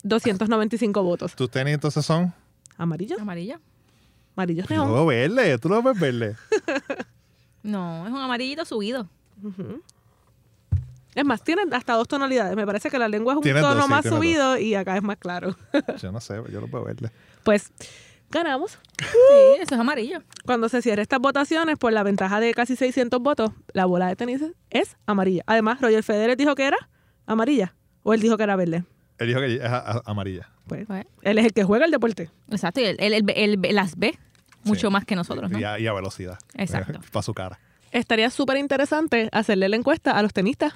295 0.03 1.03
votos. 1.03 1.35
¿Tus 1.35 1.51
tenis 1.51 1.75
entonces 1.75 2.05
son? 2.05 2.33
¿Amarillo? 2.79 3.17
¿Amarillo? 3.21 3.61
Amarillo 4.37 4.65
neón. 4.71 4.89
lo 4.89 4.95
veo 4.95 5.07
verde, 5.07 5.59
tú 5.59 5.69
lo 5.69 5.83
ves 5.83 5.99
verde. 5.99 6.37
No, 7.63 8.07
es 8.07 8.11
un 8.13 8.19
amarillito 8.19 8.65
subido. 8.65 9.07
Ujú. 9.43 9.83
Es 11.15 11.25
más, 11.25 11.43
tienen 11.43 11.73
hasta 11.75 11.95
dos 11.95 12.07
tonalidades. 12.09 12.55
Me 12.57 12.67
parece 12.67 12.89
que 12.91 12.99
la 12.99 13.09
lengua 13.09 13.33
es 13.33 13.37
un 13.39 13.43
Tiene 13.43 13.61
dos, 13.61 13.71
tono 13.73 13.85
sí, 13.85 13.91
más 13.91 14.05
dos. 14.05 14.15
subido 14.15 14.57
y 14.59 14.75
acá 14.75 14.97
es 14.97 15.03
más 15.03 15.17
claro. 15.17 15.57
Yo 16.03 16.13
no 16.13 16.21
sé, 16.21 16.35
yo 16.51 16.61
lo 16.61 16.69
veo 16.69 16.85
verde. 16.85 17.11
Pues 17.43 17.73
ganamos. 18.31 18.79
Sí, 19.01 19.61
eso 19.61 19.75
es 19.75 19.81
amarillo. 19.81 20.23
Cuando 20.47 20.69
se 20.69 20.83
cierren 20.83 21.03
estas 21.03 21.19
votaciones, 21.21 21.79
por 21.79 21.93
la 21.93 22.03
ventaja 22.03 22.39
de 22.41 22.53
casi 22.55 22.77
600 22.77 23.21
votos, 23.21 23.51
la 23.73 23.87
bola 23.87 24.07
de 24.09 24.17
tenis 24.17 24.43
es 24.71 24.97
amarilla. 25.07 25.43
Además, 25.47 25.81
Roger 25.81 26.03
Federer 26.03 26.37
dijo 26.37 26.55
que 26.55 26.67
era 26.67 26.77
amarilla. 27.27 27.75
O 28.03 28.15
él 28.15 28.21
dijo 28.21 28.37
que 28.37 28.43
era 28.45 28.57
verde. 28.57 28.85
Él 29.19 29.29
dijo 29.29 29.41
que 29.41 29.55
es 29.57 29.63
a- 29.63 29.79
a- 29.79 30.03
amarilla. 30.07 30.49
Pues, 30.67 30.87
Pues, 30.87 31.07
él 31.23 31.39
es 31.39 31.45
el 31.47 31.53
que 31.53 31.65
juega 31.65 31.85
el 31.87 31.91
deporte. 31.91 32.31
exacto, 32.51 32.81
y 32.81 32.85
él, 32.85 32.97
él- 33.01 33.13
él- 33.15 33.25
él- 33.35 33.59
él 33.63 33.75
las 33.75 33.97
ve 33.97 34.19
mucho 34.65 34.89
Sí. 34.89 34.93
más 34.93 35.05
que 35.05 35.17
nosotros, 35.17 35.51
¿no? 35.51 35.59
Y, 35.59 35.65
a, 35.65 35.79
y 35.81 35.87
a 35.87 35.93
velocidad. 35.93 36.39
Exacto. 36.55 37.01
Para 37.13 37.23
su 37.23 37.35
cara. 37.35 37.59
Estaría 37.93 38.31
súper 38.31 38.57
interesante 38.59 39.29
hacerle 39.33 39.69
la 39.69 39.77
encuesta 39.77 40.13
a 40.13 40.23
los 40.23 40.33
tenistas 40.33 40.75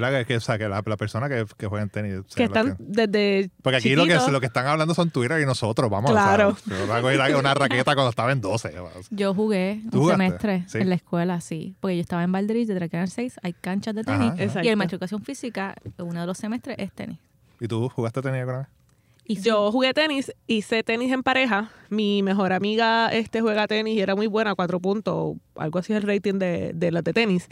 ¿Verdad? 0.00 0.20
Que, 0.20 0.24
que, 0.26 0.36
o 0.36 0.40
sea, 0.40 0.58
que 0.58 0.68
la, 0.68 0.82
la 0.84 0.96
persona 0.96 1.28
que, 1.28 1.44
que 1.56 1.66
juega 1.66 1.82
en 1.82 1.90
tenis. 1.90 2.14
o 2.18 2.24
sea, 2.28 2.36
que 2.36 2.44
están 2.44 2.76
desde 2.78 3.50
Porque 3.62 3.76
aquí 3.78 3.94
lo 3.96 4.04
que, 4.06 4.14
lo 4.30 4.40
que 4.40 4.46
están 4.46 4.66
hablando 4.66 4.94
son 4.94 5.10
Twitter 5.10 5.40
y 5.40 5.46
nosotros, 5.46 5.90
vamos. 5.90 6.10
Claro. 6.10 6.50
O 6.50 6.56
sea, 6.56 6.76
yo 6.78 6.86
voy 7.02 7.14
a 7.14 7.18
coger 7.18 7.36
una 7.36 7.54
raqueta 7.54 7.94
cuando 7.94 8.10
estaba 8.10 8.32
en 8.32 8.40
12. 8.40 8.74
Yo 9.10 9.34
jugué 9.34 9.80
¿Tú 9.90 9.98
un 9.98 10.02
jugaste? 10.04 10.24
semestre 10.24 10.64
Sí. 10.68 10.78
en 10.78 10.88
la 10.88 10.94
escuela, 10.96 11.40
sí. 11.40 11.74
Porque 11.80 11.96
yo 11.96 12.02
estaba 12.02 12.22
en 12.22 12.32
Valderis, 12.32 12.68
de 12.68 12.74
Traquear 12.76 13.08
6, 13.08 13.36
hay 13.42 13.52
canchas 13.52 13.94
de 13.94 14.04
tenis. 14.04 14.32
Ajá. 14.50 14.64
Y 14.64 14.68
en 14.68 14.82
educación 14.82 15.22
física, 15.22 15.74
uno 15.98 16.20
de 16.20 16.26
los 16.26 16.38
semestres 16.38 16.76
es 16.78 16.92
tenis. 16.92 17.18
¿Y 17.60 17.68
tú 17.68 17.88
jugaste 17.88 18.20
tenis 18.22 18.40
alguna 18.40 18.58
vez? 18.58 18.66
Y 19.28 19.36
sí, 19.36 19.42
Yo 19.42 19.72
jugué 19.72 19.92
tenis, 19.92 20.32
hice 20.46 20.84
tenis 20.84 21.10
en 21.12 21.22
pareja. 21.24 21.70
Mi 21.90 22.22
mejor 22.22 22.52
amiga 22.52 23.08
este 23.12 23.40
juega 23.40 23.66
tenis 23.66 23.96
y 23.96 24.00
era 24.00 24.14
muy 24.14 24.28
buena, 24.28 24.54
cuatro 24.54 24.78
puntos, 24.78 25.36
algo 25.56 25.78
así 25.80 25.92
es 25.92 25.96
el 25.96 26.06
rating 26.06 26.34
de, 26.38 26.70
de 26.74 26.92
las 26.92 27.02
de 27.02 27.12
tenis. 27.12 27.48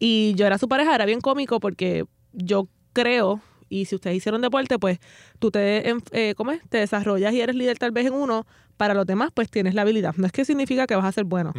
Y 0.00 0.34
yo 0.34 0.46
era 0.46 0.58
su 0.58 0.66
pareja, 0.68 0.94
era 0.94 1.04
bien 1.04 1.20
cómico 1.20 1.60
porque 1.60 2.04
yo 2.32 2.66
creo, 2.92 3.40
y 3.68 3.84
si 3.84 3.94
ustedes 3.94 4.16
hicieron 4.16 4.40
deporte, 4.40 4.78
pues 4.80 4.98
tú 5.38 5.50
te, 5.52 5.88
en- 5.88 6.02
eh, 6.10 6.34
¿cómo 6.36 6.50
es? 6.52 6.60
te 6.68 6.78
desarrollas 6.78 7.32
y 7.34 7.40
eres 7.40 7.54
líder 7.54 7.78
tal 7.78 7.92
vez 7.92 8.06
en 8.06 8.14
uno, 8.14 8.46
para 8.76 8.94
los 8.94 9.06
demás 9.06 9.30
pues 9.32 9.48
tienes 9.50 9.74
la 9.74 9.82
habilidad. 9.82 10.14
No 10.16 10.26
es 10.26 10.32
que 10.32 10.44
significa 10.44 10.86
que 10.88 10.96
vas 10.96 11.04
a 11.04 11.12
ser 11.12 11.24
bueno, 11.24 11.52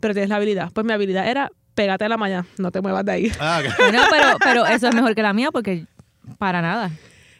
pero 0.00 0.14
tienes 0.14 0.28
la 0.30 0.36
habilidad. 0.36 0.70
Pues 0.72 0.86
mi 0.86 0.92
habilidad 0.92 1.26
era 1.28 1.50
pégate 1.74 2.04
a 2.04 2.08
la 2.08 2.16
malla, 2.16 2.44
no 2.58 2.70
te 2.70 2.80
muevas 2.80 3.04
de 3.04 3.12
ahí. 3.12 3.32
Ah, 3.40 3.60
ok. 3.64 3.72
Bueno, 3.78 4.02
pero, 4.10 4.36
pero 4.44 4.66
eso 4.66 4.88
es 4.88 4.94
mejor 4.94 5.14
que 5.14 5.22
la 5.22 5.32
mía 5.32 5.50
porque 5.50 5.86
para 6.38 6.60
nada. 6.60 6.90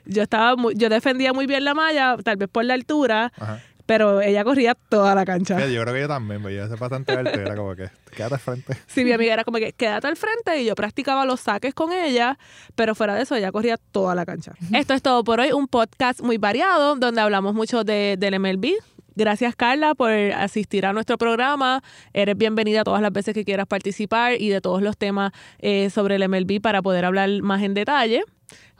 Yo 0.06 0.22
estaba 0.22 0.56
muy, 0.56 0.74
yo 0.74 0.88
defendía 0.88 1.34
muy 1.34 1.46
bien 1.46 1.64
la 1.64 1.74
malla, 1.74 2.16
tal 2.24 2.36
vez 2.38 2.48
por 2.48 2.64
la 2.64 2.72
altura, 2.72 3.30
Ajá. 3.38 3.60
Pero 3.88 4.20
ella 4.20 4.44
corría 4.44 4.74
toda 4.74 5.14
la 5.14 5.24
cancha. 5.24 5.54
Fíjate, 5.54 5.72
Yo 5.72 5.80
creo 5.80 5.94
que 5.94 6.00
yo 6.02 6.08
también, 6.08 6.42
pero 6.42 6.54
yo 6.54 6.74
es 6.74 6.78
bastante 6.78 7.16
verte. 7.16 7.40
Era 7.40 7.56
como 7.56 7.74
que, 7.74 7.88
quédate 8.14 8.34
al 8.34 8.40
frente. 8.40 8.76
Sí, 8.86 9.02
mi 9.02 9.12
amiga 9.12 9.32
era 9.32 9.44
como 9.44 9.56
que 9.56 9.72
quédate 9.72 10.06
al 10.06 10.16
frente 10.16 10.60
y 10.60 10.66
yo 10.66 10.74
practicaba 10.74 11.24
los 11.24 11.40
saques 11.40 11.72
con 11.72 11.90
ella, 11.90 12.38
pero 12.74 12.94
fuera 12.94 13.14
de 13.14 13.22
eso 13.22 13.34
ella 13.34 13.50
corría 13.50 13.78
toda 13.78 14.14
la 14.14 14.26
cancha. 14.26 14.52
Esto 14.74 14.92
es 14.92 15.00
todo 15.00 15.24
por 15.24 15.40
hoy, 15.40 15.52
un 15.52 15.68
podcast 15.68 16.20
muy 16.20 16.36
variado 16.36 16.96
donde 16.96 17.18
hablamos 17.18 17.54
mucho 17.54 17.82
de, 17.82 18.16
del 18.18 18.38
MLB. 18.38 18.74
Gracias 19.16 19.56
Carla 19.56 19.94
por 19.94 20.10
asistir 20.10 20.84
a 20.84 20.92
nuestro 20.92 21.16
programa. 21.16 21.82
Eres 22.12 22.36
bienvenida 22.36 22.84
todas 22.84 23.00
las 23.00 23.10
veces 23.10 23.32
que 23.32 23.46
quieras 23.46 23.66
participar 23.66 24.38
y 24.38 24.50
de 24.50 24.60
todos 24.60 24.82
los 24.82 24.98
temas 24.98 25.32
eh, 25.60 25.88
sobre 25.88 26.16
el 26.16 26.28
MLB 26.28 26.60
para 26.60 26.82
poder 26.82 27.06
hablar 27.06 27.30
más 27.40 27.62
en 27.62 27.72
detalle. 27.72 28.22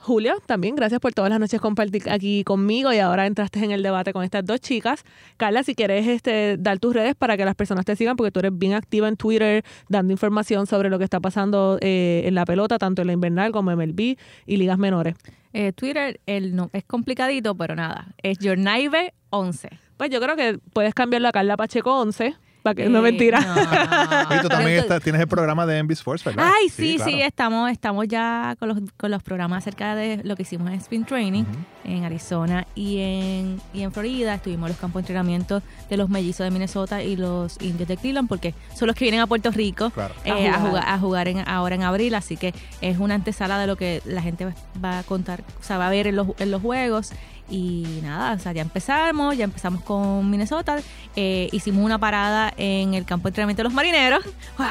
Julio, 0.01 0.35
también 0.47 0.77
gracias 0.77 1.01
por 1.01 1.13
todas 1.13 1.29
las 1.29 1.41
noches 1.41 1.61
compartir 1.61 2.09
aquí 2.09 2.45
conmigo 2.45 2.93
y 2.93 2.99
ahora 2.99 3.27
entraste 3.27 3.63
en 3.65 3.73
el 3.73 3.83
debate 3.83 4.13
con 4.13 4.23
estas 4.23 4.45
dos 4.45 4.61
chicas. 4.61 5.05
Carla, 5.37 5.65
si 5.65 5.75
quieres 5.75 6.07
este, 6.07 6.57
dar 6.57 6.79
tus 6.79 6.95
redes 6.95 7.15
para 7.17 7.37
que 7.37 7.45
las 7.45 7.57
personas 7.57 7.85
te 7.85 7.97
sigan, 7.97 8.17
porque 8.17 8.31
tú 8.31 8.39
eres 8.39 8.57
bien 8.57 8.75
activa 8.75 9.09
en 9.09 9.17
Twitter, 9.17 9.65
dando 9.89 10.13
información 10.13 10.67
sobre 10.67 10.89
lo 10.89 10.99
que 10.99 11.05
está 11.05 11.21
pasando 11.21 11.79
eh, 11.81 12.23
en 12.27 12.35
la 12.35 12.45
pelota, 12.45 12.79
tanto 12.79 13.03
en 13.03 13.09
la 13.09 13.13
invernal 13.13 13.51
como 13.51 13.73
en 13.73 13.79
MLB 13.79 14.17
y 14.47 14.57
ligas 14.57 14.79
menores. 14.79 15.17
Eh, 15.53 15.73
Twitter 15.73 16.21
el 16.27 16.55
no, 16.55 16.71
es 16.73 16.85
complicadito, 16.85 17.57
pero 17.57 17.75
nada. 17.75 18.15
Es 18.23 18.39
Jornaive11. 18.39 19.69
Pues 19.97 20.11
yo 20.11 20.21
creo 20.21 20.37
que 20.37 20.59
puedes 20.73 20.95
cambiarlo 20.95 21.29
a 21.29 21.33
Carla 21.33 21.57
Pacheco 21.57 22.01
11, 22.01 22.37
para 22.75 22.85
que 22.85 22.89
no 22.89 23.03
mentira. 23.03 23.41
no. 23.41 24.37
Y 24.37 24.41
tú 24.41 24.49
también 24.49 24.85
tienes 25.03 25.21
el 25.21 25.29
programa 25.29 25.67
de 25.67 25.83
NB 25.83 25.91
Sports, 25.93 26.25
¿verdad? 26.25 26.51
Ay, 26.57 26.69
sí, 26.69 26.93
sí, 26.93 26.97
claro. 27.13 27.25
estamos, 27.25 27.71
estamos 27.71 28.09
ya 28.09 28.57
con 28.59 28.69
los, 28.69 28.79
con 28.97 29.11
los 29.11 29.23
programas 29.23 29.59
acerca 29.65 29.95
de 29.95 30.21
lo 30.25 30.37
que 30.37 30.43
hicimos 30.43 30.69
en 30.69 30.75
Spin 30.75 31.05
Training 31.05 31.45
en 31.85 32.05
Arizona 32.05 32.67
y 32.75 32.99
en, 33.01 33.61
y 33.73 33.83
en 33.83 33.93
Florida. 33.93 34.35
Estuvimos 34.35 34.67
en 34.69 34.73
los 34.73 34.81
campos 34.81 35.01
de 35.01 35.05
entrenamiento 35.05 35.63
de 35.89 35.97
los 35.97 36.09
mellizos 36.11 36.45
de 36.45 36.51
Minnesota 36.51 37.03
y 37.03 37.17
los 37.17 37.57
indios 37.63 37.89
de 37.89 37.97
Cleveland 37.97 38.29
porque 38.29 38.55
son 38.75 38.89
los 38.89 38.97
que 38.97 39.05
vienen 39.07 39.21
a 39.21 39.27
Puerto 39.27 39.51
Rico 39.51 39.91
Claro. 39.91 40.15
eh, 40.25 40.49
A 40.49 40.61
jugar. 40.61 40.85
a 40.87 40.99
jugar 40.99 41.29
en, 41.29 41.49
ahora 41.49 41.75
en 41.75 41.83
abril. 41.83 42.15
Así 42.15 42.37
que 42.37 42.53
es 42.81 42.99
una 42.99 43.15
antesala 43.15 43.59
de 43.59 43.67
lo 43.67 43.77
que 43.77 44.03
la 44.05 44.21
gente 44.23 44.45
va- 44.45 44.55
va 44.85 44.99
a 44.99 45.03
contar, 45.03 45.43
o 45.61 45.63
sea, 45.65 45.79
va 45.79 45.87
a 45.87 45.91
ver 45.91 46.07
en 46.07 46.17
los, 46.17 46.29
en 46.39 46.51
los 46.51 46.61
juegos. 46.63 47.13
Y 47.51 48.01
nada, 48.03 48.35
o 48.35 48.39
sea, 48.39 48.53
ya 48.53 48.61
empezamos, 48.61 49.37
ya 49.37 49.45
empezamos 49.45 49.83
con 49.83 50.29
Minnesota. 50.29 50.79
Eh, 51.17 51.49
hicimos 51.53 51.83
una 51.85 51.99
parada 51.99 52.53
en 52.57 52.93
el 52.95 53.07
campo 53.07 53.25
de 53.25 53.31
entrenamiento 53.31 53.61
de 53.61 53.65
los 53.65 53.73
marineros. 53.73 54.25
¡Guau! 54.57 54.69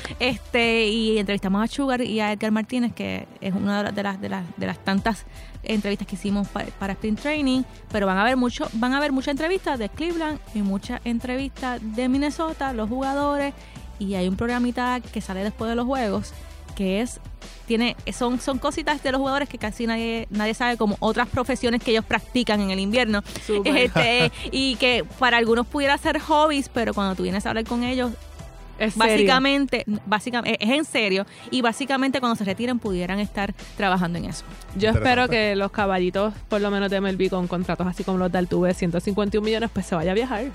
Este, 0.20 0.86
y 0.86 1.18
entrevistamos 1.18 1.62
a 1.64 1.66
Sugar 1.66 2.00
y 2.00 2.20
a 2.20 2.32
Edgar 2.32 2.52
Martínez, 2.52 2.92
que 2.94 3.26
es 3.40 3.54
una 3.54 3.78
de 3.78 3.84
las, 3.84 3.94
de 3.94 4.02
las, 4.02 4.20
de 4.20 4.28
las, 4.28 4.44
de 4.56 4.66
las 4.66 4.78
tantas 4.78 5.24
entrevistas 5.64 6.06
que 6.06 6.14
hicimos 6.14 6.48
para, 6.48 6.66
para 6.66 6.92
Sprint 6.92 7.20
Training. 7.20 7.62
Pero 7.90 8.06
van 8.06 8.18
a 8.18 8.22
haber 8.22 8.36
mucho, 8.36 8.68
van 8.74 8.94
a 8.94 8.98
haber 8.98 9.10
muchas 9.10 9.32
entrevistas 9.32 9.78
de 9.78 9.88
Cleveland 9.88 10.38
y 10.54 10.62
muchas 10.62 11.00
entrevistas 11.04 11.80
de 11.82 12.08
Minnesota, 12.08 12.72
los 12.72 12.88
jugadores. 12.88 13.52
Y 13.98 14.14
hay 14.14 14.28
un 14.28 14.36
programita 14.36 15.00
que 15.00 15.20
sale 15.20 15.42
después 15.42 15.68
de 15.68 15.76
los 15.76 15.86
juegos, 15.86 16.32
que 16.72 17.00
es 17.00 17.20
tiene 17.66 17.96
son 18.12 18.40
son 18.40 18.58
cositas 18.58 19.02
de 19.02 19.12
los 19.12 19.20
jugadores 19.20 19.48
que 19.48 19.58
casi 19.58 19.86
nadie 19.86 20.26
nadie 20.30 20.54
sabe 20.54 20.76
como 20.76 20.96
otras 21.00 21.28
profesiones 21.28 21.82
que 21.82 21.92
ellos 21.92 22.04
practican 22.04 22.60
en 22.60 22.70
el 22.70 22.80
invierno. 22.80 23.22
Este, 23.64 24.30
y 24.50 24.76
que 24.76 25.04
para 25.18 25.36
algunos 25.36 25.66
pudiera 25.66 25.96
ser 25.98 26.18
hobbies 26.20 26.68
pero 26.68 26.94
cuando 26.94 27.14
tú 27.14 27.22
vienes 27.22 27.46
a 27.46 27.50
hablar 27.50 27.64
con 27.64 27.82
ellos 27.84 28.12
Es 28.78 28.96
básicamente 28.96 29.84
básicamente 30.06 30.64
es 30.64 30.70
en 30.70 30.84
serio. 30.84 31.26
Y 31.50 31.62
básicamente 31.62 32.20
cuando 32.20 32.36
se 32.36 32.44
retiren 32.44 32.78
pudieran 32.78 33.18
estar 33.18 33.54
trabajando 33.76 34.18
en 34.18 34.26
eso. 34.26 34.44
Yo 34.76 34.90
espero 34.90 35.28
que 35.28 35.54
los 35.56 35.70
caballitos, 35.70 36.34
por 36.48 36.60
lo 36.60 36.70
menos 36.70 36.90
de 36.90 37.00
MLB, 37.00 37.28
con 37.30 37.46
contratos 37.46 37.86
así 37.86 38.02
como 38.04 38.18
los 38.18 38.32
de 38.32 38.38
Altuve, 38.38 38.74
151 38.74 39.44
millones, 39.44 39.70
pues 39.72 39.86
se 39.86 39.94
vaya 39.94 40.12
a 40.12 40.14
viajar. 40.14 40.46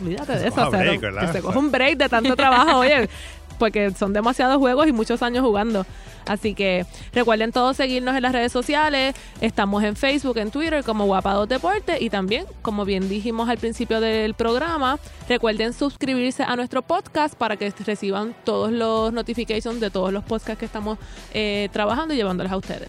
Olvídate 0.00 0.32
de 0.32 0.38
se 0.38 0.46
eso. 0.48 0.56
coja 0.56 0.68
o 0.68 0.70
sea, 0.70 0.80
break, 0.80 1.00
que 1.00 1.32
se 1.32 1.42
coja 1.42 1.58
un 1.58 1.70
break 1.70 1.96
de 1.96 2.08
tanto 2.08 2.36
trabajo, 2.36 2.78
oye, 2.78 3.08
porque 3.58 3.90
son 3.92 4.12
demasiados 4.12 4.58
juegos 4.58 4.86
y 4.86 4.92
muchos 4.92 5.22
años 5.22 5.44
jugando. 5.44 5.86
Así 6.26 6.54
que 6.54 6.86
recuerden 7.12 7.52
todos 7.52 7.76
seguirnos 7.76 8.16
en 8.16 8.22
las 8.22 8.32
redes 8.32 8.52
sociales. 8.52 9.14
Estamos 9.40 9.84
en 9.84 9.96
Facebook, 9.96 10.38
en 10.38 10.50
Twitter 10.50 10.82
como 10.84 11.06
Guapados 11.06 11.48
Deporte 11.48 11.98
y 12.00 12.10
también, 12.10 12.46
como 12.62 12.84
bien 12.84 13.08
dijimos 13.08 13.48
al 13.48 13.58
principio 13.58 14.00
del 14.00 14.34
programa, 14.34 14.98
recuerden 15.28 15.72
suscribirse 15.72 16.42
a 16.42 16.56
nuestro 16.56 16.82
podcast 16.82 17.34
para 17.34 17.56
que 17.56 17.72
reciban 17.84 18.34
todos 18.44 18.72
los 18.72 19.12
notifications 19.12 19.80
de 19.80 19.90
todos 19.90 20.12
los 20.12 20.24
podcasts 20.24 20.58
que 20.58 20.66
estamos 20.66 20.98
eh, 21.32 21.68
trabajando 21.72 22.14
y 22.14 22.16
llevándoles 22.16 22.52
a 22.52 22.56
ustedes. 22.56 22.88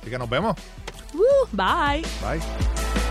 Así 0.00 0.10
que 0.10 0.18
nos 0.18 0.28
vemos. 0.28 0.56
Bye. 1.52 2.02
Bye. 2.20 3.03